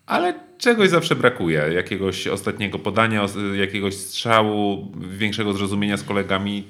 ale 0.06 0.40
czegoś 0.58 0.90
zawsze 0.90 1.16
brakuje. 1.16 1.70
Jakiegoś 1.74 2.28
ostatniego 2.28 2.80
podania, 2.80 3.26
jakiegoś 3.54 3.96
strzału, 3.96 4.92
większego 4.98 5.54
zrozumienia 5.54 5.98
z 5.98 6.04
kolegami. 6.04 6.64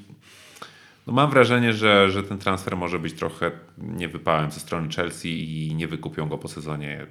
No 1.07 1.13
mam 1.13 1.29
wrażenie, 1.29 1.73
że, 1.73 2.11
że 2.11 2.23
ten 2.23 2.37
transfer 2.37 2.77
może 2.77 2.99
być 2.99 3.13
trochę 3.13 3.51
niewypałem 3.77 4.51
ze 4.51 4.59
strony 4.59 4.89
Chelsea 4.89 5.67
i 5.69 5.75
nie 5.75 5.87
wykupią 5.87 6.29
go 6.29 6.37
po 6.37 6.47
sezonie 6.47 7.05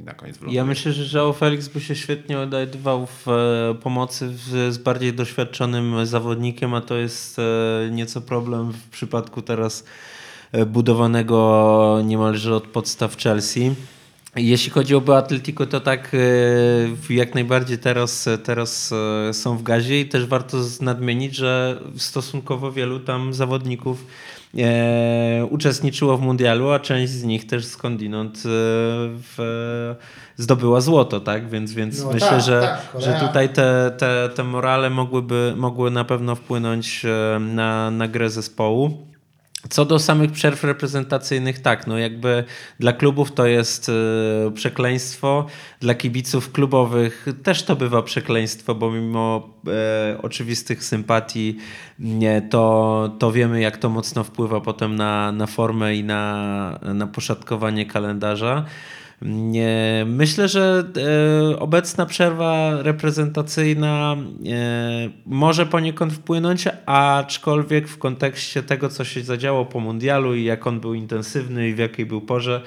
i 0.00 0.02
na 0.04 0.14
koniec 0.14 0.38
Ja 0.48 0.64
myślę, 0.64 0.92
że 0.92 1.18
João 1.18 1.34
Felix 1.34 1.68
by 1.68 1.80
się 1.80 1.94
świetnie 1.96 2.38
odnajdywał 2.38 3.06
w 3.06 3.28
e, 3.28 3.74
pomocy 3.82 4.36
z 4.36 4.78
bardziej 4.78 5.12
doświadczonym 5.12 6.06
zawodnikiem, 6.06 6.74
a 6.74 6.80
to 6.80 6.94
jest 6.94 7.38
e, 7.38 7.42
nieco 7.90 8.20
problem 8.20 8.72
w 8.72 8.88
przypadku 8.88 9.42
teraz 9.42 9.84
e, 10.52 10.66
budowanego 10.66 12.00
niemalże 12.04 12.54
od 12.54 12.66
podstaw 12.66 13.16
Chelsea. 13.16 13.74
Jeśli 14.36 14.70
chodzi 14.70 14.94
o 14.94 15.16
Atletico, 15.16 15.66
to 15.66 15.80
tak 15.80 16.16
jak 17.10 17.34
najbardziej 17.34 17.78
teraz, 17.78 18.28
teraz 18.44 18.94
są 19.32 19.56
w 19.56 19.62
gazie 19.62 20.00
i 20.00 20.08
też 20.08 20.26
warto 20.26 20.56
nadmienić, 20.80 21.36
że 21.36 21.80
stosunkowo 21.96 22.72
wielu 22.72 23.00
tam 23.00 23.34
zawodników 23.34 24.06
e, 24.58 25.46
uczestniczyło 25.50 26.16
w 26.16 26.20
mundialu, 26.20 26.70
a 26.70 26.78
część 26.78 27.12
z 27.12 27.24
nich 27.24 27.46
też 27.46 27.64
skądinąd 27.64 28.36
e, 28.36 28.40
w, 28.42 29.94
zdobyła 30.36 30.80
złoto, 30.80 31.20
tak? 31.20 31.50
Więc, 31.50 31.72
więc 31.72 32.02
no 32.02 32.12
myślę, 32.12 32.28
tak, 32.28 32.40
że, 32.40 32.60
tak, 32.92 33.02
że 33.02 33.20
tutaj 33.26 33.48
te, 33.48 33.92
te, 33.98 34.30
te 34.34 34.44
morale 34.44 34.90
mogłyby, 34.90 35.54
mogły 35.56 35.90
na 35.90 36.04
pewno 36.04 36.34
wpłynąć 36.34 37.04
e, 37.04 37.38
na, 37.40 37.90
na 37.90 38.08
grę 38.08 38.30
zespołu. 38.30 39.06
Co 39.70 39.84
do 39.84 39.98
samych 39.98 40.32
przerw 40.32 40.64
reprezentacyjnych, 40.64 41.58
tak, 41.58 41.86
no 41.86 41.98
jakby 41.98 42.44
dla 42.80 42.92
klubów 42.92 43.32
to 43.32 43.46
jest 43.46 43.88
e, 43.88 44.50
przekleństwo, 44.50 45.46
dla 45.80 45.94
kibiców 45.94 46.52
klubowych 46.52 47.26
też 47.42 47.62
to 47.62 47.76
bywa 47.76 48.02
przekleństwo, 48.02 48.74
bo 48.74 48.90
mimo 48.90 49.48
e, 49.66 50.18
oczywistych 50.22 50.84
sympatii 50.84 51.56
nie, 51.98 52.42
to, 52.42 53.14
to 53.18 53.32
wiemy, 53.32 53.60
jak 53.60 53.76
to 53.76 53.88
mocno 53.88 54.24
wpływa 54.24 54.60
potem 54.60 54.96
na, 54.96 55.32
na 55.32 55.46
formę 55.46 55.96
i 55.96 56.04
na, 56.04 56.78
na 56.82 57.06
poszatkowanie 57.06 57.86
kalendarza. 57.86 58.64
Myślę, 60.06 60.48
że 60.48 60.84
e, 61.52 61.58
obecna 61.58 62.06
przerwa 62.06 62.82
reprezentacyjna 62.82 64.16
e, 64.16 65.10
może 65.26 65.66
poniekąd 65.66 66.12
wpłynąć, 66.12 66.64
aczkolwiek 66.86 67.88
w 67.88 67.98
kontekście 67.98 68.62
tego, 68.62 68.88
co 68.88 69.04
się 69.04 69.22
zadziało 69.22 69.66
po 69.66 69.80
mundialu 69.80 70.34
i 70.34 70.44
jak 70.44 70.66
on 70.66 70.80
był 70.80 70.94
intensywny 70.94 71.68
i 71.68 71.74
w 71.74 71.78
jakiej 71.78 72.06
był 72.06 72.20
porze, 72.20 72.62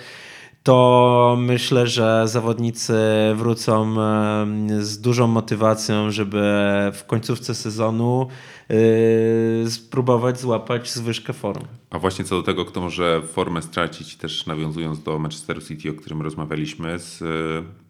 to 0.64 1.36
myślę, 1.40 1.88
że 1.88 2.28
zawodnicy 2.28 2.94
wrócą 3.36 3.96
z 4.80 5.02
dużą 5.02 5.28
motywacją, 5.28 6.12
żeby 6.12 6.42
w 6.94 7.04
końcówce 7.08 7.56
sezonu 7.56 8.28
yy, 8.70 9.72
spróbować 9.72 10.40
złapać 10.40 10.92
zwyżkę 10.92 11.34
formy. 11.34 11.68
A 11.90 12.00
właśnie 12.00 12.26
co 12.26 12.36
do 12.36 12.44
tego, 12.44 12.66
kto 12.66 12.82
może 12.82 13.22
formę 13.22 13.62
stracić, 13.62 14.16
też 14.16 14.46
nawiązując 14.46 15.04
do 15.04 15.20
Manchester 15.20 15.64
City, 15.64 15.90
o 15.90 15.94
którym 15.94 16.22
rozmawialiśmy, 16.22 17.00
z, 17.00 17.18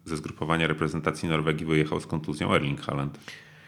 ze 0.04 0.16
zgrupowania 0.16 0.66
reprezentacji 0.66 1.28
Norwegii 1.28 1.66
wyjechał 1.66 2.00
z 2.00 2.06
kontuzją 2.06 2.54
Erling 2.54 2.80
Haaland. 2.80 3.18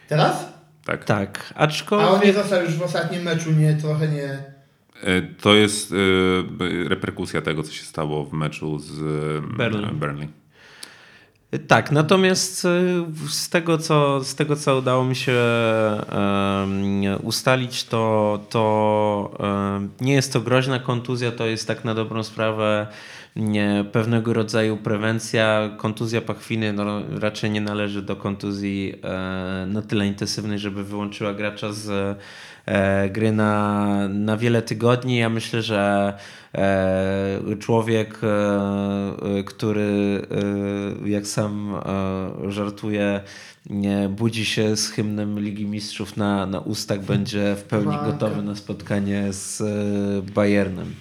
Teraz? 0.09 0.53
Tak. 0.85 1.05
Tak, 1.05 1.55
aczkolwiek... 1.57 2.09
A 2.09 2.11
on 2.11 2.21
nie 2.21 2.33
został 2.33 2.65
już 2.65 2.75
w 2.75 2.83
ostatnim 2.83 3.23
meczu, 3.23 3.53
nie, 3.53 3.75
trochę 3.75 4.09
nie... 4.09 4.45
E, 5.03 5.23
to 5.23 5.55
jest 5.55 5.95
reperkusja 6.89 7.43
tego, 7.43 7.63
co 7.63 7.73
się 7.73 7.85
stało 7.85 8.25
w 8.25 8.33
meczu 8.33 8.79
z 8.79 9.01
Burnley. 9.95 10.42
Tak, 11.69 11.93
natomiast 11.93 12.67
z 13.29 13.49
tego, 13.49 13.79
co, 13.79 14.25
z 14.25 14.35
tego, 14.35 14.57
co 14.57 14.77
udało 14.77 15.05
mi 15.05 15.17
się 15.17 15.37
ustalić, 17.23 17.85
to, 17.85 18.41
to 18.51 19.39
nie 20.01 20.13
jest 20.13 20.33
to 20.33 20.41
groźna 20.41 20.79
kontuzja, 20.79 21.33
to 21.33 21.47
jest 21.47 21.69
tak 21.69 21.85
na 21.85 21.95
dobrą 21.95 22.23
sprawę 22.23 22.87
nie, 23.37 23.85
pewnego 23.93 24.33
rodzaju 24.33 24.77
prewencja. 24.77 25.71
Kontuzja 25.77 26.21
pachwiny 26.21 26.73
no, 26.73 27.03
raczej 27.21 27.51
nie 27.51 27.61
należy 27.61 28.03
do 28.03 28.17
kontuzji 28.17 28.95
na 29.67 29.83
tyle 29.83 30.07
intensywnej, 30.07 30.59
żeby 30.59 30.85
wyłączyła 30.85 31.35
gracza 31.35 31.73
z 31.73 31.91
E, 31.91 32.17
gry 33.11 33.33
na, 33.33 34.09
na 34.09 34.37
wiele 34.37 34.63
tygodni. 34.63 35.17
Ja 35.17 35.29
myślę, 35.29 35.63
że 35.63 36.15
e, 36.55 37.57
człowiek, 37.59 38.19
e, 38.23 39.45
który 39.45 40.23
jak 41.05 41.27
sam 41.27 41.75
żartuje, 42.49 43.21
nie 43.71 44.09
budzi 44.09 44.45
się 44.45 44.77
z 44.77 44.89
hymnem 44.89 45.41
Ligi 45.41 45.67
Mistrzów 45.67 46.17
na, 46.17 46.47
na 46.47 46.61
ustach, 46.61 47.01
będzie 47.01 47.57
w 47.57 47.63
pełni 47.63 47.97
gotowy 48.05 48.43
na 48.43 48.57
spotkanie 48.57 49.33
z 49.33 49.63
Bayernem. 50.33 50.95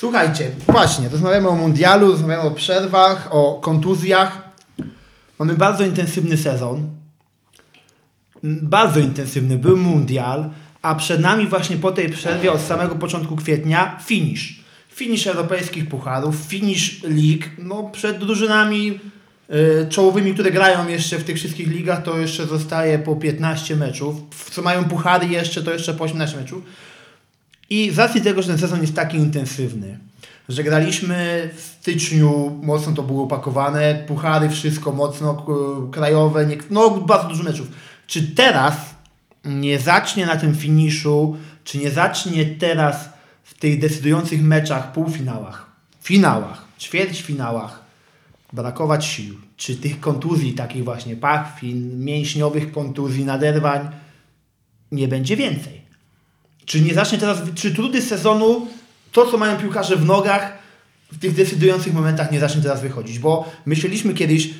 Słuchajcie, 0.00 0.50
właśnie, 0.66 1.08
rozmawiamy 1.08 1.48
o 1.48 1.54
mundialu, 1.54 2.12
rozmawiamy 2.12 2.42
o 2.42 2.50
przerwach, 2.50 3.28
o 3.30 3.60
kontuzjach. 3.62 4.50
Mamy 5.38 5.54
bardzo 5.54 5.84
intensywny 5.84 6.36
sezon. 6.36 6.88
Bardzo 8.42 9.00
intensywny. 9.00 9.58
Był 9.58 9.76
mundial 9.76 10.50
a 10.82 10.94
przed 10.94 11.20
nami 11.20 11.46
właśnie 11.46 11.76
po 11.76 11.92
tej 11.92 12.08
przerwie 12.08 12.52
od 12.52 12.60
samego 12.60 12.94
początku 12.94 13.36
kwietnia 13.36 13.98
finish. 14.06 14.60
Finish 14.88 15.26
europejskich 15.26 15.88
pucharów, 15.88 16.36
finish 16.36 17.02
lig. 17.02 17.50
No, 17.58 17.82
przed 17.92 18.18
drużynami 18.18 19.00
y, 19.50 19.86
czołowymi, 19.88 20.34
które 20.34 20.50
grają 20.50 20.88
jeszcze 20.88 21.18
w 21.18 21.24
tych 21.24 21.36
wszystkich 21.36 21.68
ligach, 21.68 22.02
to 22.02 22.18
jeszcze 22.18 22.46
zostaje 22.46 22.98
po 22.98 23.16
15 23.16 23.76
meczów. 23.76 24.16
Co 24.50 24.62
mają 24.62 24.84
puchary 24.84 25.26
jeszcze, 25.26 25.62
to 25.62 25.72
jeszcze 25.72 25.94
po 25.94 26.04
18 26.04 26.36
meczów. 26.36 26.62
I 27.70 27.90
z 27.90 27.98
racji 27.98 28.20
tego, 28.20 28.42
że 28.42 28.48
ten 28.48 28.58
sezon 28.58 28.80
jest 28.80 28.94
taki 28.94 29.16
intensywny, 29.16 29.98
że 30.48 30.64
graliśmy 30.64 31.50
w 31.56 31.60
styczniu, 31.60 32.58
mocno 32.62 32.92
to 32.92 33.02
było 33.02 33.24
opakowane, 33.24 34.04
puchary, 34.08 34.48
wszystko 34.48 34.92
mocno 34.92 35.46
krajowe, 35.92 36.46
nie, 36.46 36.56
no 36.70 36.90
bardzo 36.90 37.28
dużo 37.28 37.42
meczów. 37.42 37.68
Czy 38.06 38.22
teraz 38.22 38.74
nie 39.44 39.78
zacznie 39.78 40.26
na 40.26 40.36
tym 40.36 40.54
finiszu, 40.54 41.36
czy 41.64 41.78
nie 41.78 41.90
zacznie 41.90 42.46
teraz 42.46 43.08
w 43.42 43.54
tych 43.54 43.80
decydujących 43.80 44.42
meczach, 44.42 44.92
półfinałach, 44.92 45.66
finałach, 46.02 46.64
ćwierćfinałach 46.78 47.82
brakować 48.52 49.06
sił, 49.06 49.34
czy 49.56 49.76
tych 49.76 50.00
kontuzji 50.00 50.52
takich 50.52 50.84
właśnie 50.84 51.16
pachwin, 51.16 52.04
mięśniowych 52.04 52.72
kontuzji, 52.72 53.24
naderwań 53.24 53.88
nie 54.92 55.08
będzie 55.08 55.36
więcej. 55.36 55.80
Czy 56.64 56.80
nie 56.80 56.94
zacznie 56.94 57.18
teraz, 57.18 57.38
czy 57.54 57.74
trudy 57.74 58.02
sezonu, 58.02 58.66
to 59.12 59.26
co 59.26 59.38
mają 59.38 59.58
piłkarze 59.58 59.96
w 59.96 60.04
nogach, 60.04 60.58
w 61.12 61.18
tych 61.18 61.34
decydujących 61.34 61.94
momentach 61.94 62.32
nie 62.32 62.40
zacznie 62.40 62.62
teraz 62.62 62.80
wychodzić, 62.80 63.18
bo 63.18 63.52
myśleliśmy 63.66 64.14
kiedyś, 64.14 64.50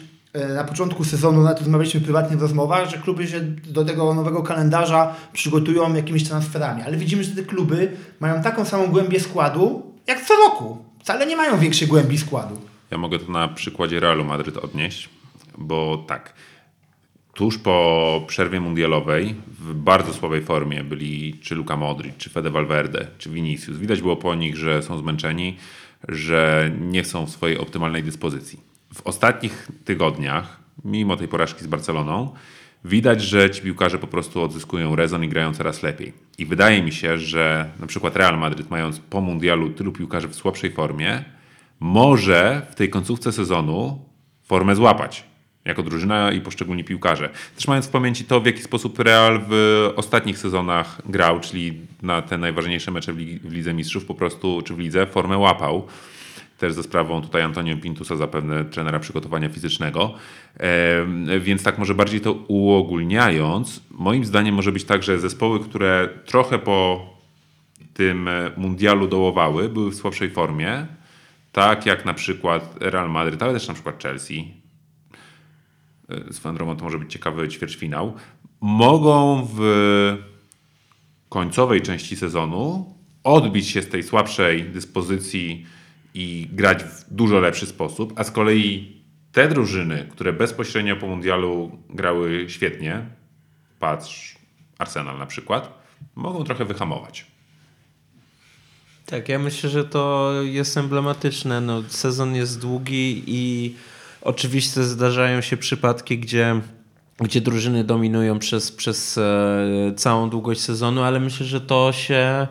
na 0.55 0.65
początku 0.65 1.05
sezonu, 1.05 1.43
na 1.43 1.55
to 1.55 1.59
rozmawialiśmy 1.59 2.01
prywatnie 2.01 2.37
w 2.37 2.43
rozmowach, 2.43 2.91
że 2.91 2.99
kluby 2.99 3.29
się 3.29 3.41
do 3.67 3.85
tego 3.85 4.15
nowego 4.15 4.43
kalendarza 4.43 5.15
przygotują 5.33 5.95
jakimiś 5.95 6.25
transferami, 6.25 6.83
ale 6.83 6.97
widzimy, 6.97 7.25
że 7.25 7.31
te 7.31 7.43
kluby 7.43 7.97
mają 8.21 8.43
taką 8.43 8.65
samą 8.65 8.87
głębię 8.87 9.21
składu 9.21 9.93
jak 10.07 10.25
co 10.25 10.35
roku. 10.37 10.85
Wcale 11.01 11.27
nie 11.27 11.37
mają 11.37 11.59
większej 11.59 11.89
głębi 11.89 12.19
składu. 12.19 12.59
Ja 12.91 12.99
mogę 12.99 13.19
to 13.19 13.33
na 13.33 13.49
przykładzie 13.49 14.01
Realu 14.01 14.25
Madryt 14.25 14.57
odnieść, 14.57 15.09
bo 15.59 16.05
tak, 16.09 16.35
tuż 17.35 17.59
po 17.59 18.25
przerwie 18.27 18.61
mundialowej 18.61 19.35
w 19.59 19.75
bardzo 19.75 20.15
słabej 20.15 20.43
formie 20.43 20.85
byli 20.85 21.39
czy 21.43 21.55
Luka 21.55 21.77
Modric, 21.77 22.17
czy 22.17 22.31
Fede 22.31 22.51
Valverde, 22.51 23.07
czy 23.19 23.31
Vinicius. 23.31 23.79
Widać 23.79 24.03
było 24.03 24.17
po 24.17 24.35
nich, 24.35 24.57
że 24.57 24.83
są 24.83 24.99
zmęczeni, 24.99 25.57
że 26.09 26.71
nie 26.81 27.05
są 27.05 27.27
w 27.27 27.31
swojej 27.31 27.59
optymalnej 27.59 28.03
dyspozycji 28.03 28.70
w 28.95 29.03
ostatnich 29.03 29.69
tygodniach, 29.85 30.61
mimo 30.85 31.17
tej 31.17 31.29
porażki 31.29 31.65
z 31.65 31.67
Barceloną, 31.67 32.35
widać, 32.85 33.23
że 33.23 33.51
ci 33.51 33.63
piłkarze 33.63 33.99
po 33.99 34.07
prostu 34.07 34.43
odzyskują 34.43 34.97
rezon 34.97 35.25
i 35.25 35.29
grają 35.29 35.55
coraz 35.55 35.83
lepiej. 35.83 36.13
I 36.39 36.47
wydaje 36.47 36.83
mi 36.83 36.93
się, 36.93 37.19
że 37.19 37.71
na 37.81 37.87
przykład 37.87 38.17
Real 38.17 38.39
Madryt, 38.39 38.71
mając 38.71 38.99
po 38.99 39.21
mundialu 39.21 39.71
tylu 39.71 39.93
piłkarzy 39.93 40.29
w 40.29 40.35
słabszej 40.35 40.71
formie, 40.71 41.25
może 41.81 42.67
w 42.71 42.75
tej 42.75 42.91
końcówce 42.91 43.33
sezonu 43.33 44.05
formę 44.43 44.77
złapać. 44.77 45.25
Jako 45.65 45.83
drużyna 45.83 46.33
i 46.33 46.41
poszczególni 46.41 46.85
piłkarze. 46.85 47.31
Też 47.57 47.69
mając 47.69 47.87
w 47.87 47.91
pamięci 47.91 48.25
to, 48.25 48.41
w 48.41 48.47
jaki 48.47 48.63
sposób 48.63 48.99
Real 48.99 49.41
w 49.49 49.93
ostatnich 49.97 50.39
sezonach 50.39 51.03
grał, 51.09 51.41
czyli 51.41 51.81
na 52.03 52.23
te 52.23 52.39
najważniejsze 52.39 52.91
mecze 52.91 53.13
w, 53.13 53.19
Lidze 53.53 53.75
Mistrzów 53.75 54.05
po 54.05 54.15
prostu, 54.15 54.63
czy 54.63 54.75
w 54.75 54.79
Lidze, 54.79 55.07
formę 55.07 55.39
łapał 55.39 55.87
też 56.61 56.73
za 56.73 56.83
sprawą 56.83 57.23
tutaj 57.23 57.43
Antonio 57.43 57.77
Pintusa, 57.77 58.17
zapewne 58.17 58.65
trenera 58.65 58.99
przygotowania 58.99 59.49
fizycznego. 59.49 60.15
E, 60.57 61.41
więc 61.41 61.63
tak 61.63 61.79
może 61.79 61.95
bardziej 61.95 62.21
to 62.21 62.33
uogólniając, 62.33 63.83
moim 63.91 64.25
zdaniem 64.25 64.55
może 64.55 64.73
być 64.73 64.85
tak, 64.85 65.03
że 65.03 65.19
zespoły, 65.19 65.61
które 65.61 66.09
trochę 66.27 66.59
po 66.59 67.07
tym 67.95 68.29
mundialu 68.57 69.09
dołowały, 69.09 69.69
były 69.69 69.91
w 69.91 69.95
słabszej 69.95 70.31
formie, 70.31 70.87
tak 71.53 71.87
jak 71.87 72.05
na 72.05 72.15
przykład 72.15 72.77
Real 72.81 73.11
Madrid, 73.11 73.43
ale 73.43 73.53
też 73.53 73.69
na 73.69 73.75
przykład 73.75 74.03
Chelsea, 74.03 74.55
swoją 76.31 76.55
drogą 76.55 76.77
to 76.77 76.85
może 76.85 76.99
być 76.99 77.13
ciekawy 77.13 77.49
ćwierćfinał, 77.49 78.15
mogą 78.61 79.49
w 79.55 79.61
końcowej 81.29 81.83
części 81.83 82.17
sezonu 82.17 82.95
odbić 83.25 83.69
się 83.69 83.83
z 83.83 83.89
tej 83.89 84.03
słabszej 84.03 84.65
dyspozycji 84.65 85.67
i 86.15 86.49
grać 86.53 86.85
w 86.85 87.15
dużo 87.15 87.41
lepszy 87.41 87.67
sposób, 87.67 88.13
a 88.17 88.25
z 88.25 88.31
kolei 88.31 89.01
te 89.33 89.49
drużyny, 89.49 90.09
które 90.11 90.33
bezpośrednio 90.33 90.97
po 90.97 91.07
mundialu 91.07 91.79
grały 91.91 92.45
świetnie, 92.49 93.07
patrz 93.79 94.35
Arsenal 94.79 95.19
na 95.19 95.27
przykład, 95.27 95.81
mogą 96.15 96.45
trochę 96.45 96.65
wyhamować. 96.65 97.27
Tak, 99.07 99.29
ja 99.29 99.39
myślę, 99.39 99.71
że 99.71 99.85
to 99.85 100.33
jest 100.43 100.77
emblematyczne. 100.77 101.61
No, 101.61 101.83
sezon 101.89 102.35
jest 102.35 102.61
długi 102.61 103.23
i 103.27 103.75
oczywiście 104.23 104.85
zdarzają 104.85 105.41
się 105.41 105.57
przypadki, 105.57 106.19
gdzie 106.19 106.61
gdzie 107.21 107.41
drużyny 107.41 107.85
dominują 107.85 108.39
przez, 108.39 108.73
przez 108.73 109.19
e, 109.19 109.93
całą 109.97 110.31
długość 110.31 110.61
sezonu, 110.61 111.03
ale 111.03 111.21
myślę, 111.21 111.47
że 111.47 111.61
to 111.61 111.93
się 111.93 112.47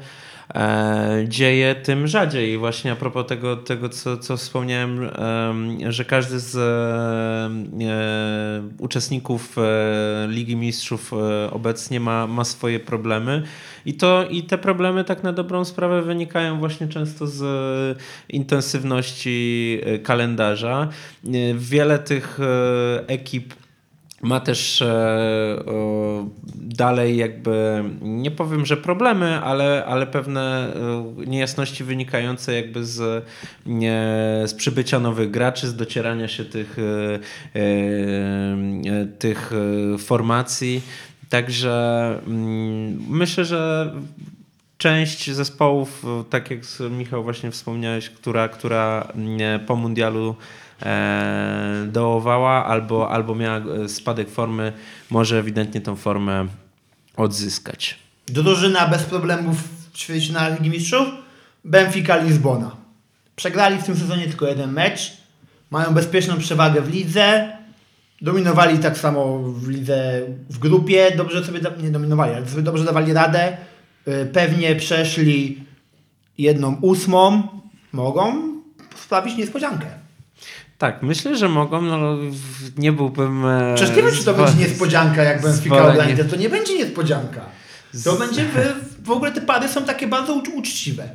dzieje 1.28 1.76
tym 1.76 2.08
rzadziej. 2.08 2.58
Właśnie 2.58 2.92
a 2.92 2.96
propos 2.96 3.28
tego, 3.28 3.58
tego 3.58 3.90
co, 3.90 4.18
co 4.18 4.38
wspomniałem, 4.38 5.10
że 5.90 6.06
każdy 6.06 6.40
z 6.40 6.56
e, 6.56 7.50
uczestników 8.84 9.56
Ligi 10.28 10.56
Mistrzów 10.56 11.12
obecnie 11.52 12.00
ma, 12.00 12.28
ma 12.28 12.44
swoje 12.44 12.80
problemy. 12.80 13.44
I, 13.86 13.94
to, 13.94 14.26
I 14.30 14.44
te 14.44 14.58
problemy 14.58 15.04
tak 15.04 15.24
na 15.24 15.34
dobrą 15.34 15.66
sprawę 15.66 16.02
wynikają 16.02 16.60
właśnie 16.60 16.88
często 16.88 17.28
z 17.28 18.00
intensywności 18.30 19.80
kalendarza. 20.04 20.88
Wiele 21.56 22.00
tych 22.00 22.40
ekip 23.08 23.59
ma 24.22 24.40
też 24.40 24.82
e, 24.82 25.64
dalej 26.56 27.18
jakby, 27.18 27.84
nie 28.02 28.32
powiem, 28.32 28.66
że 28.66 28.78
problemy, 28.78 29.40
ale, 29.40 29.86
ale 29.86 30.08
pewne 30.08 30.74
e, 30.76 31.26
niejasności 31.26 31.84
wynikające 31.84 32.54
jakby 32.54 32.86
z, 32.86 33.26
z 34.46 34.54
przybycia 34.54 35.00
nowych 35.00 35.32
graczy, 35.32 35.68
z 35.68 35.76
docierania 35.76 36.28
się 36.28 36.46
tych, 36.46 36.78
e, 37.56 39.06
tych 39.20 39.52
formacji. 39.98 40.82
Także 41.30 42.20
mm, 42.28 43.06
myślę, 43.10 43.46
że 43.46 43.94
część 44.78 45.32
zespołów, 45.32 46.06
tak 46.30 46.52
jak 46.52 46.60
Michał 46.92 47.24
właśnie 47.24 47.52
wspomniałeś, 47.52 48.10
która, 48.10 48.48
która 48.48 49.08
po 49.68 49.76
mundialu 49.76 50.36
dołowała 51.88 52.66
albo, 52.66 53.12
albo 53.12 53.36
miała 53.36 53.58
e, 53.58 53.90
spadek 53.90 54.30
formy, 54.30 54.74
może 55.10 55.40
ewidentnie 55.40 55.82
tą 55.82 55.96
formę 55.96 56.48
odzyskać. 57.18 58.00
Drużyna 58.28 58.88
bez 58.88 59.04
problemów 59.04 59.58
w 59.64 59.98
ćwierćfinale 59.98 60.56
Ligi 60.56 60.70
Mistrzów? 60.70 61.08
Benfica 61.66 62.18
Lizbona. 62.18 62.76
Przegrali 63.36 63.78
w 63.78 63.84
tym 63.84 63.98
sezonie 63.98 64.28
tylko 64.28 64.48
jeden 64.48 64.72
mecz. 64.72 65.18
Mają 65.72 65.94
bezpieczną 65.94 66.38
przewagę 66.38 66.82
w 66.82 66.94
lidze. 66.94 67.58
Dominowali 68.22 68.80
tak 68.80 68.98
samo 68.98 69.40
w 69.40 69.68
lidze 69.68 70.22
w 70.50 70.60
grupie. 70.60 71.12
Dobrze 71.18 71.46
sobie 71.46 71.60
nie 71.84 71.92
dominowali, 71.92 72.34
ale 72.34 72.48
sobie 72.48 72.64
dobrze 72.64 72.86
dawali 72.86 73.14
radę. 73.14 73.58
E, 74.06 74.26
pewnie 74.26 74.76
przeszli 74.76 75.64
jedną 76.38 76.76
ósmą. 76.82 77.48
Mogą 77.92 78.54
sprawić 78.96 79.38
niespodziankę. 79.38 79.99
Tak, 80.80 81.04
myślę, 81.04 81.38
że 81.38 81.50
mogą. 81.50 81.82
No, 81.82 82.18
nie 82.78 82.92
byłbym. 82.92 83.46
E, 83.46 83.76
Przecież 83.76 83.96
nie 83.96 84.04
wiem, 84.04 84.12
czy 84.12 84.24
to 84.24 84.34
będzie 84.34 84.54
niespodzianka, 84.54 85.24
jak 85.24 85.42
Benfica 85.42 85.76
Orlando. 85.76 86.24
To 86.24 86.36
nie 86.36 86.50
będzie 86.50 86.78
niespodzianka. 86.78 87.42
To 88.04 88.16
z... 88.16 88.20
będzie. 88.20 88.46
W, 88.46 89.06
w 89.06 89.12
ogóle 89.12 89.32
te 89.32 89.42
pary 89.42 89.68
są 89.68 89.86
takie 89.86 90.08
bardzo 90.08 90.34
uczciwe. 90.34 91.10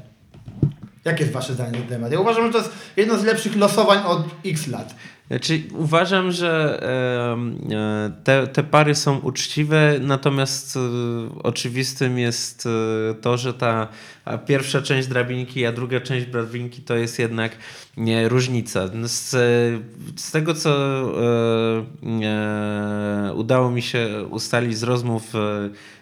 Jakie 1.04 1.22
jest 1.22 1.32
Wasze 1.34 1.54
zdanie 1.54 1.72
na 1.72 1.78
ten 1.78 1.86
temat? 1.86 2.12
Ja 2.12 2.20
uważam, 2.20 2.46
że 2.46 2.52
to 2.52 2.58
jest 2.58 2.70
jedno 2.96 3.18
z 3.18 3.24
lepszych 3.24 3.56
losowań 3.56 3.98
od 4.06 4.26
x 4.44 4.66
lat. 4.66 4.94
Znaczy, 5.28 5.62
uważam, 5.72 6.32
że 6.32 6.82
e, 7.72 8.12
te, 8.24 8.46
te 8.46 8.62
pary 8.62 8.94
są 8.94 9.18
uczciwe, 9.18 9.98
natomiast 10.00 10.76
e, 10.76 10.80
oczywistym 11.42 12.18
jest 12.18 12.66
e, 12.66 13.14
to, 13.14 13.36
że 13.36 13.54
ta 13.54 13.88
pierwsza 14.46 14.82
część 14.82 15.08
drabinki, 15.08 15.66
a 15.66 15.72
druga 15.72 16.00
część 16.00 16.26
drabinki 16.26 16.82
to 16.82 16.96
jest 16.96 17.18
jednak 17.18 17.56
różnica. 18.28 18.88
Z, 19.04 19.30
z 20.16 20.30
tego, 20.30 20.54
co 20.54 20.74
udało 23.34 23.70
mi 23.70 23.82
się 23.82 24.08
ustalić 24.30 24.78
z 24.78 24.82
rozmów 24.82 25.22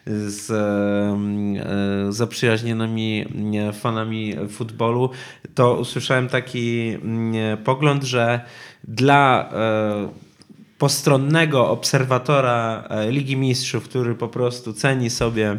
z 0.07 0.53
zaprzyjaźnionymi 2.15 3.25
fanami 3.73 4.35
futbolu, 4.49 5.11
to 5.55 5.75
usłyszałem 5.75 6.29
taki 6.29 6.97
pogląd, 7.65 8.05
że 8.05 8.41
dla 8.85 9.51
e, 9.53 10.09
postronnego 10.79 11.71
obserwatora 11.71 12.85
e, 12.89 13.11
Ligi 13.11 13.37
Mistrzów, 13.37 13.85
który 13.85 14.15
po 14.15 14.29
prostu 14.29 14.73
ceni 14.73 15.11
sobie 15.11 15.59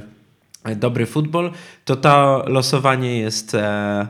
dobry 0.76 1.06
futbol, 1.06 1.52
to 1.86 1.96
to 1.96 2.44
losowanie 2.48 3.20
jest 3.20 3.56
e, 3.56 4.08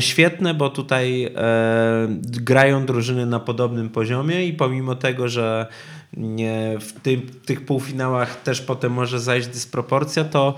świetne, 0.00 0.54
bo 0.54 0.70
tutaj 0.70 1.24
e, 1.24 1.30
grają 2.20 2.86
drużyny 2.86 3.26
na 3.26 3.40
podobnym 3.40 3.88
poziomie 3.88 4.46
i 4.46 4.52
pomimo 4.52 4.94
tego, 4.94 5.28
że 5.28 5.66
w 6.80 6.92
tym, 7.02 7.22
tych 7.46 7.66
półfinałach 7.66 8.42
też 8.42 8.60
potem 8.60 8.92
może 8.92 9.20
zajść 9.20 9.48
dysproporcja, 9.48 10.24
to, 10.24 10.54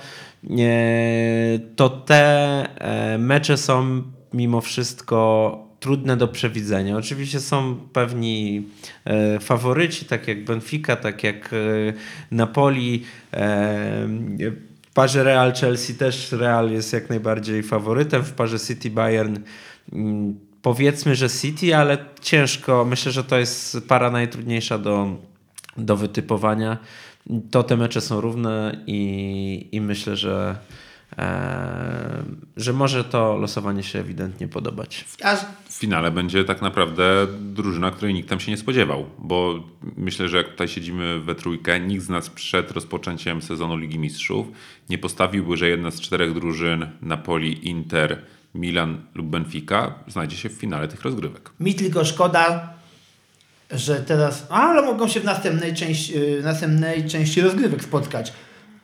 to 1.77 1.89
te 1.89 2.25
e, 2.79 3.19
mecze 3.19 3.57
są 3.57 4.03
mimo 4.33 4.61
wszystko 4.61 5.59
trudne 5.85 6.17
do 6.17 6.29
przewidzenia. 6.29 6.97
Oczywiście 6.97 7.41
są 7.41 7.77
pewni 7.93 8.69
e, 9.05 9.41
faworyci, 9.41 10.05
tak 10.05 10.29
jak 10.29 10.45
Benfica, 10.45 10.97
tak 10.97 11.25
jak 11.25 11.51
e, 11.53 11.57
Napoli. 12.31 13.05
E, 13.33 14.07
w 14.83 14.95
parze 14.95 15.25
Real 15.25 15.53
Chelsea 15.53 15.95
też 15.95 16.33
Real 16.33 16.71
jest 16.71 16.93
jak 16.93 17.09
najbardziej 17.09 17.63
faworytem. 17.63 18.23
W 18.23 18.33
parze 18.33 18.61
City 18.61 18.91
Bayern 18.91 19.39
mm, 19.93 20.35
powiedzmy, 20.63 21.15
że 21.15 21.31
City, 21.31 21.77
ale 21.77 21.99
ciężko. 22.21 22.85
Myślę, 22.85 23.13
że 23.13 23.25
to 23.25 23.39
jest 23.39 23.89
para 23.89 24.11
najtrudniejsza 24.11 24.79
do, 24.79 25.17
do 25.77 25.97
wytypowania. 25.97 26.79
To 27.51 27.63
te 27.63 27.77
mecze 27.77 28.01
są 28.01 28.21
równe 28.21 28.83
i, 28.87 29.69
i 29.73 29.81
myślę, 29.81 30.17
że 30.17 30.57
że 32.57 32.73
może 32.73 33.05
to 33.05 33.37
losowanie 33.37 33.83
się 33.83 33.99
ewidentnie 33.99 34.49
podobać. 34.49 35.05
W 35.69 35.73
finale 35.73 36.11
będzie 36.11 36.45
tak 36.45 36.63
naprawdę 36.63 37.27
drużyna, 37.41 37.91
której 37.91 38.15
nikt 38.15 38.29
tam 38.29 38.41
się 38.41 38.51
nie 38.51 38.57
spodziewał, 38.57 39.07
bo 39.19 39.65
myślę, 39.97 40.29
że 40.29 40.37
jak 40.37 40.49
tutaj 40.49 40.69
siedzimy 40.69 41.21
we 41.21 41.35
trójkę, 41.35 41.81
nikt 41.81 42.05
z 42.05 42.09
nas 42.09 42.31
przed 42.31 42.71
rozpoczęciem 42.71 43.43
sezonu 43.43 43.77
Ligi 43.77 43.99
Mistrzów 43.99 44.47
nie 44.91 44.99
postawiłby, 44.99 45.57
że 45.57 45.69
jedna 45.69 45.91
z 45.91 46.01
czterech 46.01 46.35
drużyn 46.35 46.87
Napoli, 47.03 47.69
Inter, 47.69 48.23
Milan 48.55 49.01
lub 49.15 49.27
Benfica 49.27 49.95
znajdzie 50.09 50.37
się 50.37 50.49
w 50.49 50.53
finale 50.53 50.89
tych 50.89 51.03
rozgrywek. 51.03 51.51
Mi 51.61 51.75
tylko 51.75 52.05
szkoda, 52.05 52.75
że 53.71 53.97
teraz, 53.97 54.47
ale 54.51 54.83
mogą 54.83 55.09
się 55.09 55.21
w 55.21 55.25
następnej 55.25 55.75
części, 55.75 56.15
następnej 56.43 57.09
części 57.09 57.41
rozgrywek 57.41 57.85
spotkać 57.85 58.33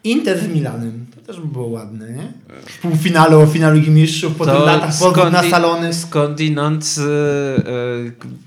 Inter 0.05 0.39
z 0.39 0.49
Milanem. 0.49 1.07
To 1.15 1.21
też 1.21 1.41
by 1.41 1.47
było 1.47 1.67
ładne, 1.67 2.11
nie? 2.11 2.33
W 2.67 2.79
półfinale 2.79 3.39
o 3.39 3.47
finalu 3.47 3.77
Ligi 3.77 3.91
Mistrzów 3.91 4.37
po 4.37 4.47
to 4.47 4.57
tych 4.57 4.67
latach 4.67 4.95
skąd, 4.95 5.33
na 5.33 5.43
salony. 5.43 5.95
Skądinąd 5.95 6.85
yy, 6.85 7.03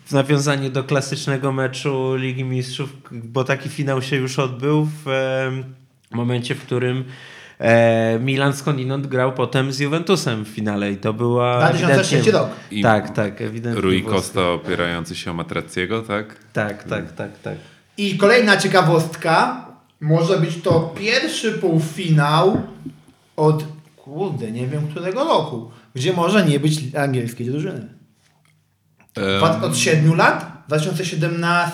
w 0.06 0.12
nawiązaniu 0.12 0.70
do 0.70 0.84
klasycznego 0.84 1.51
meczu 1.51 2.16
Ligi 2.16 2.43
Mistrzów, 2.43 2.89
bo 3.12 3.43
taki 3.43 3.70
finał 3.70 4.01
się 4.01 4.16
już 4.16 4.39
odbył 4.39 4.86
w 4.86 5.06
yy, 5.06 5.64
momencie, 6.12 6.56
w 6.56 6.62
którym 6.62 7.04
e, 7.60 8.20
Milan 8.20 8.54
skądinąd 8.54 9.08
grał 9.08 9.34
potem 9.34 9.74
z 9.74 9.80
Juventusem 9.80 10.45
w 10.45 10.47
finale 10.47 10.91
i 10.91 10.97
to 10.97 11.14
była 11.14 11.72
2003 11.72 12.32
rok. 12.32 12.49
I 12.72 12.82
tak, 12.82 13.14
tak, 13.14 13.41
ewidentnie. 13.41 13.82
Rui 13.82 14.04
Costa 14.04 14.49
opierający 14.49 15.16
się 15.16 15.32
o 15.32 15.34
Matraciego, 15.34 16.01
tak? 16.01 16.36
Tak, 16.54 16.84
tak, 16.84 17.12
tak, 17.12 17.39
tak. 17.39 17.56
I 17.97 18.18
kolejna 18.18 18.58
ciekawostka, 18.58 19.66
może 20.04 20.39
być 20.39 20.62
to 20.62 20.93
pierwszy 20.99 21.51
półfinał 21.51 22.62
od, 23.36 23.64
kurde, 23.95 24.51
nie 24.51 24.68
wiem 24.68 24.88
którego 24.88 25.24
roku, 25.24 25.72
gdzie 25.95 26.14
może 26.14 26.45
nie 26.45 26.60
być 26.60 26.95
angielskiej 26.95 27.47
drużyny. 27.47 27.88
Od, 29.41 29.64
od 29.64 29.78
7 29.78 30.16
lat? 30.16 30.64
2017? 30.68 31.72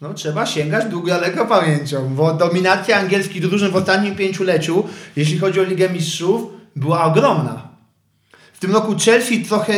No 0.00 0.14
trzeba 0.14 0.46
sięgać 0.46 0.90
długo 0.90 1.12
pamięcią, 1.48 2.14
bo 2.14 2.34
dominacja 2.34 2.96
angielskich 2.96 3.42
drużyn 3.42 3.70
w 3.70 3.76
ostatnim 3.76 4.16
pięcioleciu, 4.16 4.84
jeśli 5.16 5.38
chodzi 5.38 5.60
o 5.60 5.62
Ligę 5.62 5.90
Mistrzów, 5.90 6.42
była 6.76 7.04
ogromna. 7.04 7.68
W 8.52 8.58
tym 8.58 8.72
roku 8.72 8.94
Chelsea 9.04 9.44
trochę, 9.44 9.72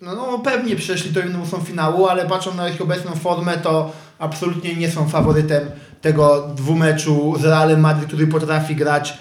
no, 0.00 0.14
no 0.14 0.38
pewnie 0.38 0.76
przeszli 0.76 1.10
do 1.10 1.20
inną 1.20 1.46
są 1.46 1.60
finału, 1.60 2.06
ale 2.06 2.26
patrząc 2.26 2.56
na 2.56 2.68
ich 2.68 2.80
obecną 2.80 3.10
formę, 3.10 3.58
to 3.58 3.92
absolutnie 4.18 4.76
nie 4.76 4.90
są 4.90 5.08
faworytem 5.08 5.70
tego 6.00 6.48
dwumeczu 6.56 7.34
z 7.40 7.44
Realem 7.44 7.80
Madryt, 7.80 8.08
który 8.08 8.26
potrafi 8.26 8.76
grać 8.76 9.10
e, 9.10 9.16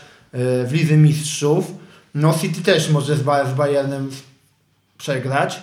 w 0.65 0.73
Lidze 0.73 0.97
Mistrzów. 0.97 1.71
No 2.15 2.33
City 2.33 2.61
też 2.61 2.89
może 2.89 3.15
z, 3.15 3.19
z 3.21 3.53
Bayernem 3.53 4.09
przegrać. 4.97 5.61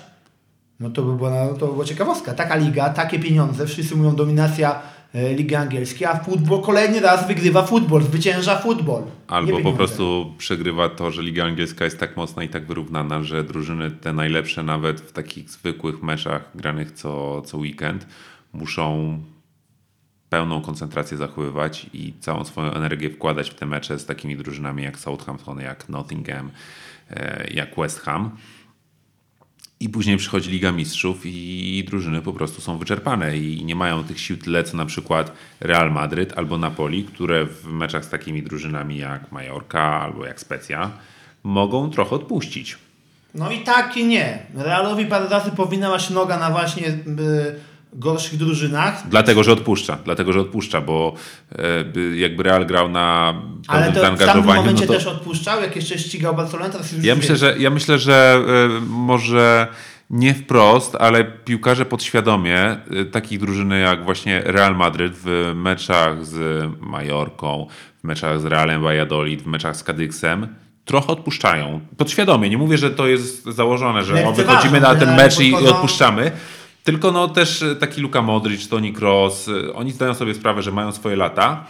No 0.80 0.90
to 0.90 1.02
by, 1.02 1.16
była, 1.16 1.30
no 1.30 1.54
to 1.54 1.66
by 1.66 1.72
była 1.72 1.84
ciekawostka. 1.84 2.34
Taka 2.34 2.56
liga, 2.56 2.88
takie 2.88 3.18
pieniądze, 3.18 3.66
wszyscy 3.66 3.96
mówią 3.96 4.16
dominacja 4.16 4.82
e, 5.14 5.34
Ligi 5.34 5.54
Angielskiej, 5.54 6.06
a 6.06 6.18
futbol 6.18 6.62
kolejny 6.62 7.00
raz 7.00 7.28
wygrywa 7.28 7.62
futbol, 7.62 8.02
zwycięża 8.02 8.58
futbol. 8.58 9.02
Albo 9.28 9.60
po 9.60 9.72
prostu 9.72 10.34
przegrywa 10.38 10.88
to, 10.88 11.10
że 11.10 11.22
Liga 11.22 11.44
Angielska 11.44 11.84
jest 11.84 11.98
tak 11.98 12.16
mocna 12.16 12.42
i 12.42 12.48
tak 12.48 12.66
wyrównana, 12.66 13.22
że 13.22 13.44
drużyny 13.44 13.90
te 13.90 14.12
najlepsze 14.12 14.62
nawet 14.62 15.00
w 15.00 15.12
takich 15.12 15.50
zwykłych 15.50 16.02
meczach 16.02 16.50
granych 16.54 16.92
co, 16.92 17.42
co 17.42 17.58
weekend 17.58 18.06
muszą 18.54 19.18
pełną 20.34 20.60
koncentrację 20.60 21.16
zachowywać 21.16 21.86
i 21.92 22.14
całą 22.20 22.44
swoją 22.44 22.72
energię 22.72 23.10
wkładać 23.10 23.50
w 23.50 23.54
te 23.54 23.66
mecze 23.66 23.98
z 23.98 24.06
takimi 24.06 24.36
drużynami 24.36 24.82
jak 24.82 24.98
Southampton, 24.98 25.60
jak 25.60 25.88
Nottingham, 25.88 26.50
e, 27.10 27.46
jak 27.50 27.76
West 27.76 28.00
Ham. 28.00 28.36
I 29.80 29.88
później 29.88 30.16
przychodzi 30.16 30.50
Liga 30.50 30.72
Mistrzów 30.72 31.20
i 31.24 31.84
drużyny 31.86 32.22
po 32.22 32.32
prostu 32.32 32.60
są 32.60 32.78
wyczerpane 32.78 33.38
i 33.38 33.64
nie 33.64 33.74
mają 33.74 34.04
tych 34.04 34.20
sił 34.20 34.36
tyle, 34.36 34.64
co 34.64 34.76
na 34.76 34.86
przykład 34.86 35.32
Real 35.60 35.92
Madryt 35.92 36.38
albo 36.38 36.58
Napoli, 36.58 37.04
które 37.04 37.46
w 37.46 37.66
meczach 37.66 38.04
z 38.04 38.08
takimi 38.08 38.42
drużynami 38.42 38.98
jak 38.98 39.32
Majorka 39.32 40.00
albo 40.00 40.26
jak 40.26 40.40
Specja 40.40 40.90
mogą 41.42 41.90
trochę 41.90 42.16
odpuścić. 42.16 42.78
No 43.34 43.50
i 43.50 43.60
tak 43.60 43.96
i 43.96 44.04
nie. 44.04 44.38
Realowi 44.54 45.06
parę 45.06 45.28
razy 45.28 45.50
powinna 45.50 45.98
noga 46.10 46.38
na 46.38 46.50
właśnie... 46.50 46.90
By 47.06 47.54
gorszych 47.94 48.38
drużynach. 48.38 49.02
Dlatego, 49.08 49.42
że 49.42 49.52
odpuszcza, 49.52 49.98
dlatego, 50.04 50.32
że 50.32 50.40
odpuszcza, 50.40 50.80
bo 50.80 51.14
e, 51.52 52.16
jakby 52.16 52.42
Real 52.42 52.66
grał 52.66 52.88
na 52.88 53.34
Ale 53.68 53.92
to 53.92 54.00
w 54.00 54.18
tamtym 54.18 54.44
momencie 54.44 54.80
no 54.80 54.86
to... 54.86 54.92
też 54.92 55.06
odpuszczał, 55.06 55.60
jak 55.60 55.76
jeszcze 55.76 55.98
ścigał 55.98 56.34
Barcelonę, 56.34 56.70
teraz 56.70 56.92
już 56.92 57.04
ja 57.04 57.14
myślę, 57.14 57.36
że 57.36 57.54
Ja 57.58 57.70
myślę, 57.70 57.98
że 57.98 58.42
e, 58.46 58.80
może 58.88 59.66
nie 60.10 60.34
wprost, 60.34 60.96
ale 61.00 61.24
piłkarze 61.24 61.84
podświadomie, 61.84 62.60
e, 62.60 62.78
takich 63.12 63.40
drużyny 63.40 63.80
jak 63.80 64.04
właśnie 64.04 64.42
Real 64.44 64.76
Madryt 64.76 65.12
w 65.16 65.52
meczach 65.54 66.26
z 66.26 66.64
Majorką, 66.80 67.66
w 68.00 68.04
meczach 68.04 68.40
z 68.40 68.44
Realem 68.44 68.82
Valladolid, 68.82 69.42
w 69.42 69.46
meczach 69.46 69.76
z 69.76 69.82
Kadyksem, 69.82 70.48
trochę 70.84 71.06
odpuszczają. 71.06 71.80
Podświadomie, 71.96 72.50
nie 72.50 72.58
mówię, 72.58 72.78
że 72.78 72.90
to 72.90 73.06
jest 73.06 73.44
założone, 73.44 74.04
że 74.04 74.32
wychodzimy 74.32 74.80
na 74.80 74.94
ten 74.94 75.16
mecz 75.16 75.40
i 75.40 75.54
odpuszczamy, 75.54 76.32
tylko 76.84 77.12
no 77.12 77.28
też 77.28 77.62
e, 77.62 77.76
taki 77.76 78.00
Luka 78.00 78.22
Modric, 78.22 78.68
Toni 78.68 78.92
Kroos, 78.92 79.48
e, 79.48 79.74
oni 79.74 79.92
zdają 79.92 80.14
sobie 80.14 80.34
sprawę, 80.34 80.62
że 80.62 80.72
mają 80.72 80.92
swoje 80.92 81.16
lata 81.16 81.66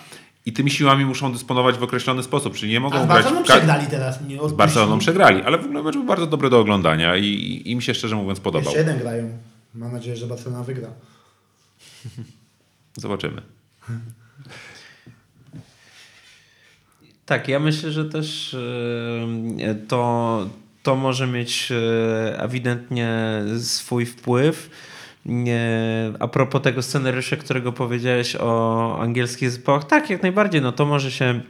i 0.47 0.53
tymi 0.53 0.71
siłami 0.71 1.05
muszą 1.05 1.33
dysponować 1.33 1.77
w 1.77 1.83
określony 1.83 2.23
sposób, 2.23 2.55
czyli 2.55 2.73
nie 2.73 2.81
mogą 2.81 2.97
A 2.97 3.03
z 3.03 3.07
grać... 3.07 3.17
Barceloną 3.17 3.45
przegrali 3.45 3.87
teraz. 3.87 4.19
Nie 4.29 4.49
z 4.49 4.53
Barceloną 4.53 4.99
przegrali, 4.99 5.43
ale 5.43 5.59
w 5.59 5.65
ogóle 5.65 5.83
mecz 5.83 5.95
był 5.95 6.05
bardzo 6.05 6.27
dobry 6.27 6.51
do 6.51 6.59
oglądania 6.59 7.17
i, 7.17 7.62
i 7.65 7.77
mi 7.77 7.83
się 7.83 7.95
szczerze 7.95 8.17
mówiąc 8.17 8.41
podobał. 8.41 8.65
Jeszcze 8.65 8.79
jeden 8.79 8.99
grają. 8.99 9.39
Mam 9.75 9.93
nadzieję, 9.93 10.17
że 10.17 10.27
Barcelona 10.27 10.65
wygra. 10.65 10.89
Zobaczymy. 12.97 13.43
Tak, 17.27 17.49
ja 17.49 17.61
myślę, 17.61 17.93
że 17.93 18.05
też 18.05 18.57
e, 19.61 19.75
to, 19.75 20.47
to 20.83 20.97
może 20.97 21.27
mieć 21.27 21.73
ewidentnie 22.39 23.43
swój 23.59 24.07
wpływ. 24.07 24.71
A 26.18 26.29
propos 26.29 26.62
tego 26.62 26.83
scenariusza, 26.83 27.37
którego 27.37 27.72
powiedziałeś 27.72 28.37
o 28.37 28.99
angielskich 29.01 29.51
zespołach, 29.51 29.85
tak, 29.85 30.11
jak 30.11 30.22
najbardziej, 30.22 30.62
no 30.62 30.72
to 30.72 30.87
może 30.87 31.11
się, 31.11 31.41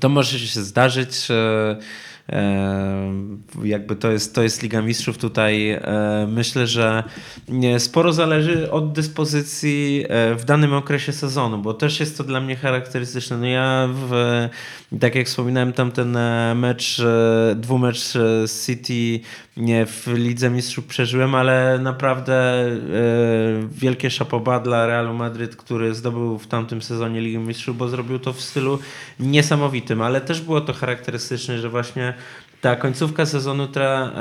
to 0.00 0.08
może 0.08 0.38
się 0.38 0.60
zdarzyć. 0.60 1.28
Jakby 3.64 3.96
to 3.96 4.10
jest, 4.10 4.34
to 4.34 4.42
jest 4.42 4.62
Liga 4.62 4.82
Mistrzów. 4.82 5.18
Tutaj 5.18 5.70
e, 5.70 6.26
myślę, 6.30 6.66
że 6.66 7.04
sporo 7.78 8.12
zależy 8.12 8.70
od 8.70 8.92
dyspozycji 8.92 10.04
e, 10.08 10.34
w 10.34 10.44
danym 10.44 10.74
okresie 10.74 11.12
sezonu, 11.12 11.58
bo 11.58 11.74
też 11.74 12.00
jest 12.00 12.18
to 12.18 12.24
dla 12.24 12.40
mnie 12.40 12.56
charakterystyczne. 12.56 13.36
No 13.36 13.46
ja, 13.46 13.88
w, 13.92 14.48
tak 15.00 15.14
jak 15.14 15.26
wspominałem, 15.26 15.72
tam 15.72 15.92
ten 15.92 16.16
e, 16.16 16.54
mecz, 16.54 17.02
dwumecz 17.56 17.98
z 18.44 18.66
City 18.66 19.20
nie 19.56 19.86
w 19.86 20.06
Lidze 20.06 20.50
Mistrzów 20.50 20.86
przeżyłem, 20.86 21.34
ale 21.34 21.78
naprawdę 21.78 22.64
wielkie 23.70 24.10
szapoba 24.10 24.60
dla 24.60 24.86
Realu 24.86 25.14
Madryt, 25.14 25.56
który 25.56 25.94
zdobył 25.94 26.38
w 26.38 26.46
tamtym 26.46 26.82
sezonie 26.82 27.20
Ligę 27.20 27.38
Mistrzów, 27.38 27.76
bo 27.76 27.88
zrobił 27.88 28.18
to 28.18 28.32
w 28.32 28.40
stylu 28.40 28.78
niesamowitym, 29.20 30.02
ale 30.02 30.20
też 30.20 30.40
było 30.40 30.60
to 30.60 30.72
charakterystyczne, 30.72 31.58
że 31.58 31.68
właśnie 31.68 32.11
ta 32.60 32.76
końcówka 32.76 33.26
sezonu 33.26 33.66
tra, 33.66 34.12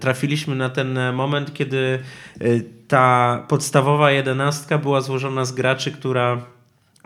trafiliśmy 0.00 0.56
na 0.56 0.70
ten 0.70 0.98
moment, 1.12 1.54
kiedy 1.54 1.98
e, 2.40 2.44
ta 2.88 3.44
podstawowa 3.48 4.10
jedenastka 4.10 4.78
była 4.78 5.00
złożona 5.00 5.44
z 5.44 5.52
graczy, 5.52 5.92
która 5.92 6.42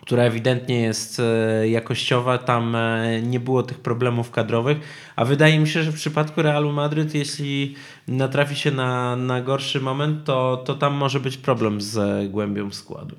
która 0.03 0.22
ewidentnie 0.22 0.80
jest 0.80 1.20
e, 1.20 1.68
jakościowa, 1.68 2.38
tam 2.38 2.76
e, 2.76 3.22
nie 3.22 3.40
było 3.40 3.62
tych 3.62 3.78
problemów 3.78 4.30
kadrowych, 4.30 4.78
a 5.16 5.24
wydaje 5.24 5.59
mi 5.59 5.68
się, 5.68 5.82
że 5.82 5.92
w 5.92 5.94
przypadku 5.94 6.42
Realu 6.42 6.72
Madryt, 6.72 7.14
jeśli 7.14 7.74
natrafi 8.09 8.57
się 8.57 8.70
na, 8.70 9.16
na 9.16 9.40
gorszy 9.40 9.80
moment, 9.80 10.24
to, 10.24 10.62
to 10.66 10.74
tam 10.74 10.94
może 10.94 11.20
być 11.20 11.36
problem 11.36 11.80
z 11.80 12.30
głębią 12.30 12.70
składu. 12.70 13.16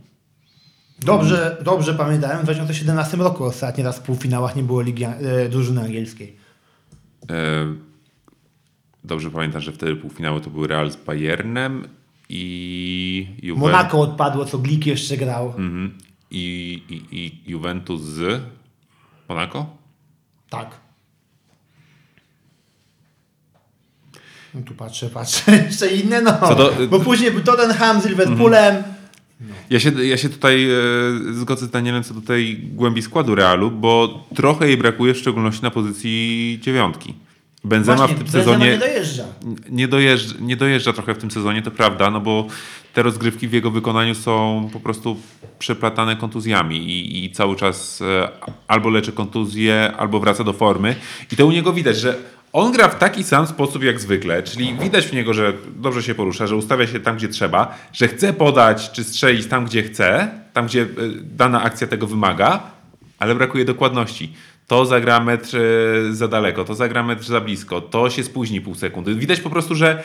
Dobrze, 1.06 1.58
dobrze 1.64 1.94
pamiętałem, 1.94 2.40
w 2.40 2.44
2017 2.44 3.18
roku 3.18 3.44
ostatni 3.44 3.84
raz 3.84 4.00
w 4.00 4.02
półfinałach 4.02 4.56
nie 4.56 4.64
było 4.64 4.82
ligi, 4.82 5.04
e, 5.04 5.50
drużyny 5.50 5.82
angielskiej. 5.82 6.36
E, 7.30 7.36
dobrze 9.04 9.32
pamiętam, 9.32 9.62
że 9.62 9.72
wtedy 9.72 9.96
półfinały 9.96 10.42
to 10.42 10.50
były 10.50 10.68
Real 10.68 10.92
z 10.92 10.96
Bayernem 10.96 11.88
i 12.30 13.28
Juventus. 13.42 13.72
Monaco 13.72 14.00
odpadło, 14.02 14.46
co 14.46 14.58
Glik 14.58 14.86
jeszcze 14.86 15.18
grał. 15.18 15.48
Mhm. 15.48 15.98
I, 16.32 16.84
i, 16.90 17.18
I 17.18 17.52
Juventus 17.52 18.02
z 18.02 18.42
Monaco? 19.30 19.66
Tak. 20.50 20.70
No 24.54 24.62
tu 24.62 24.74
patrzę, 24.74 25.10
patrzę. 25.10 25.52
Jeszcze 25.68 25.88
inne, 25.88 26.22
no. 26.22 26.40
Bo 26.90 27.00
później 27.00 27.32
był 27.32 27.42
Tottenham 27.44 28.02
z 28.02 28.06
Liverpoolem. 28.06 28.76
Mhm. 28.76 29.01
Ja 29.70 29.80
się, 29.80 30.06
ja 30.06 30.18
się 30.18 30.30
tutaj 30.30 30.70
e, 30.72 30.78
zgodzę 31.34 31.66
z 31.66 31.70
Danielem 31.70 32.04
co 32.04 32.14
do 32.14 32.22
tej 32.22 32.58
głębi 32.58 33.02
składu 33.02 33.36
Realu, 33.36 33.72
bo 33.72 34.24
trochę 34.36 34.68
jej 34.68 34.78
brakuje, 34.78 35.14
w 35.14 35.18
szczególności 35.18 35.64
na 35.64 35.72
pozycji 35.72 36.60
dziewiątki. 36.62 37.14
Benzema 37.64 37.98
Właśnie, 37.98 38.16
w 38.16 38.18
tym 38.18 38.26
Benzema 38.26 38.44
sezonie 38.44 38.72
nie 38.72 38.78
dojeżdża. 38.78 39.24
Nie 39.70 39.88
dojeżdża, 39.88 40.36
nie 40.42 40.56
dojeżdża 40.56 40.94
trochę 40.94 41.14
w 41.14 41.18
tym 41.18 41.32
sezonie, 41.32 41.62
to 41.62 41.72
prawda, 41.72 42.12
no 42.12 42.22
bo 42.22 42.48
te 42.94 43.04
rozgrywki 43.04 43.48
w 43.48 43.54
jego 43.54 43.72
wykonaniu 43.72 44.16
są 44.16 44.70
po 44.74 44.80
prostu 44.80 45.18
przeplatane 45.60 46.16
kontuzjami 46.16 46.78
i, 46.78 47.26
i 47.26 47.32
cały 47.32 47.56
czas 47.56 48.02
e, 48.02 48.30
albo 48.68 48.90
leczy 48.90 49.12
kontuzję, 49.12 49.94
albo 49.98 50.20
wraca 50.20 50.44
do 50.44 50.54
formy. 50.54 50.96
I 51.32 51.36
to 51.36 51.46
u 51.46 51.52
niego 51.52 51.74
widać, 51.74 51.98
że 51.98 52.18
on 52.54 52.72
gra 52.72 52.90
w 52.90 53.00
taki 53.00 53.24
sam 53.24 53.48
sposób 53.48 53.84
jak 53.84 54.00
zwykle, 54.00 54.44
czyli 54.44 54.76
widać 54.82 55.06
w 55.06 55.14
niego, 55.14 55.34
że 55.34 55.54
dobrze 55.76 56.04
się 56.04 56.16
porusza, 56.16 56.48
że 56.48 56.56
ustawia 56.56 56.88
się 56.88 57.00
tam, 57.00 57.18
gdzie 57.18 57.28
trzeba, 57.28 57.78
że 57.94 58.08
chce 58.08 58.34
podać 58.34 58.92
czy 58.92 59.04
strzelić 59.04 59.48
tam, 59.48 59.66
gdzie 59.66 59.84
chce, 59.84 60.32
tam, 60.54 60.66
gdzie 60.66 60.82
e, 60.82 60.88
dana 61.22 61.64
akcja 61.64 61.88
tego 61.88 62.08
wymaga, 62.08 62.64
ale 63.20 63.36
brakuje 63.36 63.66
dokładności. 63.66 64.34
To 64.68 64.86
zagra 64.86 65.20
metr 65.20 65.58
e, 65.58 66.14
za 66.14 66.28
daleko, 66.28 66.64
to 66.66 66.76
zagra 66.76 67.04
metr 67.04 67.24
za 67.24 67.42
blisko, 67.42 67.82
to 67.82 68.10
się 68.10 68.24
spóźni 68.24 68.62
pół 68.62 68.76
sekundy. 68.76 69.16
Widać 69.16 69.40
po 69.40 69.50
prostu, 69.50 69.76
że 69.76 70.04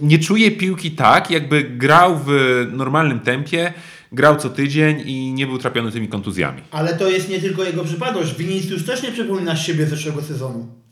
nie 0.00 0.18
czuje 0.18 0.50
piłki 0.50 0.90
tak, 0.90 1.30
jakby 1.30 1.62
grał 1.62 2.20
w 2.26 2.30
normalnym 2.72 3.20
tempie, 3.20 3.72
grał 4.12 4.36
co 4.36 4.50
tydzień 4.50 5.02
i 5.06 5.32
nie 5.32 5.46
był 5.46 5.58
trapiony 5.58 5.92
tymi 5.92 6.08
kontuzjami. 6.08 6.62
Ale 6.70 6.94
to 6.94 7.10
jest 7.10 7.28
nie 7.28 7.40
tylko 7.40 7.64
jego 7.64 7.84
przypadłość. 7.84 8.34
Vinicius 8.34 8.84
też 8.84 9.02
nie 9.02 9.12
przypomina 9.12 9.56
siebie 9.56 9.86
zeszłego 9.86 10.22
sezonu 10.22 10.85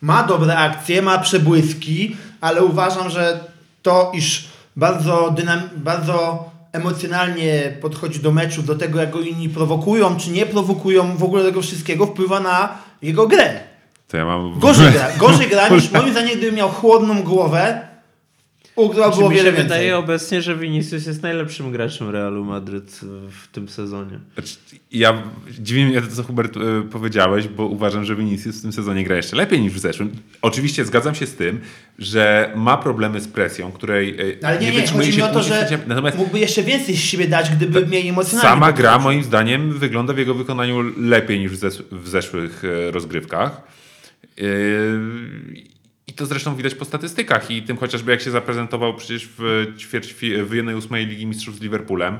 ma 0.00 0.22
dobre 0.22 0.56
akcje, 0.56 1.02
ma 1.02 1.18
przebłyski, 1.18 2.16
ale 2.40 2.64
uważam, 2.64 3.10
że 3.10 3.40
to, 3.82 4.12
iż 4.14 4.48
bardzo, 4.76 5.34
dynam- 5.36 5.68
bardzo 5.76 6.50
emocjonalnie 6.72 7.76
podchodzi 7.80 8.20
do 8.20 8.32
meczu, 8.32 8.62
do 8.62 8.74
tego, 8.74 9.00
jak 9.00 9.10
go 9.10 9.20
inni 9.20 9.48
prowokują, 9.48 10.16
czy 10.16 10.30
nie 10.30 10.46
prowokują, 10.46 11.16
w 11.16 11.24
ogóle 11.24 11.44
tego 11.44 11.62
wszystkiego 11.62 12.06
wpływa 12.06 12.40
na 12.40 12.68
jego 13.02 13.26
grę. 13.26 13.60
To 14.08 14.16
ja 14.16 14.24
mam... 14.24 14.58
Gorzej 14.58 14.92
gra, 14.92 15.08
gorzej 15.18 15.48
gra 15.48 15.68
niż 15.68 15.90
moim 15.92 16.10
zdaniem, 16.10 16.38
gdybym 16.38 16.54
miał 16.54 16.68
chłodną 16.68 17.22
głowę, 17.22 17.80
ugrał 18.76 19.10
było 19.10 19.28
Czy 19.28 19.32
mi 19.34 19.38
się 19.38 19.44
więcej. 19.44 19.62
wydaje 19.62 19.96
obecnie, 19.98 20.42
że 20.42 20.56
Vinicius 20.56 21.06
jest 21.06 21.22
najlepszym 21.22 21.72
graczem 21.72 22.10
Realu 22.10 22.44
Madryt 22.44 23.00
w 23.30 23.48
tym 23.52 23.68
sezonie. 23.68 24.18
Znaczy, 24.34 24.56
Ja 24.92 25.22
dziwi 25.60 25.84
mnie 25.84 26.00
to, 26.02 26.16
co 26.16 26.22
Hubert 26.22 26.56
e, 26.56 26.60
powiedziałeś, 26.90 27.48
bo 27.48 27.66
uważam, 27.66 28.04
że 28.04 28.16
Vinicius 28.16 28.58
w 28.58 28.62
tym 28.62 28.72
sezonie 28.72 29.04
gra 29.04 29.16
jeszcze 29.16 29.36
lepiej 29.36 29.60
niż 29.60 29.72
w 29.72 29.78
zeszłym. 29.78 30.10
Oczywiście 30.42 30.84
zgadzam 30.84 31.14
się 31.14 31.26
z 31.26 31.34
tym, 31.34 31.60
że 31.98 32.52
ma 32.56 32.76
problemy 32.76 33.20
z 33.20 33.28
presją, 33.28 33.72
której 33.72 34.16
e, 34.40 34.46
Ale 34.46 34.58
nie, 34.60 34.66
nie, 34.70 34.72
wytrzymuje 34.80 35.06
chodzi 35.06 35.18
mi 35.18 35.22
o 35.22 35.28
to, 35.32 35.42
że 35.42 35.66
się- 35.68 35.78
Natomiast 35.86 36.18
mógłby 36.18 36.38
jeszcze 36.38 36.62
więcej 36.62 36.96
z 36.96 37.00
siebie 37.00 37.28
dać, 37.28 37.50
gdyby 37.50 37.86
mieli 37.86 38.08
emocjonalnie. 38.08 38.50
sama 38.50 38.72
gra 38.72 38.98
moim 38.98 39.24
zdaniem 39.24 39.72
wygląda 39.78 40.12
w 40.12 40.18
jego 40.18 40.34
wykonaniu 40.34 40.82
lepiej 40.98 41.38
niż 41.40 41.52
w, 41.52 41.60
zes- 41.60 41.82
w 41.92 42.08
zeszłych 42.08 42.62
e, 42.64 42.90
rozgrywkach. 42.90 43.62
Yy, 44.36 44.46
to 46.16 46.26
zresztą 46.26 46.56
widać 46.56 46.74
po 46.74 46.84
statystykach 46.84 47.50
i 47.50 47.62
tym 47.62 47.76
chociażby 47.76 48.10
jak 48.10 48.20
się 48.20 48.30
zaprezentował 48.30 48.94
przecież 48.94 49.28
w 49.38 49.66
ćwierć 49.78 50.14
w 50.14 50.50
1-8 50.50 51.06
Ligi 51.08 51.26
Mistrzów 51.26 51.56
z 51.56 51.60
Liverpoolem. 51.60 52.18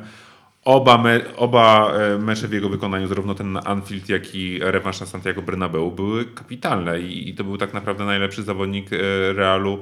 Oba, 0.64 0.99
me, 0.99 1.36
oba 1.36 1.92
e, 1.92 2.18
mecze 2.18 2.49
w 2.49 2.53
jego 2.53 2.68
wykonaniu, 2.68 3.09
zarówno 3.09 3.34
ten 3.34 3.53
na 3.53 3.64
Anfield, 3.64 4.09
jak 4.09 4.34
i 4.34 4.59
rewanż 4.62 5.01
na 5.01 5.07
Santiago 5.07 5.42
Bernabeu 5.42 5.90
były 5.90 6.24
kapitalne 6.24 7.01
i, 7.01 7.28
i 7.28 7.34
to 7.34 7.44
był 7.44 7.57
tak 7.57 7.74
naprawdę 7.74 8.05
najlepszy 8.05 8.42
zawodnik 8.42 8.92
e, 8.92 8.97
Realu 9.32 9.78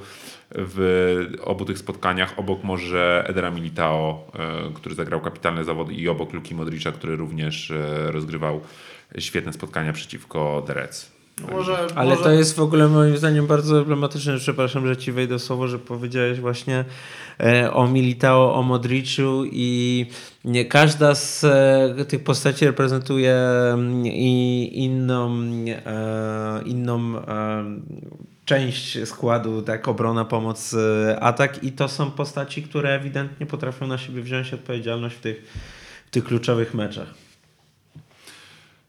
w 0.51 1.33
obu 1.43 1.65
tych 1.65 1.79
spotkaniach, 1.79 2.39
obok 2.39 2.65
może 2.65 3.25
Edera 3.29 3.51
Militao, 3.51 4.31
e, 4.35 4.73
który 4.75 4.95
zagrał 4.95 5.21
kapitalne 5.21 5.65
zawody 5.65 5.93
i 5.93 6.09
obok 6.09 6.33
Luki 6.33 6.55
Modricza, 6.55 6.93
który 6.93 7.17
również 7.17 7.73
rozgrywał 8.07 8.61
świetne 9.19 9.53
spotkania 9.53 9.93
przeciwko 9.93 10.65
The 10.67 10.75
Reds. 10.75 11.14
Może, 11.43 11.87
Ale 11.95 12.11
może... 12.11 12.23
to 12.23 12.31
jest 12.31 12.57
w 12.57 12.61
ogóle 12.61 12.89
moim 12.89 13.17
zdaniem 13.17 13.47
bardzo 13.47 13.75
problematyczne. 13.75 14.39
Przepraszam, 14.39 14.87
że 14.87 14.97
ci 14.97 15.13
wejdę 15.13 15.39
słowo, 15.39 15.69
że 15.69 15.79
powiedziałeś 15.79 16.41
właśnie 16.41 16.85
e, 17.41 17.73
o 17.73 17.89
Militao, 17.89 18.55
o 18.55 18.63
Modriciu 18.63 19.43
i 19.53 20.07
nie 20.45 20.65
każda 20.65 21.15
z 21.15 21.45
e, 21.45 22.05
tych 22.05 22.25
postaci 22.25 22.67
reprezentuje 22.67 23.35
mm, 23.35 24.07
i 24.07 24.71
inną, 24.73 25.43
e, 25.87 26.63
inną 26.65 27.19
e, 27.19 27.65
część 28.45 29.09
składu, 29.09 29.63
tak 29.63 29.89
obrona, 29.89 30.25
pomoc, 30.25 30.75
e, 30.75 31.21
atak 31.21 31.65
i 31.65 31.73
to 31.73 31.89
są 31.89 32.11
postaci, 32.11 32.63
które 32.63 32.95
ewidentnie 32.95 33.47
potrafią 33.47 33.87
na 33.87 33.99
siebie 33.99 34.23
wziąć 34.23 34.55
odpowiedzialność 34.55 35.17
w 35.17 35.21
tych, 35.21 35.53
w 36.07 36.11
tych 36.11 36.25
kluczowych 36.25 36.75
meczach. 36.75 37.15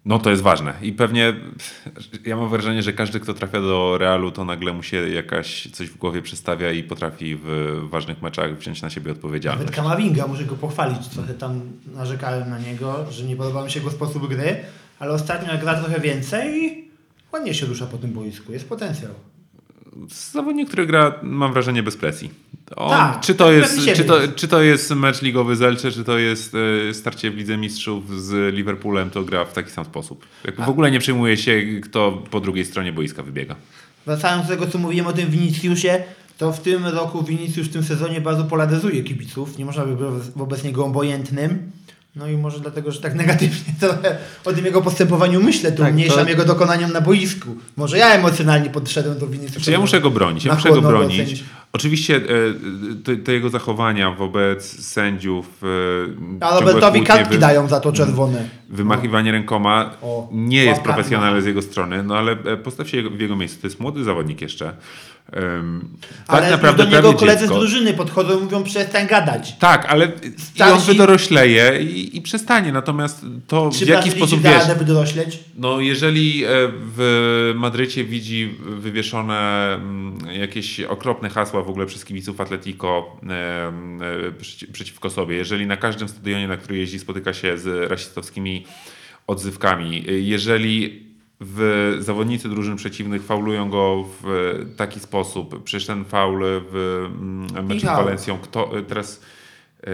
No 0.05 0.19
to 0.19 0.29
jest 0.29 0.41
ważne 0.41 0.73
i 0.81 0.93
pewnie 0.93 1.33
ja 2.25 2.35
mam 2.35 2.49
wrażenie, 2.49 2.83
że 2.83 2.93
każdy, 2.93 3.19
kto 3.19 3.33
trafia 3.33 3.61
do 3.61 3.97
Realu, 3.97 4.31
to 4.31 4.45
nagle 4.45 4.73
mu 4.73 4.83
się 4.83 5.09
jakaś 5.09 5.67
coś 5.71 5.89
w 5.89 5.97
głowie 5.97 6.21
przestawia 6.21 6.71
i 6.71 6.83
potrafi 6.83 7.35
w 7.43 7.79
ważnych 7.89 8.21
meczach 8.21 8.57
wziąć 8.57 8.81
na 8.81 8.89
siebie 8.89 9.11
odpowiedzialność. 9.11 9.59
Nawet 9.59 9.75
Kamavinga, 9.75 10.27
muszę 10.27 10.43
go 10.43 10.55
pochwalić. 10.55 11.07
Trochę 11.07 11.33
tam 11.33 11.61
narzekałem 11.95 12.49
na 12.49 12.59
niego, 12.59 13.11
że 13.11 13.23
nie 13.23 13.35
podobał 13.35 13.65
mi 13.65 13.71
się 13.71 13.79
jego 13.79 13.91
sposób 13.91 14.27
gry, 14.27 14.57
ale 14.99 15.11
ostatnio 15.11 15.57
gra 15.57 15.75
trochę 15.81 15.99
więcej, 15.99 16.83
ładnie 17.33 17.53
się 17.53 17.65
rusza 17.65 17.85
po 17.85 17.97
tym 17.97 18.13
boisku. 18.13 18.53
Jest 18.53 18.69
potencjał. 18.69 19.11
Zawodnik, 20.31 20.67
który 20.67 20.85
gra, 20.85 21.13
mam 21.23 21.53
wrażenie, 21.53 21.83
bez 21.83 21.97
presji. 21.97 22.29
On, 22.75 22.89
Tak, 22.89 23.19
czy, 23.19 23.35
to 23.35 23.51
jest, 23.51 23.79
czy, 23.95 24.03
to, 24.03 24.19
czy 24.35 24.47
to 24.47 24.61
jest 24.61 24.91
mecz 24.91 25.21
ligowy 25.21 25.55
z 25.55 25.61
Elche, 25.61 25.91
czy 25.91 26.03
to 26.03 26.17
jest 26.17 26.55
e, 26.89 26.93
starcie 26.93 27.31
w 27.31 27.35
Lidze 27.37 27.57
Mistrzów 27.57 28.21
z 28.21 28.55
Liverpoolem, 28.55 29.09
to 29.09 29.23
gra 29.23 29.45
w 29.45 29.53
taki 29.53 29.71
sam 29.71 29.85
sposób. 29.85 30.25
W 30.65 30.69
ogóle 30.69 30.91
nie 30.91 30.99
przejmuje 30.99 31.37
się, 31.37 31.61
kto 31.83 32.11
po 32.31 32.39
drugiej 32.39 32.65
stronie 32.65 32.93
boiska 32.93 33.23
wybiega. 33.23 33.55
Wracając 34.05 34.47
do 34.47 34.53
tego, 34.53 34.67
co 34.67 34.77
mówiłem 34.77 35.07
o 35.07 35.13
tym 35.13 35.29
Viniciusie, 35.29 36.03
to 36.37 36.53
w 36.53 36.59
tym 36.59 36.85
roku 36.85 37.23
Vinicius 37.23 37.67
w 37.67 37.73
tym 37.73 37.83
sezonie 37.83 38.21
bardzo 38.21 38.43
polaryzuje 38.43 39.03
kibiców. 39.03 39.57
Nie 39.57 39.65
można 39.65 39.85
by 39.85 39.95
być 39.95 40.29
wobec 40.35 40.63
niego 40.63 40.85
obojętnym. 40.85 41.71
No 42.15 42.27
i 42.27 42.37
może 42.37 42.59
dlatego, 42.59 42.91
że 42.91 43.01
tak 43.01 43.15
negatywnie 43.15 43.73
trochę 43.79 44.17
o 44.45 44.53
tym 44.53 44.65
jego 44.65 44.81
postępowaniu 44.81 45.41
myślę, 45.43 45.71
to 45.71 45.77
Tak, 45.83 45.91
umniejszam 45.91 46.23
to- 46.23 46.29
jego 46.29 46.45
dokonaniom 46.45 46.91
na 46.91 47.01
boisku. 47.01 47.55
Może 47.77 47.97
ja 47.97 48.09
emocjonalnie 48.13 48.69
podszedłem 48.69 49.19
do 49.19 49.27
Viniciusa. 49.27 49.59
Czy 49.65 49.71
ja 49.71 49.79
muszę 49.79 50.01
go 50.01 50.09
bronić? 50.09 50.45
Ja 50.45 50.53
muszę 50.53 50.69
go 50.69 50.81
bronić. 50.81 51.19
ocenić. 51.21 51.43
Oczywiście 51.73 52.15
e, 52.15 52.21
te, 53.03 53.15
te 53.17 53.33
jego 53.33 53.49
zachowania 53.49 54.11
wobec 54.11 54.85
sędziów. 54.85 55.61
e, 55.63 55.67
A 56.45 56.49
ciągłe 56.49 56.59
Robertowi 56.73 57.03
kartki 57.03 57.33
wy- 57.33 57.39
dają 57.39 57.67
za 57.67 57.79
to 57.79 57.91
czerwone. 57.91 58.49
Wymachiwanie 58.69 59.31
rękoma 59.31 59.91
O, 60.01 60.29
nie 60.31 60.63
jest 60.65 60.81
profesjonalne 60.81 61.41
z 61.41 61.45
jego 61.45 61.61
strony, 61.61 62.03
no 62.03 62.17
ale 62.17 62.31
e, 62.31 62.57
postaw 62.57 62.89
się 62.89 63.09
w 63.09 63.19
jego 63.19 63.35
miejscu. 63.35 63.61
To 63.61 63.67
jest 63.67 63.79
młody 63.79 64.03
zawodnik 64.03 64.41
jeszcze. 64.41 64.73
Um, 65.33 65.87
Ale 66.27 66.41
tak 66.41 66.51
naprawdę 66.51 66.83
do 66.85 66.89
niego 66.89 67.13
koledzy 67.13 67.39
dziecko. 67.39 67.55
z 67.55 67.59
drużyny 67.59 67.93
podchodzą 67.93 68.39
i 68.39 68.43
mówią 68.43 68.63
przestań 68.63 69.07
gadać. 69.07 69.55
Tak, 69.59 69.85
ale 69.85 70.07
Starsi- 70.07 70.71
on 70.73 70.81
wydorośleje 70.81 71.79
i, 71.83 72.17
i 72.17 72.21
przestanie. 72.21 72.71
Natomiast 72.71 73.25
to 73.47 73.69
Czy 73.79 73.85
w 73.85 73.87
jaki 73.89 74.11
sposób 74.11 74.41
da 74.41 74.51
wiesz, 74.67 74.77
wydorośleć? 74.77 75.39
no 75.57 75.79
jeżeli 75.81 76.43
e, 76.45 76.47
w 76.95 77.53
Madrycie 77.55 78.03
widzi 78.03 78.55
wywieszone 78.65 79.73
mm, 79.73 80.17
jakieś 80.39 80.79
okropne 80.79 81.29
hasła 81.29 81.63
w 81.63 81.69
ogóle 81.69 81.85
przez 81.85 82.05
kibiców 82.05 82.41
Atletico 82.41 83.05
e, 83.23 83.71
przeci- 84.41 84.71
przeciwko 84.71 85.09
sobie, 85.09 85.35
jeżeli 85.35 85.67
na 85.67 85.77
każdym 85.77 86.07
stadionie, 86.09 86.47
na 86.47 86.57
który 86.57 86.77
jeździ, 86.77 86.99
spotyka 86.99 87.33
się 87.33 87.57
z 87.57 87.91
rasistowskimi 87.91 88.65
odzywkami, 89.27 90.05
e, 90.09 90.11
jeżeli 90.11 91.04
w 91.39 91.95
zawodnicy 91.99 92.49
drużyn 92.49 92.75
przeciwnych 92.75 93.23
faulują 93.23 93.69
go 93.69 94.05
w 94.21 94.25
taki 94.77 94.99
sposób, 94.99 95.63
przecież 95.63 95.87
ten 95.87 96.05
faul 96.05 96.43
w 96.71 97.05
mm, 97.05 97.67
meczu 97.67 97.79
z. 97.79 98.03
Walencją, 98.03 98.37
kto 98.37 98.77
e, 98.77 98.81
teraz 98.81 99.21
e, 99.83 99.91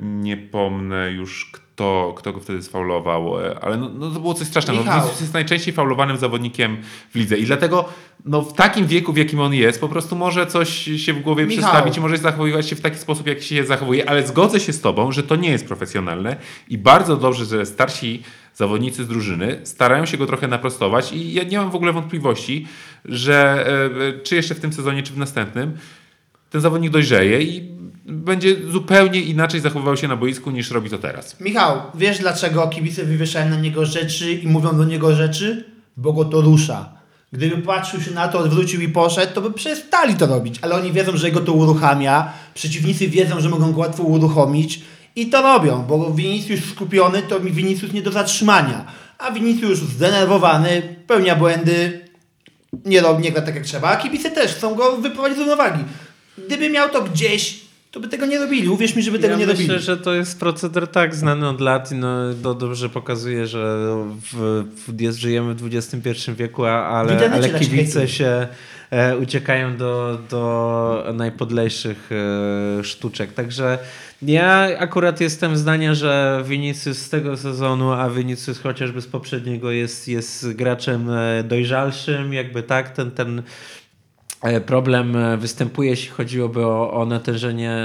nie 0.00 0.36
pomnę 0.36 1.10
już 1.10 1.50
kto, 1.52 1.67
kto 2.16 2.32
go 2.32 2.40
wtedy 2.40 2.62
sfaulował, 2.62 3.40
e, 3.40 3.58
ale 3.60 3.76
no, 3.76 3.88
no 3.88 4.10
to 4.10 4.20
było 4.20 4.34
coś 4.34 4.46
strasznego. 4.46 4.80
Michał. 4.80 5.00
Vinicius 5.00 5.20
jest 5.20 5.34
najczęściej 5.34 5.74
faulowanym 5.74 6.16
zawodnikiem 6.16 6.76
w 7.10 7.14
lidze 7.14 7.36
i 7.36 7.44
dlatego 7.44 7.84
no, 8.24 8.42
w 8.42 8.52
takim 8.52 8.86
wieku, 8.86 9.12
w 9.12 9.16
jakim 9.16 9.40
on 9.40 9.54
jest, 9.54 9.80
po 9.80 9.88
prostu 9.88 10.16
może 10.16 10.46
coś 10.46 10.68
się 10.96 11.12
w 11.12 11.20
głowie 11.20 11.46
Michał. 11.46 11.62
przestawić 11.62 11.96
i 11.96 12.00
może 12.00 12.18
zachowywać 12.18 12.68
się 12.68 12.76
w 12.76 12.80
taki 12.80 12.98
sposób, 12.98 13.26
jak 13.26 13.42
się 13.42 13.64
zachowuje, 13.64 14.10
ale 14.10 14.26
zgodzę 14.26 14.60
się 14.60 14.72
z 14.72 14.80
tobą, 14.80 15.12
że 15.12 15.22
to 15.22 15.36
nie 15.36 15.50
jest 15.50 15.66
profesjonalne 15.66 16.36
i 16.68 16.78
bardzo 16.78 17.16
dobrze, 17.16 17.44
że 17.44 17.66
starsi 17.66 18.22
zawodnicy 18.54 19.04
z 19.04 19.08
drużyny 19.08 19.60
starają 19.64 20.06
się 20.06 20.16
go 20.16 20.26
trochę 20.26 20.48
naprostować 20.48 21.12
i 21.12 21.32
ja 21.32 21.42
nie 21.42 21.58
mam 21.58 21.70
w 21.70 21.74
ogóle 21.74 21.92
wątpliwości, 21.92 22.66
że 23.04 23.66
e, 24.16 24.22
czy 24.22 24.36
jeszcze 24.36 24.54
w 24.54 24.60
tym 24.60 24.72
sezonie, 24.72 25.02
czy 25.02 25.12
w 25.12 25.18
następnym 25.18 25.76
ten 26.50 26.60
zawodnik 26.60 26.90
dojrzeje 26.90 27.42
i 27.42 27.78
będzie 28.08 28.56
zupełnie 28.70 29.20
inaczej 29.20 29.60
zachowywał 29.60 29.96
się 29.96 30.08
na 30.08 30.16
boisku 30.16 30.50
niż 30.50 30.70
robi 30.70 30.90
to 30.90 30.98
teraz. 30.98 31.40
Michał, 31.40 31.82
wiesz 31.94 32.18
dlaczego 32.18 32.68
kibice 32.68 33.04
wywieszają 33.04 33.50
na 33.50 33.56
niego 33.56 33.86
rzeczy 33.86 34.32
i 34.32 34.48
mówią 34.48 34.76
do 34.76 34.84
niego 34.84 35.14
rzeczy? 35.14 35.64
Bo 35.96 36.12
go 36.12 36.24
to 36.24 36.40
rusza. 36.40 36.98
Gdyby 37.32 37.62
patrzył 37.62 38.00
się 38.00 38.10
na 38.10 38.28
to, 38.28 38.38
odwrócił 38.38 38.80
i 38.80 38.88
poszedł, 38.88 39.34
to 39.34 39.40
by 39.40 39.52
przestali 39.52 40.14
to 40.14 40.26
robić. 40.26 40.58
Ale 40.62 40.74
oni 40.74 40.92
wiedzą, 40.92 41.16
że 41.16 41.30
go 41.30 41.40
to 41.40 41.52
uruchamia. 41.52 42.32
Przeciwnicy 42.54 43.08
wiedzą, 43.08 43.40
że 43.40 43.48
mogą 43.48 43.72
go 43.72 43.80
łatwo 43.80 44.02
uruchomić. 44.02 44.80
I 45.16 45.26
to 45.26 45.42
robią, 45.42 45.84
bo 45.88 46.14
Vinicius 46.14 46.64
skupiony 46.64 47.22
to 47.22 47.40
Vinicius 47.40 47.92
nie 47.92 48.02
do 48.02 48.12
zatrzymania. 48.12 48.84
A 49.18 49.32
Vinicius 49.32 49.78
zdenerwowany, 49.78 50.96
pełnia 51.06 51.36
błędy, 51.36 52.08
nie, 52.84 53.00
robi, 53.00 53.22
nie 53.22 53.32
gra 53.32 53.42
tak 53.42 53.54
jak 53.54 53.64
trzeba. 53.64 53.88
A 53.88 53.96
kibice 53.96 54.30
też 54.30 54.54
chcą 54.54 54.74
go 54.74 54.96
wyprowadzić 54.96 55.38
z 55.38 55.40
równowagi. 55.40 55.84
Gdyby 56.46 56.70
miał 56.70 56.88
to 56.88 57.02
gdzieś, 57.02 57.67
to 57.90 58.00
by 58.00 58.08
tego 58.08 58.26
nie 58.26 58.38
robili. 58.38 58.68
Uwierz 58.68 58.96
mi, 58.96 59.02
żeby 59.02 59.18
tego 59.18 59.32
ja 59.32 59.38
nie 59.38 59.46
myślę, 59.46 59.62
robili. 59.62 59.80
że 59.80 59.96
to 59.96 60.14
jest 60.14 60.40
proceder 60.40 60.88
tak 60.88 61.14
znany 61.14 61.48
od 61.48 61.60
lat 61.60 61.92
i 61.92 61.94
no, 61.94 62.34
to 62.42 62.54
dobrze 62.54 62.88
pokazuje, 62.88 63.46
że 63.46 63.88
w, 64.32 64.64
w, 64.86 65.00
jest, 65.00 65.18
żyjemy 65.18 65.54
w 65.54 65.66
XXI 65.74 66.32
wieku, 66.36 66.64
ale, 66.64 67.32
ale 67.32 67.50
kibice 67.50 68.08
się 68.08 68.48
e, 68.90 69.16
uciekają 69.16 69.76
do, 69.76 70.18
do 70.30 71.04
najpodlejszych 71.14 72.10
e, 72.80 72.84
sztuczek. 72.84 73.32
Także 73.32 73.78
ja 74.22 74.68
akurat 74.78 75.20
jestem 75.20 75.56
zdania, 75.56 75.94
że 75.94 76.42
Vinicius 76.46 76.98
z 76.98 77.08
tego 77.08 77.36
sezonu, 77.36 77.92
a 77.92 78.10
Vinicius 78.10 78.58
chociażby 78.58 79.00
z 79.00 79.06
poprzedniego 79.06 79.70
jest, 79.70 80.08
jest 80.08 80.52
graczem 80.52 81.10
e, 81.10 81.44
dojrzalszym, 81.44 82.32
jakby 82.32 82.62
tak, 82.62 82.90
ten, 82.90 83.10
ten 83.10 83.42
problem 84.66 85.16
e, 85.16 85.36
występuje, 85.36 85.90
jeśli 85.90 86.08
chodziłoby 86.08 86.66
o, 86.66 86.92
o 86.92 87.06
natężenie 87.06 87.76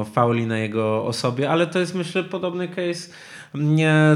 o 0.00 0.04
fauli 0.04 0.46
na 0.46 0.58
jego 0.58 1.04
osobie, 1.04 1.50
ale 1.50 1.66
to 1.66 1.78
jest 1.78 1.94
myślę 1.94 2.24
podobny 2.24 2.68
case 2.68 3.08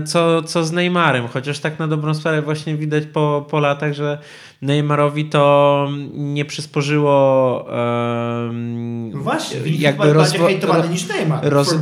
co, 0.04 0.42
co 0.42 0.64
z 0.64 0.72
Neymarem, 0.72 1.28
chociaż 1.28 1.58
tak 1.58 1.78
na 1.78 1.88
dobrą 1.88 2.14
sprawę 2.14 2.42
właśnie 2.42 2.76
widać 2.76 3.04
po, 3.06 3.46
po 3.50 3.60
latach, 3.60 3.92
że 3.92 4.18
Neymarowi 4.62 5.24
to 5.24 5.88
nie 6.12 6.44
przysporzyło 6.44 7.66
um, 8.44 9.10
no 9.10 9.20
właśnie, 9.20 9.58
jakby 9.66 10.12
rozwo 10.12 10.48
ro 10.62 10.86
niż 10.86 11.08
Neymar 11.08 11.40
roz 11.42 11.76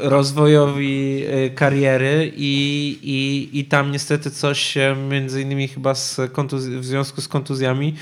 rozwojowi 0.00 1.24
kariery 1.54 2.32
i, 2.36 2.98
i, 3.02 3.58
i 3.58 3.64
tam 3.64 3.92
niestety 3.92 4.30
coś 4.30 4.74
między 5.10 5.42
innymi 5.42 5.68
chyba 5.68 5.94
z 5.94 6.20
w 6.78 6.84
związku 6.84 7.20
z 7.20 7.28
kontuzjami 7.28 7.94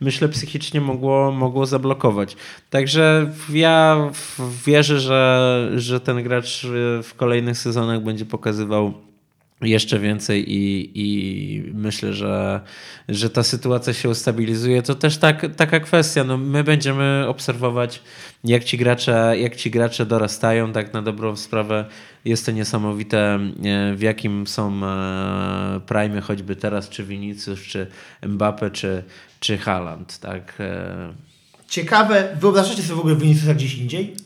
myślę, 0.00 0.28
psychicznie 0.28 0.80
mogło, 0.80 1.32
mogło 1.32 1.66
zablokować. 1.66 2.36
Także 2.70 3.30
ja 3.52 4.10
wierzę, 4.66 5.00
że, 5.00 5.70
że 5.76 6.00
ten 6.00 6.22
gracz 6.22 6.66
w 7.02 7.10
kolejnych 7.16 7.58
sezonach 7.58 8.02
będzie 8.02 8.26
pokazywał 8.26 8.94
jeszcze 9.62 9.98
więcej 9.98 10.52
i, 10.52 10.90
i 10.94 11.62
myślę, 11.74 12.12
że, 12.12 12.60
że 13.08 13.30
ta 13.30 13.42
sytuacja 13.42 13.92
się 13.92 14.08
ustabilizuje. 14.08 14.82
To 14.82 14.94
też 14.94 15.18
tak, 15.18 15.46
taka 15.56 15.80
kwestia. 15.80 16.24
No, 16.24 16.36
my 16.36 16.64
będziemy 16.64 17.24
obserwować, 17.28 18.02
jak 18.44 18.64
ci, 18.64 18.78
gracze, 18.78 19.34
jak 19.38 19.56
ci 19.56 19.70
gracze 19.70 20.06
dorastają. 20.06 20.72
Tak 20.72 20.92
na 20.92 21.02
dobrą 21.02 21.36
sprawę 21.36 21.84
jest 22.24 22.46
to 22.46 22.52
niesamowite, 22.52 23.18
e, 23.64 23.94
w 23.94 24.00
jakim 24.00 24.46
są 24.46 24.84
e, 24.84 25.80
prime, 25.86 26.20
choćby 26.20 26.56
teraz, 26.56 26.88
czy 26.88 27.04
Vinicius, 27.04 27.60
czy 27.60 27.86
Mbappe, 28.22 28.70
czy, 28.70 29.02
czy 29.40 29.58
Haaland. 29.58 30.18
Tak? 30.18 30.56
E, 30.60 31.14
Ciekawe, 31.68 32.36
wyobrażacie 32.40 32.82
sobie 32.82 32.96
w 32.96 33.00
ogóle 33.00 33.16
Viniciusa 33.16 33.54
gdzieś 33.54 33.78
indziej? 33.78 34.16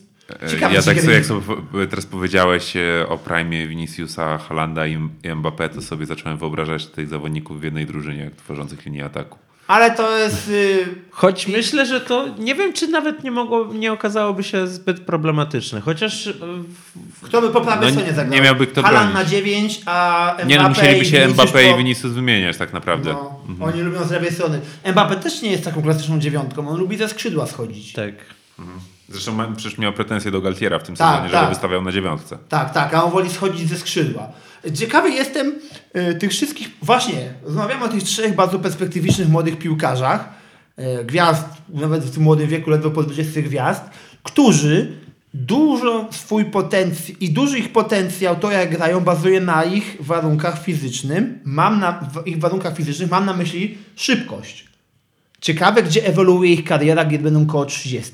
Ciekawe, 0.51 0.75
ja 0.75 0.81
tak 0.81 1.01
sobie, 1.01 1.13
jak 1.13 1.25
sobie 1.25 1.43
teraz 1.89 2.05
powiedziałeś 2.05 2.75
e, 2.75 3.07
o 3.09 3.17
prime 3.17 3.67
Viniciusa, 3.67 4.37
Halanda 4.37 4.87
i 4.87 4.97
Mbappé, 5.23 5.69
to 5.69 5.81
sobie 5.81 6.05
zacząłem 6.05 6.37
wyobrażać 6.37 6.85
tych 6.85 7.07
zawodników 7.07 7.59
w 7.59 7.63
jednej 7.63 7.85
drużynie 7.85 8.31
tworzących 8.37 8.85
linię 8.85 9.05
ataku. 9.05 9.44
Ale 9.67 9.91
to 9.91 10.17
jest. 10.17 10.49
Yy... 10.49 10.85
Choć 11.11 11.47
myślę, 11.47 11.85
że 11.85 12.01
to 12.01 12.25
nie 12.39 12.55
wiem, 12.55 12.73
czy 12.73 12.87
nawet 12.87 13.23
nie 13.23 13.31
mogło, 13.31 13.73
nie 13.73 13.93
okazałoby 13.93 14.43
się 14.43 14.67
zbyt 14.67 14.99
problematyczne. 14.99 15.81
Chociaż. 15.81 16.29
Kto 17.21 17.41
by 17.41 17.49
po 17.49 17.61
prawej 17.61 17.87
no, 17.87 17.91
stronie 17.91 18.13
zagrał? 18.13 18.35
Nie 18.35 18.41
miałby 18.41 18.67
kto 18.67 18.83
Halan 18.83 19.13
na 19.13 19.25
9, 19.25 19.81
a 19.85 20.35
Mbappé 20.37 20.47
Nie, 20.47 20.57
no 20.57 20.69
musieliby 20.69 21.05
się 21.05 21.27
Mbappé 21.27 21.73
i 21.73 21.77
Vinicius 21.77 22.13
wymieniać 22.13 22.57
tak 22.57 22.73
naprawdę. 22.73 23.13
No, 23.13 23.41
mhm. 23.49 23.69
Oni 23.69 23.81
lubią 23.81 24.03
z 24.03 24.11
lewej 24.11 24.31
strony. 24.31 24.61
Mbappé 24.85 25.15
też 25.15 25.41
nie 25.41 25.51
jest 25.51 25.63
taką 25.63 25.81
klasyczną 25.81 26.19
dziewiątką. 26.19 26.69
On 26.69 26.79
lubi 26.79 26.97
ze 26.97 27.09
skrzydła 27.09 27.47
schodzić. 27.47 27.93
Tak. 27.93 28.13
Mhm. 28.59 28.79
Zresztą 29.09 29.55
przecież 29.55 29.77
miał 29.77 29.93
pretensje 29.93 30.31
do 30.31 30.41
Galtiera 30.41 30.79
w 30.79 30.83
tym 30.83 30.95
tak, 30.95 31.15
sezonie, 31.15 31.29
tak. 31.29 31.43
że 31.43 31.49
wystawiał 31.49 31.81
na 31.81 31.91
dziewiątce. 31.91 32.37
Tak, 32.49 32.73
tak, 32.73 32.93
a 32.93 33.03
on 33.03 33.11
woli 33.11 33.29
schodzić 33.29 33.69
ze 33.69 33.77
skrzydła. 33.77 34.29
Ciekawy 34.73 35.09
jestem 35.09 35.53
y, 36.11 36.15
tych 36.15 36.31
wszystkich, 36.31 36.69
właśnie, 36.81 37.33
rozmawiamy 37.43 37.85
o 37.85 37.87
tych 37.87 38.03
trzech 38.03 38.35
bardzo 38.35 38.59
perspektywicznych 38.59 39.29
młodych 39.29 39.57
piłkarzach, 39.57 40.29
y, 40.79 41.05
gwiazd, 41.05 41.45
nawet 41.69 42.03
w 42.03 42.13
tym 42.13 42.23
młodym 42.23 42.47
wieku, 42.47 42.69
ledwo 42.69 42.91
po 42.91 43.03
20 43.03 43.41
gwiazd, 43.41 43.81
którzy 44.23 44.91
dużo 45.33 46.07
swój 46.11 46.45
potencjał 46.45 47.17
i 47.19 47.29
duży 47.29 47.59
ich 47.59 47.71
potencjał, 47.71 48.35
to 48.35 48.51
jak 48.51 48.69
grają, 48.69 48.99
bazuje 48.99 49.41
na 49.41 49.63
ich 49.63 49.97
warunkach 49.99 50.63
fizycznym. 50.63 51.39
Mam 51.43 51.79
na 51.79 52.09
ich 52.25 52.39
warunkach 52.39 52.75
fizycznych 52.75 53.11
mam 53.11 53.25
na 53.25 53.33
myśli 53.33 53.77
szybkość. 53.95 54.65
Ciekawe, 55.41 55.83
gdzie 55.83 56.05
ewoluuje 56.05 56.53
ich 56.53 56.63
kariera, 56.63 57.05
kiedy 57.05 57.23
będą 57.23 57.45
koło 57.45 57.65
30. 57.65 58.13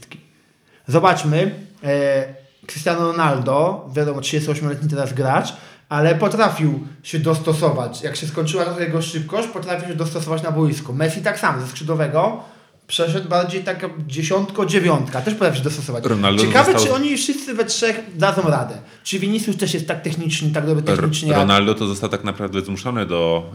Zobaczmy, 0.88 1.56
e, 1.84 2.34
Cristiano 2.68 3.12
Ronaldo, 3.12 3.90
wiadomo, 3.96 4.20
38-letni 4.22 4.90
teraz 4.90 5.14
gracz, 5.14 5.54
ale 5.92 6.16
potrafił 6.16 6.88
się 7.04 7.20
dostosować. 7.20 8.02
Jak 8.02 8.16
się 8.16 8.28
skończyła 8.28 8.66
jego 8.80 9.02
szybkość, 9.02 9.48
potrafił 9.48 9.88
się 9.88 9.96
dostosować 9.96 10.44
na 10.44 10.52
boisko. 10.52 10.94
Messi 10.94 11.22
tak 11.22 11.40
samo, 11.40 11.62
ze 11.62 11.68
skrzydłowego 11.68 12.44
przeszedł 12.88 13.30
bardziej 13.30 13.64
taka 13.64 13.90
dziesiątko, 14.08 14.66
dziewiątka. 14.66 15.22
Też 15.22 15.34
potrafi 15.34 15.58
się 15.58 15.64
dostosować. 15.64 16.06
Ronaldo 16.06 16.42
Ciekawe, 16.44 16.72
został... 16.72 16.86
czy 16.86 16.94
oni 16.94 17.18
wszyscy 17.18 17.54
we 17.54 17.66
trzech 17.66 18.02
dadzą 18.16 18.42
radę. 18.42 18.78
Czy 19.04 19.20
Vinicius 19.20 19.58
też 19.58 19.74
jest 19.74 19.88
tak 19.88 20.02
techniczny, 20.02 20.52
tak 20.52 20.66
dobry 20.66 20.84
technicznie? 20.84 21.34
Ronaldo 21.34 21.76
to 21.76 21.88
został 21.88 22.10
tak 22.10 22.24
naprawdę 22.24 22.62
zmuszony 22.62 23.06
do 23.06 23.52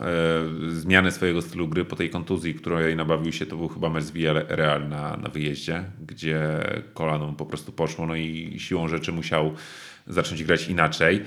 e, 0.70 0.74
zmiany 0.74 1.10
swojego 1.10 1.42
stylu 1.42 1.68
gry 1.68 1.84
po 1.84 1.96
tej 1.96 2.10
kontuzji, 2.10 2.54
której 2.54 2.96
nabawił 2.96 3.32
się. 3.32 3.46
To 3.46 3.56
był 3.56 3.68
chyba 3.68 3.88
mecz 3.88 4.04
z 4.04 4.10
Villarreal 4.10 4.88
na, 4.88 5.16
na 5.16 5.28
wyjeździe, 5.28 5.84
gdzie 6.06 6.40
kolano 6.94 7.32
po 7.32 7.46
prostu 7.46 7.72
poszło, 7.72 8.06
no 8.06 8.16
i 8.16 8.56
siłą 8.58 8.88
rzeczy 8.88 9.12
musiał 9.12 9.52
zacząć 10.06 10.44
grać 10.44 10.68
inaczej. 10.68 11.24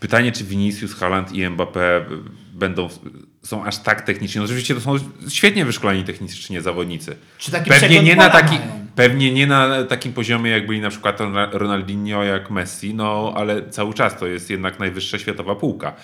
Pytanie, 0.00 0.32
czy 0.32 0.44
Vinicius, 0.44 0.94
Haaland 0.94 1.32
i 1.32 1.40
Mbappé 1.40 2.04
będą, 2.52 2.88
są 3.42 3.64
aż 3.64 3.78
tak 3.78 4.02
techniczni. 4.02 4.38
No 4.38 4.44
oczywiście 4.44 4.74
to 4.74 4.80
są 4.80 4.96
świetnie 5.28 5.64
wyszkoleni 5.64 6.04
technicznie 6.04 6.62
zawodnicy. 6.62 7.16
Czy 7.38 7.50
taki 7.50 7.70
pewnie 7.70 8.02
nie, 8.02 8.16
na 8.16 8.30
taki, 8.30 8.58
pewnie 8.96 9.32
nie 9.32 9.46
na 9.46 9.84
takim 9.84 10.12
poziomie, 10.12 10.50
jak 10.50 10.66
byli 10.66 10.80
na 10.80 10.90
przykład 10.90 11.18
Ronaldinho, 11.52 12.24
jak 12.24 12.50
Messi, 12.50 12.94
no 12.94 13.34
ale 13.36 13.70
cały 13.70 13.94
czas 13.94 14.18
to 14.18 14.26
jest 14.26 14.50
jednak 14.50 14.78
najwyższa 14.78 15.18
światowa 15.18 15.54
półka. 15.54 15.94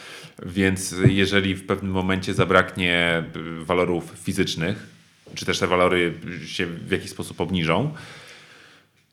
Więc 0.46 0.94
jeżeli 1.06 1.54
w 1.54 1.66
pewnym 1.66 1.92
momencie 1.92 2.34
zabraknie 2.34 3.24
walorów 3.60 4.12
fizycznych, 4.22 4.86
czy 5.34 5.46
też 5.46 5.58
te 5.58 5.66
walory 5.66 6.14
się 6.46 6.66
w 6.66 6.90
jakiś 6.90 7.10
sposób 7.10 7.40
obniżą, 7.40 7.94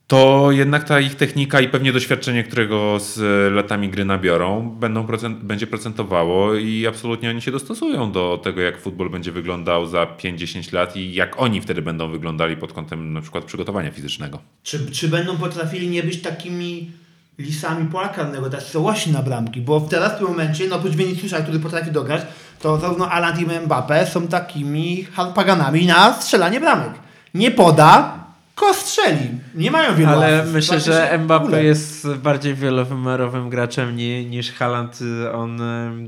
to 0.10 0.52
jednak 0.52 0.84
ta 0.84 1.00
ich 1.00 1.16
technika 1.16 1.60
i 1.60 1.68
pewnie 1.68 1.94
doświadczenie, 1.94 2.44
którego 2.44 3.00
z 3.00 3.20
latami 3.54 3.90
gry 3.90 4.06
nabiorą, 4.06 4.70
będą 4.80 5.06
procent, 5.06 5.38
będzie 5.38 5.68
procentowało 5.68 6.56
i 6.56 6.88
absolutnie 6.88 7.30
oni 7.30 7.42
się 7.42 7.52
dostosują 7.52 8.12
do 8.12 8.40
tego, 8.44 8.62
jak 8.62 8.82
futbol 8.82 9.10
będzie 9.10 9.32
wyglądał 9.32 9.86
za 9.86 10.04
5-10 10.04 10.74
lat 10.74 10.96
i 10.96 11.14
jak 11.14 11.42
oni 11.42 11.62
wtedy 11.62 11.82
będą 11.82 12.12
wyglądali 12.12 12.58
pod 12.58 12.74
kątem 12.74 13.14
na 13.14 13.22
przykład 13.22 13.44
przygotowania 13.44 13.92
fizycznego. 13.92 14.40
Czy, 14.64 14.92
czy 14.92 15.08
będą 15.08 15.38
potrafili 15.38 15.90
nie 15.90 16.04
być 16.04 16.22
takimi 16.22 16.92
lisami 17.40 17.90
pola 17.92 18.08
tak 18.52 18.64
całości 18.64 19.12
na 19.12 19.22
bramki, 19.22 19.62
bo 19.62 19.82
teraz 19.82 20.14
w 20.14 20.18
tym 20.18 20.28
momencie, 20.28 20.68
no 20.68 20.76
oprócz 20.76 20.96
Viniciusa, 20.96 21.42
który 21.42 21.60
potrafi 21.60 21.92
dograć, 21.92 22.22
to 22.62 22.80
zarówno 22.80 23.12
Alan 23.12 23.42
i 23.42 23.46
Mbappe 23.66 24.08
są 24.08 24.28
takimi 24.28 25.04
harpaganami 25.04 25.86
na 25.86 26.14
strzelanie 26.14 26.60
bramek. 26.60 26.94
Nie 27.34 27.52
poda, 27.52 28.19
Ko 28.60 28.74
strzeli. 28.74 29.30
Nie 29.56 29.72
mają 29.72 29.96
wielu 29.96 30.12
Ale 30.12 30.46
myślę, 30.46 30.80
że 30.80 31.20
Mbappé 31.28 31.58
jest 31.58 32.08
bardziej 32.16 32.56
wielowymiarowym 32.56 33.50
graczem 33.50 33.96
niż 34.30 34.52
Haaland. 34.52 35.00
On, 35.34 35.62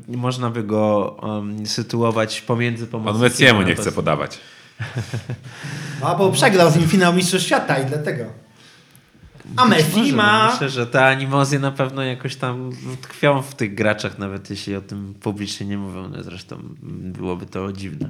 można 0.08 0.49
by 0.49 0.64
go 0.64 1.16
um, 1.22 1.68
sytuować 1.68 2.41
pomiędzy 2.41 2.88
pomocnikiem. 2.88 3.16
On 3.16 3.30
Messiemu 3.32 3.62
nie 3.62 3.76
chce 3.76 3.91
podawać. 3.91 4.39
No, 6.02 6.16
bo 6.18 6.32
przegrał 6.32 6.72
z 6.72 6.76
nim 6.76 6.88
finał 6.88 7.14
Mistrzostw 7.14 7.47
Świata 7.47 7.78
i 7.78 7.86
dlatego. 7.86 8.24
A 9.58 9.66
Messi 9.66 9.99
może, 9.99 10.16
ma... 10.16 10.52
Myślę, 10.52 10.70
że 10.70 10.88
te 10.88 11.06
animozje 11.06 11.60
na 11.60 11.72
pewno 11.72 12.04
jakoś 12.04 12.36
tam 12.36 12.72
tkwią 13.02 13.41
w 13.41 13.56
tych 13.56 13.76
graczach, 13.76 14.18
nawet 14.18 14.49
jeśli 14.49 14.76
o 14.76 14.82
tym 14.82 15.14
publicznie 15.22 15.66
nie 15.66 15.78
mówią. 15.78 16.10
No 16.10 16.24
zresztą 16.24 16.58
byłoby 16.82 17.45
to 17.45 17.72
dziwne. 17.72 18.10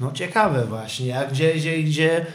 No 0.00 0.12
ciekawe 0.12 0.64
właśnie. 0.64 1.18
A 1.18 1.24
gdzie, 1.24 1.54
gdzie, 1.54 1.82
gdzie 1.82 2.26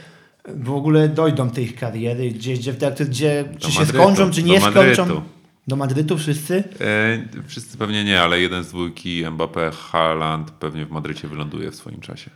w 0.56 0.72
ogóle 0.72 1.10
dojdą 1.10 1.50
tej 1.50 1.70
kariery, 1.70 2.32
gdzie, 2.32 2.54
gdzie, 2.54 2.74
gdzie, 2.74 3.06
gdzie 3.06 3.46
czy 3.60 3.72
się 3.72 3.80
Madrytu, 3.80 4.04
skończą, 4.04 4.32
czy 4.32 4.44
nie 4.44 4.62
skończą. 4.62 5.22
Do 5.68 5.76
Madrytu 5.76 6.18
wszyscy? 6.18 6.64
E, 6.82 7.44
wszyscy 7.48 7.78
pewnie 7.78 8.04
nie, 8.04 8.22
ale 8.22 8.42
jeden 8.42 8.64
z 8.64 8.68
dwójki 8.68 9.26
Mbappé, 9.26 9.72
Haaland 9.72 10.52
pewnie 10.52 10.86
w 10.86 10.92
Madrycie 10.92 11.28
wyląduje 11.28 11.72
w 11.72 11.76
swoim 11.76 12.00
czasie. 12.00 12.30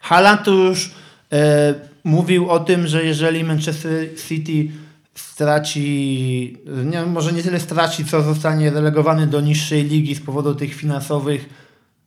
Haaland 0.00 0.44
to 0.44 0.50
już 0.50 0.90
e, 1.32 1.74
mówił 2.04 2.50
o 2.50 2.60
tym, 2.60 2.86
że 2.86 3.04
jeżeli 3.04 3.44
Manchester 3.44 4.08
City 4.28 4.68
straci, 5.14 6.56
nie, 6.84 7.02
może 7.06 7.32
nie 7.32 7.42
tyle 7.42 7.60
straci, 7.60 8.04
co 8.04 8.22
zostanie 8.22 8.70
relegowany 8.70 9.26
do 9.26 9.40
niższej 9.40 9.84
ligi 9.84 10.14
z 10.14 10.20
powodu 10.20 10.54
tych 10.54 10.74
finansowych 10.74 11.48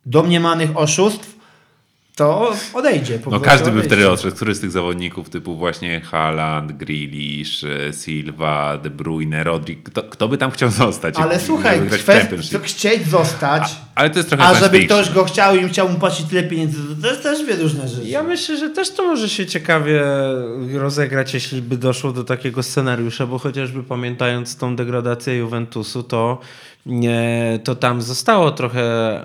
domniemanych 0.06 0.76
oszustw, 0.76 1.31
to 2.16 2.52
odejdzie. 2.74 3.18
no 3.30 3.40
każdy 3.40 3.70
by 3.70 3.82
wtedy 3.82 4.10
odszedł. 4.10 4.36
Który 4.36 4.54
z 4.54 4.60
tych 4.60 4.70
zawodników 4.70 5.30
typu 5.30 5.56
właśnie 5.56 6.00
Haaland, 6.00 6.72
Grealish, 6.72 7.64
e, 7.64 7.92
Silva, 7.92 8.78
De 8.78 8.90
Bruyne, 8.90 9.44
Rodri, 9.44 9.76
kto, 9.76 10.02
kto 10.02 10.28
by 10.28 10.38
tam 10.38 10.50
chciał 10.50 10.70
zostać? 10.84 11.16
Ale 11.16 11.40
słuchaj, 11.40 11.80
kwest, 11.90 12.28
chcieć 12.62 13.06
zostać, 13.08 13.62
a, 13.62 14.00
ale 14.00 14.10
to 14.10 14.18
jest 14.18 14.28
trochę 14.28 14.44
a 14.44 14.54
żeby 14.54 14.84
ktoś 14.84 15.10
go 15.10 15.24
chciał 15.24 15.56
i 15.56 15.68
chciał 15.68 15.88
mu 15.88 15.98
płacić 15.98 16.26
tyle 16.26 16.42
pieniędzy, 16.42 16.78
to 17.02 17.06
jest 17.06 17.22
też 17.22 17.42
dwie 17.42 17.56
różne 17.56 17.88
rzeczy. 17.88 18.08
Ja 18.08 18.22
myślę, 18.22 18.56
że 18.56 18.70
też 18.70 18.90
to 18.90 19.02
może 19.02 19.28
się 19.28 19.46
ciekawie 19.46 20.02
rozegrać, 20.72 21.34
jeśli 21.34 21.62
by 21.62 21.76
doszło 21.76 22.12
do 22.12 22.24
takiego 22.24 22.62
scenariusza, 22.62 23.26
bo 23.26 23.38
chociażby 23.38 23.82
pamiętając 23.82 24.56
tą 24.56 24.76
degradację 24.76 25.36
Juventusu, 25.36 26.02
to 26.02 26.38
to 27.64 27.74
tam 27.74 28.02
zostało 28.02 28.50
trochę 28.50 29.20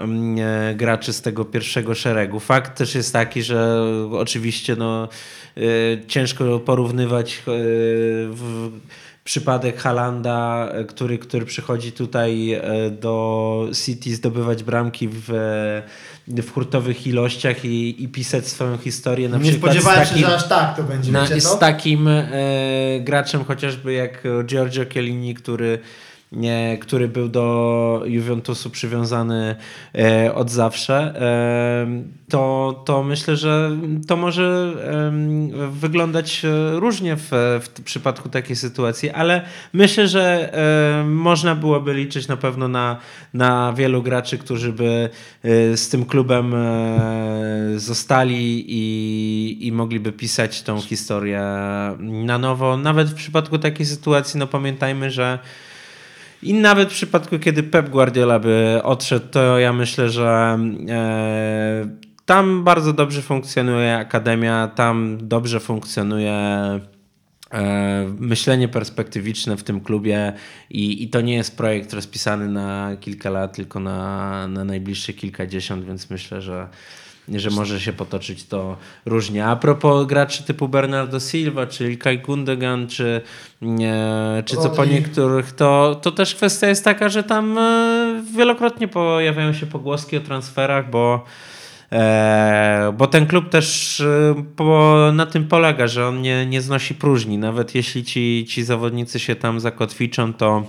graczy 0.76 1.14
z 1.14 1.22
tego 1.22 1.46
pierwszego 1.46 1.96
szeregu. 1.96 2.40
Fakt, 2.40 2.78
też 2.78 2.96
jest 2.96 3.14
taki, 3.14 3.44
że 3.44 3.82
oczywiście 4.12 4.76
no, 4.76 5.08
y, 5.58 6.02
ciężko 6.08 6.60
porównywać 6.60 7.34
y, 7.34 7.42
w, 8.30 8.72
przypadek 9.28 9.78
Halanda, 9.78 10.70
który, 10.88 11.18
który 11.18 11.46
przychodzi 11.46 11.92
tutaj 11.92 12.54
e, 12.54 12.62
do 12.90 13.68
City 13.86 14.16
zdobywać 14.16 14.64
bramki 14.64 15.10
w, 15.12 15.26
w 16.28 16.52
hurtowych 16.52 17.08
ilościach 17.08 17.66
i, 17.66 18.04
i 18.04 18.08
pisać 18.08 18.48
swoją 18.48 18.78
historię 18.78 19.30
na 19.30 19.38
Nie 19.38 19.52
przykład 19.52 19.72
spodziewałem 19.72 20.00
takim, 20.08 20.18
się, 20.18 20.28
że 20.28 20.36
aż 20.36 20.48
tak 20.48 20.78
to 20.78 20.84
będzie. 20.84 21.12
na, 21.12 21.26
z 21.26 21.60
takim 21.60 22.08
e, 22.08 22.30
graczem 23.00 23.44
chociażby 23.44 23.94
jak 23.94 24.24
Giorgio 24.46 24.86
Chiellini, 24.86 25.36
który 25.36 25.80
nie, 26.32 26.78
który 26.82 27.08
był 27.08 27.30
do 27.30 28.02
Juventusu 28.06 28.70
przywiązany 28.70 29.56
e, 29.96 30.36
od 30.36 30.52
zawsze, 30.52 31.14
to, 32.30 32.84
to 32.86 33.04
myślę, 33.04 33.36
że 33.36 33.78
to 34.08 34.18
może 34.18 34.74
wyglądać 35.72 36.46
e, 36.46 36.80
różnie 36.80 37.16
w, 37.16 37.30
w 37.62 37.82
przypadku 37.84 38.30
takiej 38.30 38.56
sytuacji, 38.56 39.10
ale 39.10 39.42
myślę, 39.74 40.08
że 40.08 40.54
e, 40.54 41.04
można 41.04 41.56
byłoby 41.56 41.94
liczyć 41.94 42.28
na 42.28 42.38
pewno 42.38 42.68
na, 42.68 42.98
na 43.34 43.74
wielu 43.74 44.04
graczy, 44.04 44.38
którzy 44.38 44.74
by 44.74 45.10
z 45.76 45.90
tym 45.90 46.06
klubem 46.06 46.56
zostali 47.76 48.66
i, 48.68 49.68
i 49.68 49.72
mogliby 49.72 50.12
pisać 50.12 50.62
tą 50.62 50.82
historię 50.82 51.42
na 52.00 52.38
nowo. 52.38 52.78
Nawet 52.78 53.10
w 53.10 53.14
przypadku 53.14 53.58
takiej 53.60 53.86
sytuacji, 53.86 54.40
no 54.40 54.48
pamiętajmy, 54.48 55.12
że 55.12 55.40
i 56.44 56.54
nawet 56.54 56.90
w 56.90 56.94
przypadku, 56.94 57.40
kiedy 57.40 57.64
Pep 57.64 57.90
Guardiola 57.90 58.40
by 58.40 58.80
odszedł, 58.84 59.28
to 59.32 59.60
ja 59.60 59.74
myślę, 59.74 60.10
że 60.10 60.60
e, 60.90 61.88
tam 62.26 62.64
bardzo 62.64 62.94
dobrze 62.94 63.22
funkcjonuje 63.22 63.98
akademia, 63.98 64.68
tam 64.68 65.18
dobrze 65.22 65.60
funkcjonuje 65.60 66.32
e, 66.32 66.80
myślenie 68.20 68.68
perspektywiczne 68.68 69.58
w 69.58 69.64
tym 69.64 69.82
klubie 69.82 70.34
i, 70.70 71.04
i 71.04 71.10
to 71.10 71.22
nie 71.22 71.36
jest 71.36 71.58
projekt 71.58 71.94
rozpisany 71.94 72.48
na 72.48 72.98
kilka 73.00 73.30
lat, 73.30 73.56
tylko 73.56 73.80
na, 73.80 74.48
na 74.48 74.64
najbliższe 74.64 75.14
kilkadziesiąt, 75.14 75.86
więc 75.86 76.10
myślę, 76.10 76.42
że 76.42 76.68
że 77.30 77.50
może 77.50 77.80
się 77.80 77.94
potoczyć 77.94 78.46
to 78.46 78.78
różnie. 79.06 79.46
A 79.46 79.56
propos 79.56 80.08
graczy 80.08 80.44
typu 80.44 80.68
Bernardo 80.68 81.20
Silva, 81.20 81.68
czy 81.68 81.92
Ilkay 81.92 82.18
Gundogan, 82.18 82.88
czy, 82.88 83.22
e, 83.82 84.44
czy 84.46 84.58
co 84.58 84.70
po 84.70 84.86
niektórych, 84.86 85.52
to, 85.52 86.00
to 86.02 86.12
też 86.12 86.36
kwestia 86.36 86.68
jest 86.68 86.84
taka, 86.84 87.10
że 87.10 87.24
tam 87.24 87.58
e, 87.58 88.24
wielokrotnie 88.38 88.88
pojawiają 88.88 89.54
się 89.54 89.66
pogłoski 89.66 90.18
o 90.18 90.22
transferach, 90.22 90.90
bo 90.90 91.26
E, 91.92 92.94
bo 92.98 93.08
ten 93.08 93.28
klub 93.28 93.50
też 93.50 94.00
e, 94.00 94.44
po, 94.56 94.96
na 95.14 95.26
tym 95.26 95.48
polega, 95.48 95.88
że 95.88 96.08
on 96.08 96.22
nie, 96.22 96.46
nie 96.46 96.62
znosi 96.62 96.96
próżni. 96.96 97.38
Nawet 97.38 97.76
jeśli 97.76 98.04
ci, 98.04 98.46
ci 98.50 98.64
zawodnicy 98.64 99.20
się 99.20 99.36
tam 99.36 99.60
zakotwiczą, 99.60 100.34
to, 100.34 100.64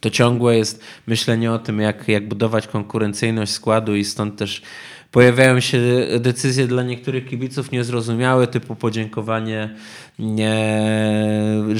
to 0.00 0.10
ciągłe 0.10 0.56
jest 0.56 0.82
myślenie 1.06 1.52
o 1.52 1.58
tym, 1.58 1.80
jak, 1.80 2.08
jak 2.08 2.28
budować 2.28 2.66
konkurencyjność 2.66 3.52
składu 3.52 3.96
i 3.96 4.04
stąd 4.04 4.36
też 4.36 4.62
pojawiają 5.10 5.60
się 5.60 5.80
decyzje 6.20 6.66
dla 6.66 6.82
niektórych 6.82 7.28
kibiców 7.28 7.72
niezrozumiałe, 7.72 8.46
typu 8.46 8.76
podziękowanie 8.76 9.74
nie, 10.18 10.74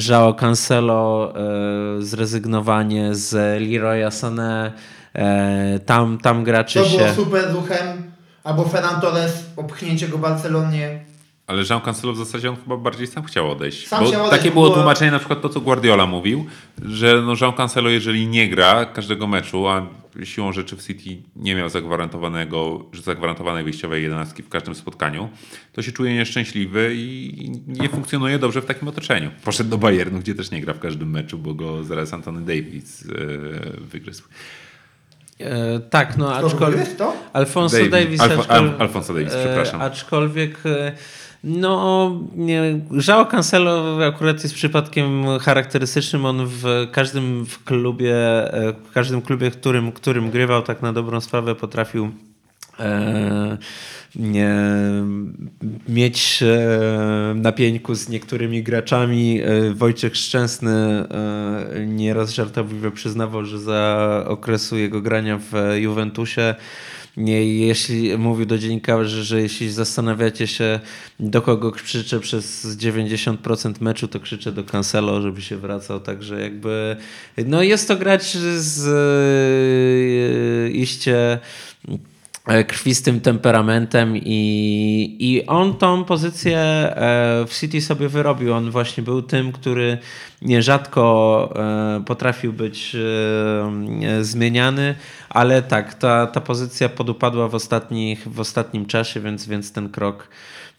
Joao 0.09 0.33
Cancelo, 0.33 1.33
e, 1.35 2.01
zrezygnowanie 2.01 3.15
z 3.15 3.31
Leroya 3.61 4.09
Sané, 4.09 4.71
e, 5.15 5.79
tam, 5.79 6.17
tam 6.17 6.43
graczy 6.43 6.79
To 6.79 6.85
się... 6.85 6.97
było 6.97 7.13
super 7.13 7.53
ruchem. 7.53 8.11
Albo 8.43 8.65
Ferran 8.65 9.01
Torres, 9.01 9.43
popchnięcie 9.55 10.07
go 10.07 10.17
Barcelonie. 10.17 11.10
Ale 11.51 11.63
Jean 11.69 11.81
Cancelo 11.81 12.13
w 12.13 12.17
zasadzie 12.17 12.49
on 12.49 12.55
chyba 12.55 12.77
bardziej 12.77 13.07
sam 13.07 13.23
chciał 13.23 13.51
odejść. 13.51 13.87
Sam 13.87 14.03
bo 14.03 14.09
chciał 14.09 14.25
odejść, 14.25 14.43
takie 14.43 14.53
było 14.53 14.69
tłumaczenie 14.69 15.11
na 15.11 15.19
przykład 15.19 15.41
to, 15.41 15.49
co 15.49 15.61
Guardiola 15.61 16.05
mówił, 16.05 16.45
że 16.81 17.21
no 17.25 17.33
Jean 17.41 17.53
Cancelo 17.53 17.89
jeżeli 17.89 18.27
nie 18.27 18.49
gra 18.49 18.85
każdego 18.85 19.27
meczu, 19.27 19.67
a 19.67 19.87
siłą 20.23 20.53
rzeczy 20.53 20.75
w 20.75 20.83
City 20.83 21.23
nie 21.35 21.55
miał 21.55 21.69
zagwarantowanego, 21.69 22.85
że 22.91 23.01
zagwarantowanej 23.01 23.63
wyjściowej 23.63 24.03
jedenastki 24.03 24.43
w 24.43 24.49
każdym 24.49 24.75
spotkaniu, 24.75 25.29
to 25.73 25.81
się 25.81 25.91
czuje 25.91 26.13
nieszczęśliwy 26.13 26.93
i 26.95 27.51
nie 27.67 27.89
funkcjonuje 27.89 28.39
dobrze 28.39 28.61
w 28.61 28.65
takim 28.65 28.87
otoczeniu. 28.87 29.31
Poszedł 29.43 29.69
do 29.69 29.77
Bayernu, 29.77 30.19
gdzie 30.19 30.35
też 30.35 30.51
nie 30.51 30.61
gra 30.61 30.73
w 30.73 30.79
każdym 30.79 31.09
meczu, 31.09 31.37
bo 31.37 31.53
go 31.53 31.83
zaraz 31.83 32.13
Antony 32.13 32.41
Davis 32.41 33.05
e, 33.05 33.07
wygryzł. 33.79 34.23
E, 35.43 35.79
tak, 35.79 36.17
no 36.17 36.35
aczkolwiek... 36.35 36.87
Alfonso 37.33 37.77
Davis. 37.91 38.21
Aczkolwiek, 38.21 38.81
Alfonso 38.81 39.13
Davis, 39.13 39.33
e, 39.33 39.45
przepraszam. 39.45 39.81
Aczkolwiek, 39.81 40.59
e, 40.65 40.91
no, 41.43 42.11
nie, 42.35 42.79
Cancelo 43.25 44.05
akurat 44.05 44.43
jest 44.43 44.55
przypadkiem 44.55 45.39
charakterystycznym. 45.39 46.25
On 46.25 46.45
w 46.47 46.87
każdym 46.91 47.45
w 47.45 47.63
klubie, 47.63 48.15
e, 48.53 48.73
w 48.73 48.91
każdym 48.91 49.21
klubie, 49.21 49.51
którym, 49.51 49.91
którym 49.91 50.31
grywał, 50.31 50.61
tak 50.61 50.81
na 50.81 50.93
dobrą 50.93 51.21
sprawę 51.21 51.55
potrafił 51.55 52.11
e, 52.79 53.57
nie, 54.15 54.55
mieć 55.89 56.43
e, 56.43 57.33
na 57.35 57.51
z 57.95 58.09
niektórymi 58.09 58.63
graczami. 58.63 59.41
E, 59.41 59.73
Wojciech 59.73 60.17
Szczęsny 60.17 60.71
e, 60.71 61.85
nieraz 61.85 62.33
żartobliwie 62.33 62.91
przyznawał, 62.91 63.45
że 63.45 63.59
za 63.59 64.23
okresu 64.27 64.77
jego 64.77 65.01
grania 65.01 65.37
w 65.37 65.75
Juventusie 65.75 66.55
nie, 67.17 67.45
jeśli 67.45 68.17
mówił 68.17 68.45
do 68.45 68.57
dziennikarzy, 68.57 69.23
że 69.23 69.41
jeśli 69.41 69.71
zastanawiacie 69.71 70.47
się, 70.47 70.79
do 71.19 71.41
kogo 71.41 71.71
krzyczę 71.71 72.19
przez 72.19 72.65
90% 72.77 73.81
meczu, 73.81 74.07
to 74.07 74.19
krzyczę 74.19 74.51
do 74.51 74.63
Cancelo, 74.63 75.21
żeby 75.21 75.41
się 75.41 75.57
wracał. 75.57 75.99
Także 75.99 76.41
jakby, 76.41 76.95
no 77.45 77.63
jest 77.63 77.87
to 77.87 77.95
grać 77.95 78.37
z 78.57 78.87
e, 78.87 80.71
iście 80.71 81.39
krwistym 82.67 83.21
temperamentem 83.21 84.17
i, 84.17 85.17
i 85.19 85.45
on 85.47 85.73
tą 85.73 86.03
pozycję 86.03 86.57
e, 86.59 87.45
w 87.47 87.59
City 87.59 87.81
sobie 87.81 88.09
wyrobił. 88.09 88.53
On 88.53 88.71
właśnie 88.71 89.03
był 89.03 89.21
tym, 89.21 89.51
który 89.51 89.97
nierzadko 90.41 91.53
e, 91.55 92.03
potrafił 92.05 92.53
być 92.53 92.95
e, 92.95 94.23
zmieniany, 94.23 94.95
ale 95.29 95.61
tak, 95.61 95.93
ta, 95.93 96.27
ta 96.27 96.41
pozycja 96.41 96.89
podupadła 96.89 97.47
w, 97.47 97.55
ostatnich, 97.55 98.27
w 98.27 98.39
ostatnim 98.39 98.85
czasie, 98.85 99.19
więc, 99.19 99.47
więc 99.47 99.71
ten 99.71 99.89
krok 99.89 100.27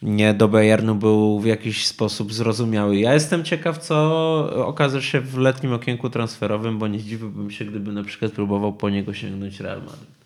nie 0.02 0.34
do 0.34 0.48
Bayernu 0.48 0.94
był 0.94 1.40
w 1.40 1.46
jakiś 1.46 1.86
sposób 1.86 2.32
zrozumiały. 2.32 2.96
Ja 2.96 3.14
jestem 3.14 3.44
ciekaw, 3.44 3.78
co 3.78 4.66
okaże 4.66 5.02
się 5.02 5.20
w 5.20 5.38
letnim 5.38 5.72
okienku 5.72 6.10
transferowym, 6.10 6.78
bo 6.78 6.88
nie 6.88 6.98
zdziwiłbym 6.98 7.50
się, 7.50 7.64
gdyby 7.64 7.92
na 7.92 8.04
przykład 8.04 8.32
próbował 8.32 8.72
po 8.72 8.90
niego 8.90 9.14
sięgnąć 9.14 9.60
Real 9.60 9.82
Madrid. 9.82 10.21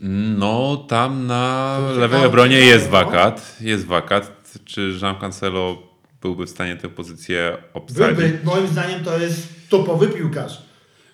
No, 0.00 0.76
tam 0.76 1.26
na 1.26 1.78
lewej 1.96 2.24
obronie 2.24 2.58
no. 2.58 2.64
jest 2.64 2.88
wakat. 2.88 3.56
Jest 3.60 3.86
wakat. 3.86 4.44
Czy 4.64 4.98
Jean 5.02 5.16
Cancelo 5.16 5.76
byłby 6.22 6.46
w 6.46 6.50
stanie 6.50 6.76
tę 6.76 6.88
pozycję 6.88 7.56
obsadzić? 7.74 8.18
Byłby, 8.18 8.38
moim 8.44 8.66
zdaniem 8.66 9.04
to 9.04 9.18
jest 9.18 9.48
topowy 9.68 10.08
piłkarz. 10.08 10.62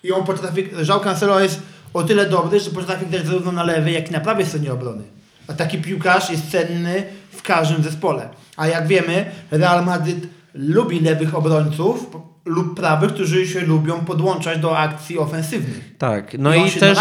I 0.03 0.11
on 0.11 0.23
potrafi, 0.23 0.69
João 0.69 1.03
Cancelo 1.03 1.39
jest 1.39 1.61
o 1.93 2.03
tyle 2.03 2.29
dobry, 2.29 2.59
że 2.59 2.69
potrafi 2.69 3.05
grać 3.05 3.25
zarówno 3.25 3.51
na 3.51 3.63
lewej, 3.63 3.93
jak 3.93 4.09
i 4.09 4.11
na 4.11 4.19
prawej 4.19 4.45
stronie 4.45 4.73
obrony. 4.73 5.03
A 5.47 5.53
taki 5.53 5.77
piłkarz 5.77 6.29
jest 6.29 6.51
cenny 6.51 7.03
w 7.31 7.41
każdym 7.41 7.83
zespole. 7.83 8.29
A 8.57 8.67
jak 8.67 8.87
wiemy, 8.87 9.31
Real 9.51 9.85
Madrid 9.85 10.27
lubi 10.53 10.99
lewych 10.99 11.35
obrońców 11.35 12.07
lub 12.45 12.75
prawych, 12.75 13.13
którzy 13.13 13.47
się 13.47 13.61
lubią 13.61 13.99
podłączać 13.99 14.59
do 14.59 14.77
akcji 14.77 15.19
ofensywnych. 15.19 15.97
Tak, 15.97 16.37
no 16.39 16.55
I 16.55 16.67
i 16.67 16.71
też, 16.71 16.97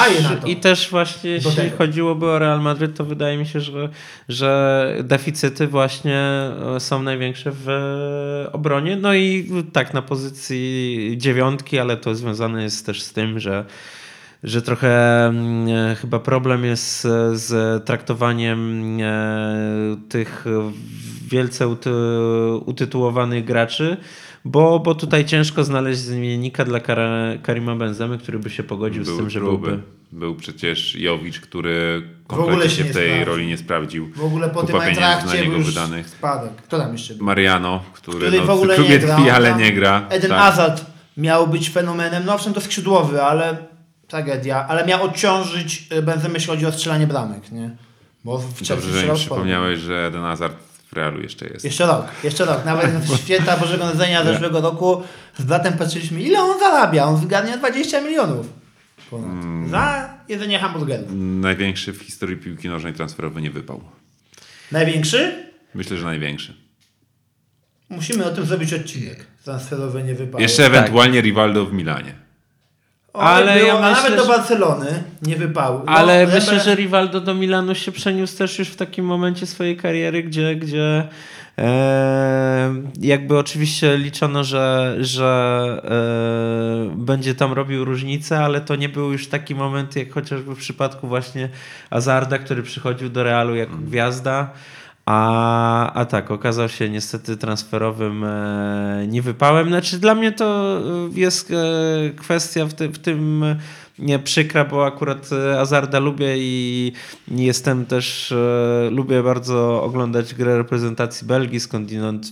i 0.47 0.57
też 0.57 0.91
właśnie 0.91 1.31
Do 1.31 1.49
jeśli 1.49 1.65
tego. 1.65 1.77
chodziłoby 1.77 2.27
o 2.27 2.39
Real 2.39 2.61
Madryt, 2.61 2.97
to 2.97 3.05
wydaje 3.05 3.39
mi 3.39 3.47
się, 3.47 3.61
że, 3.61 3.89
że 4.29 4.95
deficyty 5.03 5.67
właśnie 5.67 6.19
e, 6.77 6.81
są 6.81 7.03
największe 7.03 7.51
w 7.55 7.69
e, 7.69 8.53
obronie. 8.53 8.97
No 8.97 9.15
i 9.15 9.51
tak 9.73 9.95
na 9.95 10.03
pozycji 10.03 11.15
dziewiątki, 11.17 11.79
ale 11.79 11.97
to 11.97 12.15
związane 12.15 12.63
jest 12.63 12.87
też 12.87 13.03
z 13.03 13.13
tym, 13.13 13.41
że 13.41 13.65
że 14.43 14.63
trochę 14.63 15.27
mm, 15.27 15.69
e, 15.69 15.95
chyba 15.95 16.19
problem 16.19 16.65
jest 16.65 17.03
z, 17.33 17.85
traktowaniem 17.85 18.99
tych 20.09 20.45
wielce 21.29 21.69
uty, 21.69 21.91
utytułowanych 22.67 23.45
graczy, 23.45 23.97
bo, 24.45 24.79
bo 24.81 24.95
tutaj 24.95 25.25
ciężko 25.25 25.65
znaleźć 25.65 26.01
zmiennika 26.01 26.65
dla 26.65 26.81
Kara, 26.81 27.09
Karima 27.43 27.77
Benzemy, 27.77 28.19
który 28.19 28.39
by 28.39 28.51
się 28.51 28.63
pogodził 28.63 29.05
z 29.05 29.17
tym, 29.17 29.31
że 29.31 29.41
byłby. 29.41 29.79
Był 30.13 30.35
przecież 30.35 30.95
Jowicz, 30.95 31.41
który 31.41 32.03
kompletnie 32.27 32.71
się 32.71 32.85
w 32.85 32.93
tej 32.93 33.09
sprawdził. 33.09 33.25
roli 33.25 33.47
nie 33.47 33.57
sprawdził. 33.57 34.11
W 34.17 34.25
ogóle 34.25 34.49
po 34.51 34.61
Kupa 34.61 34.73
tym 34.73 34.81
Eintrachcie 34.81 35.39
niego 35.41 35.53
był 35.53 35.63
wydanych. 35.63 36.09
spadek. 36.09 36.51
Kto 36.57 36.79
tam 36.79 36.93
jeszcze 36.93 37.15
był? 37.15 37.27
Mariano, 37.27 37.83
który, 37.93 38.19
Który 38.19 38.39
no, 38.39 38.47
w 38.47 38.51
ogóle 38.51 38.79
nie 38.79 38.99
gra. 38.99 39.17
tkwi, 39.17 39.31
ale 39.31 39.55
nie 39.57 39.73
gra. 39.73 40.07
Eden 40.09 40.31
Tak. 40.31 40.39
Hazard 40.41 40.85
miał 41.17 41.49
być 41.49 41.71
fenomenem, 41.71 42.23
no 42.27 42.35
owszem 42.35 42.55
to 42.55 42.61
skrzydłowy, 42.61 43.23
ale 43.23 43.57
tragedia. 44.09 44.67
Ale 44.69 44.87
miał 44.87 45.03
odciążyć 45.03 45.89
y, 45.93 46.03
Benzemę, 46.03 46.35
jeśli 46.35 46.51
chodzi 46.51 46.67
o 46.67 46.73
strzelanie 46.73 47.07
bramek, 47.07 47.53
nie? 47.53 47.71
Bo 48.25 48.39
w 48.39 48.59
Chelsea 48.59 48.75
Dobrze, 48.87 49.01
że 49.01 49.07
mi 49.13 49.15
przypomniałeś, 49.19 49.81
że 49.81 50.07
Eden 50.07 50.23
Hazard 50.23 50.57
w 50.91 50.93
Realu 50.93 51.21
jeszcze 51.21 51.47
jest. 51.47 51.65
Jeszcze 51.65 51.87
rok, 51.87 52.07
jeszcze 52.25 52.45
rok. 52.45 52.65
Nawet 52.65 52.91
w 53.05 53.17
święta 53.17 53.57
Bożego 53.57 53.85
Narodzenia 53.85 54.25
zeszłego 54.25 54.61
roku 54.61 55.03
z 55.39 55.43
bratem 55.43 55.73
patrzyliśmy, 55.73 56.23
ile 56.23 56.41
on 56.41 56.59
zarabia. 56.59 57.05
On 57.05 57.17
zgarnia 57.17 57.57
20 57.57 58.01
milionów. 58.01 58.47
Ponad. 59.11 59.31
Mm. 59.31 59.69
Za 59.69 60.15
jedzenie 60.29 60.59
hamburgerów. 60.59 61.09
Największy 61.41 61.93
w 61.93 62.03
historii 62.03 62.37
piłki 62.37 62.69
nożnej 62.69 62.93
transferowy 62.93 63.43
nie 63.43 63.51
wypał. 63.51 63.81
Największy? 64.73 65.51
Myślę, 65.75 65.97
że 65.97 66.05
największy. 66.05 66.55
Musimy 67.89 68.25
o 68.25 68.31
tym 68.31 68.47
zrobić 68.47 68.73
odcinek. 68.73 69.27
Transferowe 69.45 70.03
nie 70.03 70.15
wypały. 70.15 70.43
Jeszcze 70.43 70.67
ewentualnie 70.67 71.21
Rivaldo 71.21 71.67
w 71.67 71.73
Milanie. 71.73 72.15
O, 73.13 73.21
Ale 73.21 73.55
było, 73.55 73.67
ja 73.67 73.91
myślę, 73.91 74.11
nawet 74.11 74.17
do 74.17 74.27
Barcelony 74.27 75.03
nie 75.23 75.37
wypały. 75.37 75.81
No, 75.87 75.93
Ale 75.93 76.27
Rebel- 76.27 76.35
myślę, 76.35 76.61
że 76.61 76.75
Rivaldo 76.75 77.21
do 77.21 77.35
Milanu 77.35 77.75
się 77.75 77.93
przeniósł 77.93 78.39
też 78.39 78.59
już 78.59 78.69
w 78.69 78.77
takim 78.77 79.05
momencie 79.05 79.47
swojej 79.47 79.77
kariery, 79.77 80.23
gdzie, 80.23 80.57
gdzie 80.57 81.09
e, 81.59 82.75
jakby 83.01 83.39
oczywiście 83.39 83.99
liczono, 83.99 84.45
że, 84.45 84.97
że 85.01 85.83
e, 85.85 86.97
będzie 86.97 87.35
tam 87.35 87.53
robił 87.53 87.85
różnicę, 87.85 88.39
ale 88.39 88.61
to 88.61 88.77
nie 88.77 88.89
był 88.89 89.13
już 89.13 89.29
taki 89.29 89.55
moment, 89.55 89.97
jak 89.97 90.13
chociażby 90.13 90.55
w 90.55 90.59
przypadku 90.59 91.09
właśnie 91.09 91.49
Azarda, 91.91 92.39
który 92.39 92.63
przychodził 92.63 93.09
do 93.09 93.23
Realu 93.23 93.55
jako 93.55 93.77
gwiazda. 93.77 94.51
A, 95.11 95.93
a 95.93 96.05
tak, 96.05 96.31
okazał 96.31 96.69
się 96.69 96.89
niestety 96.89 97.37
transferowym 97.37 98.25
e, 98.25 99.07
niewypałem. 99.09 99.69
Znaczy, 99.69 99.99
dla 99.99 100.15
mnie 100.15 100.33
to 100.33 100.79
e, 100.79 101.21
jest 101.21 101.51
e, 101.51 101.55
kwestia 102.11 102.67
w, 102.67 102.75
ty, 102.75 102.89
w 102.89 102.99
tym 102.99 103.45
nie 103.99 104.19
przykra, 104.19 104.65
bo 104.65 104.87
akurat 104.87 105.31
e, 105.33 105.61
Azarda 105.61 105.99
lubię 105.99 106.35
i 106.39 106.93
jestem 107.29 107.87
też, 107.87 108.33
e, 108.33 108.89
lubię 108.91 109.23
bardzo 109.23 109.83
oglądać 109.83 110.35
grę 110.35 110.57
reprezentacji 110.57 111.27
Belgii, 111.27 111.61
skądinąd 111.61 112.31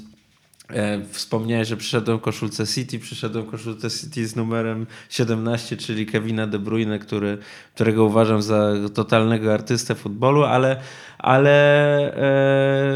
Wspomniałeś, 1.12 1.69
że 1.69 1.77
przyszedłem 1.77 2.19
koszulce 2.19 2.66
City, 2.66 2.99
przyszedłem 2.99 3.47
koszulce 3.47 3.91
City 3.91 4.27
z 4.27 4.37
numerem 4.37 4.87
17, 5.11 5.77
czyli 5.77 6.07
Kevina 6.07 6.47
De 6.47 6.59
Bruyne, 6.59 6.99
który, 6.99 7.39
którego 7.75 8.05
uważam 8.05 8.43
za 8.43 8.73
totalnego 8.95 9.55
artystę 9.55 9.95
futbolu, 9.95 10.45
ale, 10.45 10.77
ale 11.19 11.53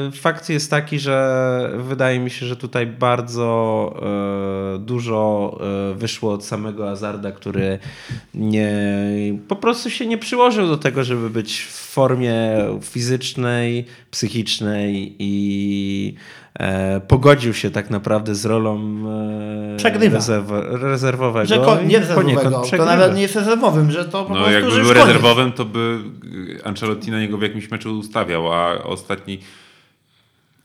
e, 0.06 0.12
fakt 0.12 0.48
jest 0.48 0.70
taki, 0.70 0.98
że 0.98 1.70
wydaje 1.78 2.18
mi 2.20 2.30
się, 2.30 2.46
że 2.46 2.56
tutaj 2.56 2.86
bardzo 2.86 3.94
e, 4.74 4.78
dużo 4.78 5.58
e, 5.92 5.94
wyszło 5.94 6.32
od 6.32 6.44
samego 6.44 6.90
Azarda, 6.90 7.32
który 7.32 7.78
nie, 8.34 8.72
po 9.48 9.56
prostu 9.56 9.90
się 9.90 10.06
nie 10.06 10.18
przyłożył 10.18 10.66
do 10.66 10.76
tego, 10.76 11.04
żeby 11.04 11.30
być 11.30 11.60
w 11.60 11.72
formie 11.72 12.34
fizycznej, 12.82 13.86
psychicznej 14.10 15.16
i 15.18 16.14
e, 16.16 16.41
pogodził 17.08 17.54
się 17.54 17.70
tak 17.70 17.90
naprawdę 17.90 18.34
z 18.34 18.44
rolą 18.44 18.80
e, 19.74 19.76
Przegrywa. 19.76 20.18
rezerw- 20.18 20.82
rezerwowego. 20.82 21.46
Że 21.46 21.58
ko- 21.58 21.82
nie 21.82 21.98
rezerwowego, 21.98 22.62
to 22.76 22.84
nawet 22.84 23.14
nie 23.14 23.22
jest 23.22 23.36
rezerwowym, 23.36 23.90
że 23.90 24.04
to 24.04 24.24
po 24.24 24.28
No 24.34 24.34
prostu 24.34 24.52
jakby 24.52 24.70
był 24.80 24.92
rezerwowym, 24.92 25.52
to 25.52 25.64
by 25.64 25.98
Ancelotti 26.64 27.10
na 27.10 27.20
niego 27.20 27.38
w 27.38 27.42
jakimś 27.42 27.70
meczu 27.70 27.98
ustawiał, 27.98 28.52
a 28.52 28.82
ostatni... 28.84 29.38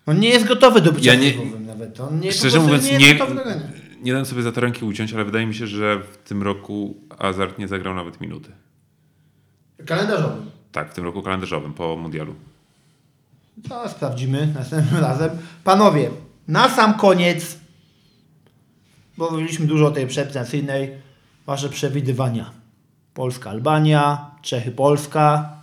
On 0.06 0.20
nie 0.20 0.30
jest 0.30 0.48
gotowy 0.48 0.82
do 0.82 0.92
bycia 0.92 1.14
Ja 1.14 1.20
nie- 1.20 1.32
rezerwowym 1.32 1.66
nawet. 1.66 2.00
On 2.00 2.20
nie, 2.20 2.32
Szczerze 2.32 2.60
mówiąc, 2.60 2.92
nie, 2.92 2.98
nie, 2.98 3.20
nie 4.02 4.14
dam 4.14 4.26
sobie 4.26 4.42
za 4.42 4.52
to 4.52 4.62
ręki 4.62 4.86
uciąć, 4.86 5.14
ale 5.14 5.26
wydaje 5.26 5.46
mi 5.46 5.56
się, 5.56 5.68
że 5.68 6.00
w 6.12 6.18
tym 6.18 6.44
roku 6.44 6.98
Hazard 7.20 7.60
nie 7.60 7.68
zagrał 7.68 7.96
nawet 7.96 8.22
minuty. 8.22 8.50
Kalendarzowym. 9.86 10.46
Tak, 10.72 10.92
w 10.92 10.94
tym 10.94 11.04
roku 11.04 11.22
kalendarzowym 11.22 11.74
po 11.74 11.96
mundialu. 11.98 12.36
To 13.70 13.89
sprawdzimy 13.89 14.47
następnym 14.47 15.01
razem. 15.01 15.30
Panowie, 15.64 16.10
na 16.47 16.70
sam 16.70 16.93
koniec, 16.93 17.58
bo 19.18 19.32
mówiliśmy 19.32 19.68
dużo 19.68 19.88
o 19.88 19.91
tej 19.91 20.08
przeprezentacyjnej, 20.08 20.91
wasze 21.45 21.70
przewidywania. 21.70 22.51
Polska, 23.14 23.49
Albania, 23.49 24.32
Czechy, 24.41 24.72
Polska. 24.72 25.58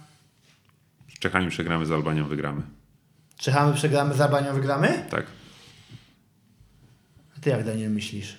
Z 1.16 1.18
Czechami 1.18 1.50
przegramy, 1.50 1.86
z 1.86 1.92
Albanią 1.92 2.28
wygramy. 2.28 2.62
Czechami 3.36 3.74
przegramy, 3.74 4.14
z 4.14 4.20
Albanią 4.20 4.54
wygramy? 4.54 5.04
Tak. 5.10 5.26
A 7.36 7.40
ty 7.40 7.50
jak 7.50 7.64
Daniel 7.64 7.90
myślisz? 7.90 8.38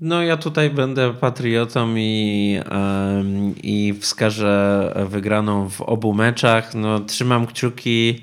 No 0.00 0.22
ja 0.22 0.36
tutaj 0.36 0.70
będę 0.70 1.14
patriotą 1.14 1.94
i, 1.96 2.60
i 3.62 3.94
wskażę 4.00 4.92
wygraną 5.10 5.70
w 5.70 5.80
obu 5.80 6.14
meczach. 6.14 6.74
No, 6.74 7.00
trzymam 7.00 7.46
kciuki, 7.46 8.22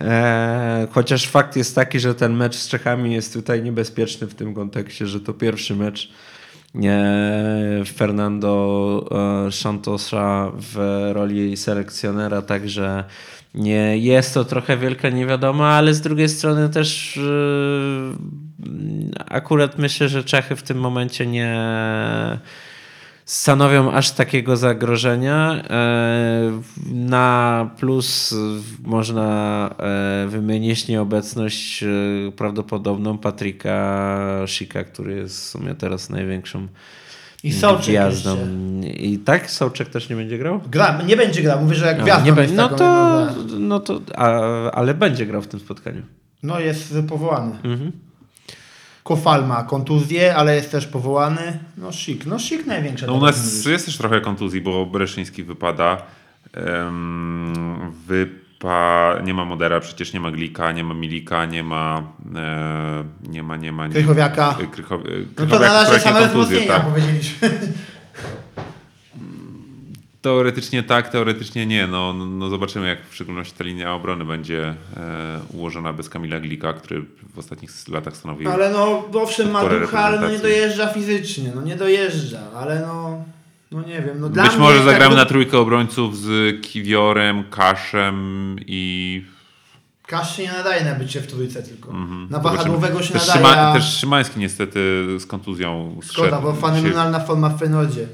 e, 0.00 0.88
chociaż 0.90 1.28
fakt 1.28 1.56
jest 1.56 1.74
taki, 1.74 2.00
że 2.00 2.14
ten 2.14 2.32
mecz 2.32 2.56
z 2.56 2.68
Czechami 2.68 3.12
jest 3.12 3.32
tutaj 3.32 3.62
niebezpieczny 3.62 4.26
w 4.26 4.34
tym 4.34 4.54
kontekście, 4.54 5.06
że 5.06 5.20
to 5.20 5.34
pierwszy 5.34 5.76
mecz 5.76 6.12
Fernando 7.94 9.46
e, 9.46 9.52
Santosa 9.52 10.52
w 10.54 11.08
roli 11.12 11.56
selekcjonera, 11.56 12.42
także 12.42 13.04
nie 13.54 13.98
jest 13.98 14.34
to 14.34 14.44
trochę 14.44 14.76
wielka 14.76 15.10
niewiadoma, 15.10 15.68
ale 15.68 15.94
z 15.94 16.00
drugiej 16.00 16.28
strony 16.28 16.68
też 16.68 17.16
e, 17.16 17.20
akurat 19.28 19.78
myślę, 19.78 20.08
że 20.08 20.24
Czechy 20.24 20.56
w 20.56 20.62
tym 20.62 20.78
momencie 20.78 21.26
nie 21.26 21.56
stanowią 23.24 23.92
aż 23.92 24.10
takiego 24.10 24.56
zagrożenia. 24.56 25.62
E, 25.70 26.60
Na 26.92 27.70
plus 27.78 28.34
można 28.82 29.70
e, 29.78 30.28
wymienić 30.28 30.88
nieobecność 30.88 31.82
e, 31.82 31.86
prawdopodobną 32.36 33.18
Patryka 33.18 34.18
Szyka, 34.46 34.84
który 34.84 35.14
jest 35.14 35.40
w 35.40 35.48
sumie 35.48 35.74
teraz 35.74 36.10
największą 36.10 36.66
I 37.44 37.52
Sołczek 37.52 37.88
gwiazdą. 37.88 38.36
jeszcze. 38.36 38.90
I 38.90 39.18
tak? 39.18 39.50
Sołczek 39.50 39.88
też 39.88 40.08
nie 40.08 40.16
będzie 40.16 40.38
grał? 40.38 40.60
Gra, 40.70 41.02
nie 41.06 41.16
będzie 41.16 41.42
grał, 41.42 41.60
mówię, 41.62 41.74
że 41.74 41.86
jak 41.86 42.02
gwiazdą 42.02 42.26
nie 42.26 42.32
będzie. 42.32 42.54
No 42.54 42.68
to, 42.68 43.26
no 43.58 43.80
to 43.80 44.00
a, 44.14 44.30
ale 44.70 44.94
będzie 44.94 45.26
grał 45.26 45.42
w 45.42 45.48
tym 45.48 45.60
spotkaniu. 45.60 46.02
No 46.42 46.60
jest 46.60 46.94
powołany. 47.08 47.54
Mhm. 47.64 47.92
Kofal 49.02 49.46
ma 49.46 49.62
kontuzję, 49.64 50.36
ale 50.36 50.56
jest 50.56 50.70
też 50.72 50.86
powołany. 50.86 51.58
No 51.76 51.92
Szik, 51.92 52.26
no 52.26 52.38
Szik 52.38 52.66
największa. 52.66 53.06
No 53.06 53.14
u 53.14 53.20
teraz 53.20 53.36
nas 53.36 53.64
jest 53.66 53.86
też 53.86 53.96
trochę 53.96 54.20
kontuzji, 54.20 54.60
bo 54.60 54.86
Bereszyński 54.86 55.42
wypada. 55.42 56.02
Em, 56.52 57.92
wypa... 58.06 59.14
Nie 59.24 59.34
ma 59.34 59.44
Modera, 59.44 59.80
przecież 59.80 60.12
nie 60.12 60.20
ma 60.20 60.30
Glika, 60.30 60.72
nie 60.72 60.84
ma 60.84 60.94
Milika, 60.94 61.44
nie 61.46 61.62
ma... 61.64 62.02
E, 62.36 63.04
nie 63.28 63.42
ma, 63.42 63.56
nie 63.56 63.72
ma... 63.72 63.86
Nie 63.86 63.92
Krychowiaka. 63.92 64.56
E, 64.60 65.40
No 65.40 65.46
to 65.46 65.58
na 65.58 65.72
razie 65.72 66.00
same 66.00 66.28
wzmocnienia 66.28 66.66
tak. 66.66 66.82
powiedzieliśmy. 66.82 67.50
Teoretycznie 70.22 70.82
tak, 70.82 71.08
teoretycznie 71.08 71.66
nie. 71.66 71.86
No, 71.86 72.12
no, 72.12 72.26
no 72.26 72.48
zobaczymy, 72.48 72.88
jak 72.88 72.98
w 73.08 73.14
szczególności 73.14 73.54
ta 73.58 73.64
linia 73.64 73.94
obrony 73.94 74.24
będzie 74.24 74.74
e, 74.96 75.40
ułożona 75.52 75.92
bez 75.92 76.08
Kamila 76.08 76.40
Glika, 76.40 76.72
który 76.72 77.04
w 77.34 77.38
ostatnich 77.38 77.70
latach 77.88 78.16
stanowił... 78.16 78.50
Ale 78.50 78.70
no, 78.70 79.04
owszem 79.14 79.50
ma 79.50 79.64
ducha, 79.68 79.98
ale 80.00 80.20
no 80.20 80.30
nie 80.30 80.38
dojeżdża 80.38 80.86
fizycznie, 80.86 81.52
no 81.54 81.62
nie 81.62 81.76
dojeżdża, 81.76 82.40
ale 82.56 82.80
no, 82.80 83.24
no 83.72 83.80
nie 83.82 84.02
wiem. 84.02 84.20
No 84.20 84.28
Być 84.28 84.50
mnie 84.50 84.58
może 84.58 84.76
tak 84.76 84.84
zagramy 84.84 85.14
lub- 85.14 85.18
na 85.18 85.24
trójkę 85.24 85.58
obrońców 85.58 86.18
z 86.18 86.60
Kiwiorem, 86.62 87.44
Kaszem 87.50 88.56
i 88.66 89.24
Kasz 90.06 90.36
się 90.36 90.42
nie 90.42 90.52
nadaje 90.52 90.84
na 90.84 90.94
bycie 90.94 91.20
w 91.20 91.26
trójce 91.26 91.62
tylko. 91.62 91.92
Na 91.92 91.98
Mhm. 91.98 92.28
Zobaczymy. 92.30 92.56
wahadłowego 92.56 93.02
się 93.02 93.12
też, 93.12 93.28
nadaje, 93.28 93.46
Szyma, 93.46 93.68
a 93.68 93.72
też 93.74 93.96
Szymański 94.00 94.40
niestety 94.40 95.06
z 95.18 95.26
kontuzją 95.26 96.00
szkoda, 96.02 96.40
bo 96.40 96.52
fenomenalna 96.52 97.20
forma 97.20 97.48
w 97.48 97.58
Feyenoordzie. 97.58 98.06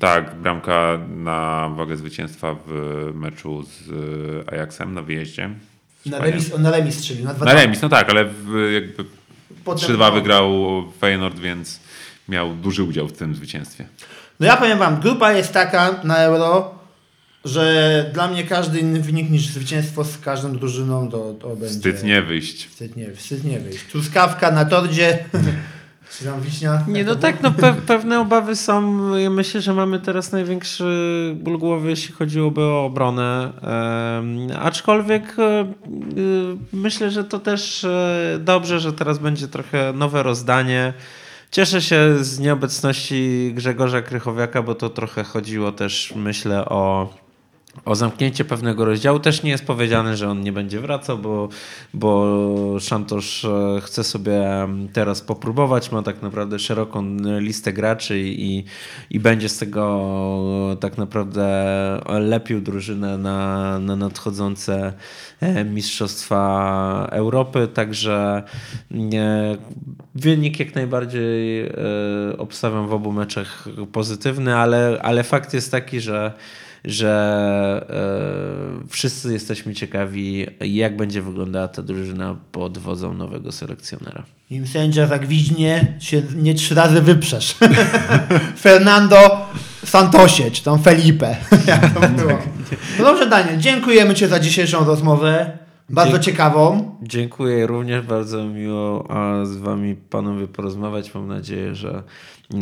Tak, 0.00 0.34
bramka 0.34 0.98
na 1.08 1.68
wagę 1.76 1.96
zwycięstwa 1.96 2.56
w 2.66 3.10
meczu 3.14 3.62
z 3.62 3.88
Ajaxem 4.52 4.94
na 4.94 5.02
wyjeździe. 5.02 5.50
Na 6.06 6.18
remis, 6.18 6.54
on 6.54 6.62
na 6.62 6.70
remis 6.70 6.98
strzelił, 6.98 7.24
na 7.24 7.34
dwa 7.34 7.44
Na 7.46 7.54
remis, 7.54 7.82
no 7.82 7.88
tak, 7.88 8.10
ale 8.10 8.24
w, 8.24 8.70
jakby 8.74 9.04
Potem- 9.64 9.96
3-2 9.96 10.14
wygrał 10.14 10.52
Feyenoord, 11.00 11.38
więc 11.38 11.80
miał 12.28 12.54
duży 12.54 12.82
udział 12.82 13.08
w 13.08 13.12
tym 13.12 13.34
zwycięstwie. 13.34 13.88
No 14.40 14.46
ja 14.46 14.56
powiem 14.56 14.78
wam, 14.78 15.00
grupa 15.00 15.32
jest 15.32 15.52
taka 15.52 16.00
na 16.04 16.16
Euro, 16.16 16.74
że 17.44 18.10
dla 18.14 18.28
mnie 18.28 18.44
każdy 18.44 18.78
inny 18.78 19.00
wynik 19.00 19.30
niż 19.30 19.46
zwycięstwo 19.46 20.04
z 20.04 20.18
każdą 20.18 20.52
drużyną 20.58 21.10
to, 21.10 21.34
to 21.34 21.48
będzie... 21.48 21.68
Wstyd 21.68 22.04
nie 22.04 22.22
wyjść. 22.22 22.66
Wstyd 22.68 22.96
nie, 22.96 23.14
wstyd 23.14 23.44
nie 23.44 23.60
wyjść. 23.60 23.84
Truskawka 23.84 24.50
na 24.50 24.64
tordzie, 24.64 25.18
czy 26.10 26.24
tam 26.24 26.40
wiśnia. 26.40 26.84
Nie, 26.88 27.04
no 27.04 27.14
tak, 27.14 27.42
no 27.42 27.50
pe 27.50 27.74
pewne 27.86 28.20
obawy 28.20 28.56
są. 28.56 29.16
Ja 29.16 29.30
myślę, 29.30 29.60
że 29.60 29.74
mamy 29.74 29.98
teraz 30.00 30.32
największy 30.32 30.84
ból 31.36 31.58
głowy, 31.58 31.90
jeśli 31.90 32.14
chodziłoby 32.14 32.60
o 32.60 32.84
obronę. 32.84 33.52
Aczkolwiek 34.60 35.38
e, 35.38 35.42
e, 35.42 35.66
myślę, 36.72 37.10
że 37.10 37.24
to 37.24 37.38
też 37.38 37.84
e, 37.84 38.38
dobrze, 38.40 38.80
że 38.80 38.92
teraz 38.92 39.18
będzie 39.18 39.48
trochę 39.48 39.92
nowe 39.92 40.22
rozdanie. 40.22 40.92
Cieszę 41.50 41.82
się 41.82 42.24
z 42.24 42.38
nieobecności 42.38 43.52
Grzegorza 43.54 44.02
Krychowiaka, 44.02 44.62
bo 44.62 44.74
to 44.74 44.88
trochę 44.90 45.24
chodziło 45.24 45.72
też, 45.72 46.12
myślę, 46.16 46.64
o 46.64 47.08
o 47.84 47.94
zamknięcie 47.94 48.44
pewnego 48.44 48.84
rozdziału. 48.84 49.18
Też 49.18 49.42
nie 49.42 49.50
jest 49.50 49.64
powiedziane, 49.64 50.16
że 50.16 50.28
on 50.28 50.40
nie 50.40 50.52
będzie 50.52 50.80
wracał, 50.80 51.18
bo, 51.18 51.48
bo 51.94 52.80
Szantosz 52.80 53.44
e, 53.44 53.80
chce 53.82 54.04
sobie 54.04 54.42
teraz 54.92 55.20
popróbować. 55.20 55.92
Ma 55.92 56.02
tak 56.02 56.22
naprawdę 56.22 56.58
szeroką 56.58 57.16
listę 57.38 57.72
graczy 57.72 58.20
i, 58.20 58.64
i 59.10 59.20
będzie 59.20 59.48
z 59.48 59.58
tego 59.58 60.76
tak 60.80 60.98
naprawdę 60.98 61.52
lepił 62.08 62.60
drużynę 62.60 63.18
na, 63.18 63.78
na 63.78 63.96
nadchodzące 63.96 64.92
e, 65.40 65.64
Mistrzostwa 65.64 67.08
Europy. 67.12 67.68
Także 67.74 68.42
nie, 68.90 69.56
wynik 70.14 70.60
jak 70.60 70.74
najbardziej 70.74 71.66
e, 71.66 71.72
obstawiam 72.38 72.88
w 72.88 72.92
obu 72.92 73.12
meczach 73.12 73.68
pozytywny, 73.92 74.56
ale, 74.56 74.98
ale 75.02 75.24
fakt 75.24 75.54
jest 75.54 75.70
taki, 75.70 76.00
że 76.00 76.32
że 76.84 77.86
e, 78.84 78.88
wszyscy 78.88 79.32
jesteśmy 79.32 79.74
ciekawi, 79.74 80.46
jak 80.60 80.96
będzie 80.96 81.22
wyglądała 81.22 81.68
ta 81.68 81.82
drużyna 81.82 82.36
pod 82.52 82.78
wodzą 82.78 83.14
nowego 83.14 83.52
selekcjonera. 83.52 84.24
Im 84.50 84.66
sędzia 84.66 85.06
zagwiźnie, 85.06 85.94
się 86.00 86.22
nie 86.36 86.54
trzy 86.54 86.74
razy 86.74 87.02
wyprzesz. 87.02 87.56
Fernando 88.62 89.46
Santosie, 89.84 90.50
czy 90.50 90.62
tam 90.62 90.82
Felipe. 90.82 91.36
Jak 91.66 91.94
to 91.94 92.08
było. 92.08 92.38
No 92.98 93.04
dobrze, 93.04 93.26
Daniel, 93.26 93.58
dziękujemy 93.58 94.14
Ci 94.14 94.26
za 94.26 94.40
dzisiejszą 94.40 94.84
rozmowę. 94.84 95.58
Bardzo 95.92 96.12
Dzięki. 96.12 96.26
ciekawą. 96.26 96.94
Dziękuję 97.02 97.66
również, 97.66 98.06
bardzo 98.06 98.44
miło 98.44 99.10
a 99.10 99.44
z 99.44 99.56
Wami 99.56 99.94
panowie 99.94 100.48
porozmawiać. 100.48 101.14
Mam 101.14 101.28
nadzieję, 101.28 101.74
że 101.74 102.02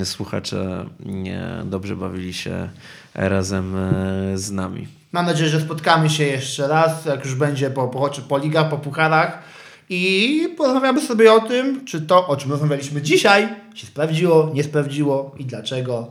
słuchacze 0.04 0.86
nie 1.06 1.42
dobrze 1.64 1.96
bawili 1.96 2.34
się 2.34 2.68
razem 3.14 3.76
e, 3.76 4.38
z 4.38 4.50
nami. 4.50 4.88
Mam 5.12 5.26
nadzieję, 5.26 5.50
że 5.50 5.60
spotkamy 5.60 6.10
się 6.10 6.24
jeszcze 6.24 6.68
raz, 6.68 7.04
jak 7.04 7.24
już 7.24 7.34
będzie 7.34 7.70
po, 7.70 7.88
po, 7.88 8.10
po 8.28 8.38
ligach, 8.38 8.70
po 8.70 8.78
pucharach 8.78 9.42
i 9.88 10.54
porozmawiamy 10.56 11.00
sobie 11.00 11.32
o 11.32 11.40
tym, 11.40 11.84
czy 11.84 12.00
to, 12.00 12.26
o 12.26 12.36
czym 12.36 12.50
rozmawialiśmy 12.50 13.02
dzisiaj, 13.02 13.48
się 13.74 13.86
sprawdziło, 13.86 14.50
nie 14.54 14.64
sprawdziło 14.64 15.34
i 15.38 15.44
dlaczego. 15.44 16.10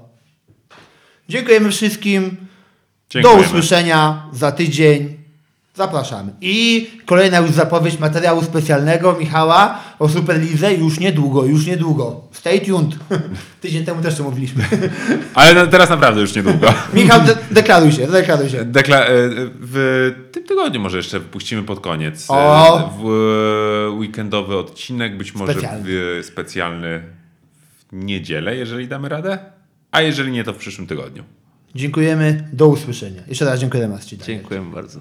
Dziękujemy 1.29 1.71
wszystkim. 1.71 2.37
Dziękujemy. 3.09 3.41
Do 3.41 3.47
usłyszenia 3.47 4.29
za 4.33 4.51
tydzień. 4.51 5.18
Zapraszamy. 5.80 6.31
I 6.41 6.88
kolejna 7.06 7.38
już 7.39 7.51
zapowiedź 7.51 7.99
materiału 7.99 8.43
specjalnego 8.43 9.14
Michała 9.19 9.80
o 9.99 10.10
Superlidze 10.10 10.73
już 10.73 10.99
niedługo, 10.99 11.45
już 11.45 11.65
niedługo. 11.65 12.22
Stay 12.31 12.60
tuned. 12.61 12.95
Tydzień 13.61 13.85
temu 13.85 14.01
też 14.01 14.15
to 14.15 14.23
mówiliśmy. 14.23 14.64
Ale 15.34 15.53
no, 15.53 15.68
teraz 15.68 15.89
naprawdę 15.89 16.22
już 16.22 16.35
niedługo. 16.35 16.73
Michał, 16.93 17.22
de- 17.22 17.38
deklaruj 17.51 17.91
się, 17.91 18.07
deklaruj 18.07 18.49
się. 18.49 18.65
Dekla- 18.65 19.01
e, 19.01 19.10
w 19.61 20.14
tym 20.31 20.43
tygodniu 20.43 20.80
może 20.80 20.97
jeszcze 20.97 21.19
wypuścimy 21.19 21.64
pod 21.64 21.80
koniec 21.80 22.30
e, 22.30 22.34
O! 22.34 22.93
w 23.01 23.06
e, 23.88 23.91
weekendowy 23.91 24.57
odcinek, 24.57 25.18
być 25.18 25.35
może 25.35 25.53
Specjalny. 25.53 25.84
w, 25.85 26.26
specjalny 26.26 27.03
w 27.80 27.93
niedzielę, 27.93 28.56
jeżeli 28.56 28.88
damy 28.88 29.10
radę, 29.10 29.39
a 29.91 30.01
jeżeli 30.01 30.31
nie, 30.31 30.43
to 30.43 30.53
w 30.53 30.57
przyszłym 30.57 30.88
tygodniu. 30.88 31.23
Dziękujemy, 31.76 32.49
do 32.53 32.68
usłyszenia. 32.68 33.22
Jeszcze 33.27 33.45
raz 33.45 33.60
dziękujemy. 33.60 33.97
Dziękuję 34.26 34.61
bardzo. 34.73 34.99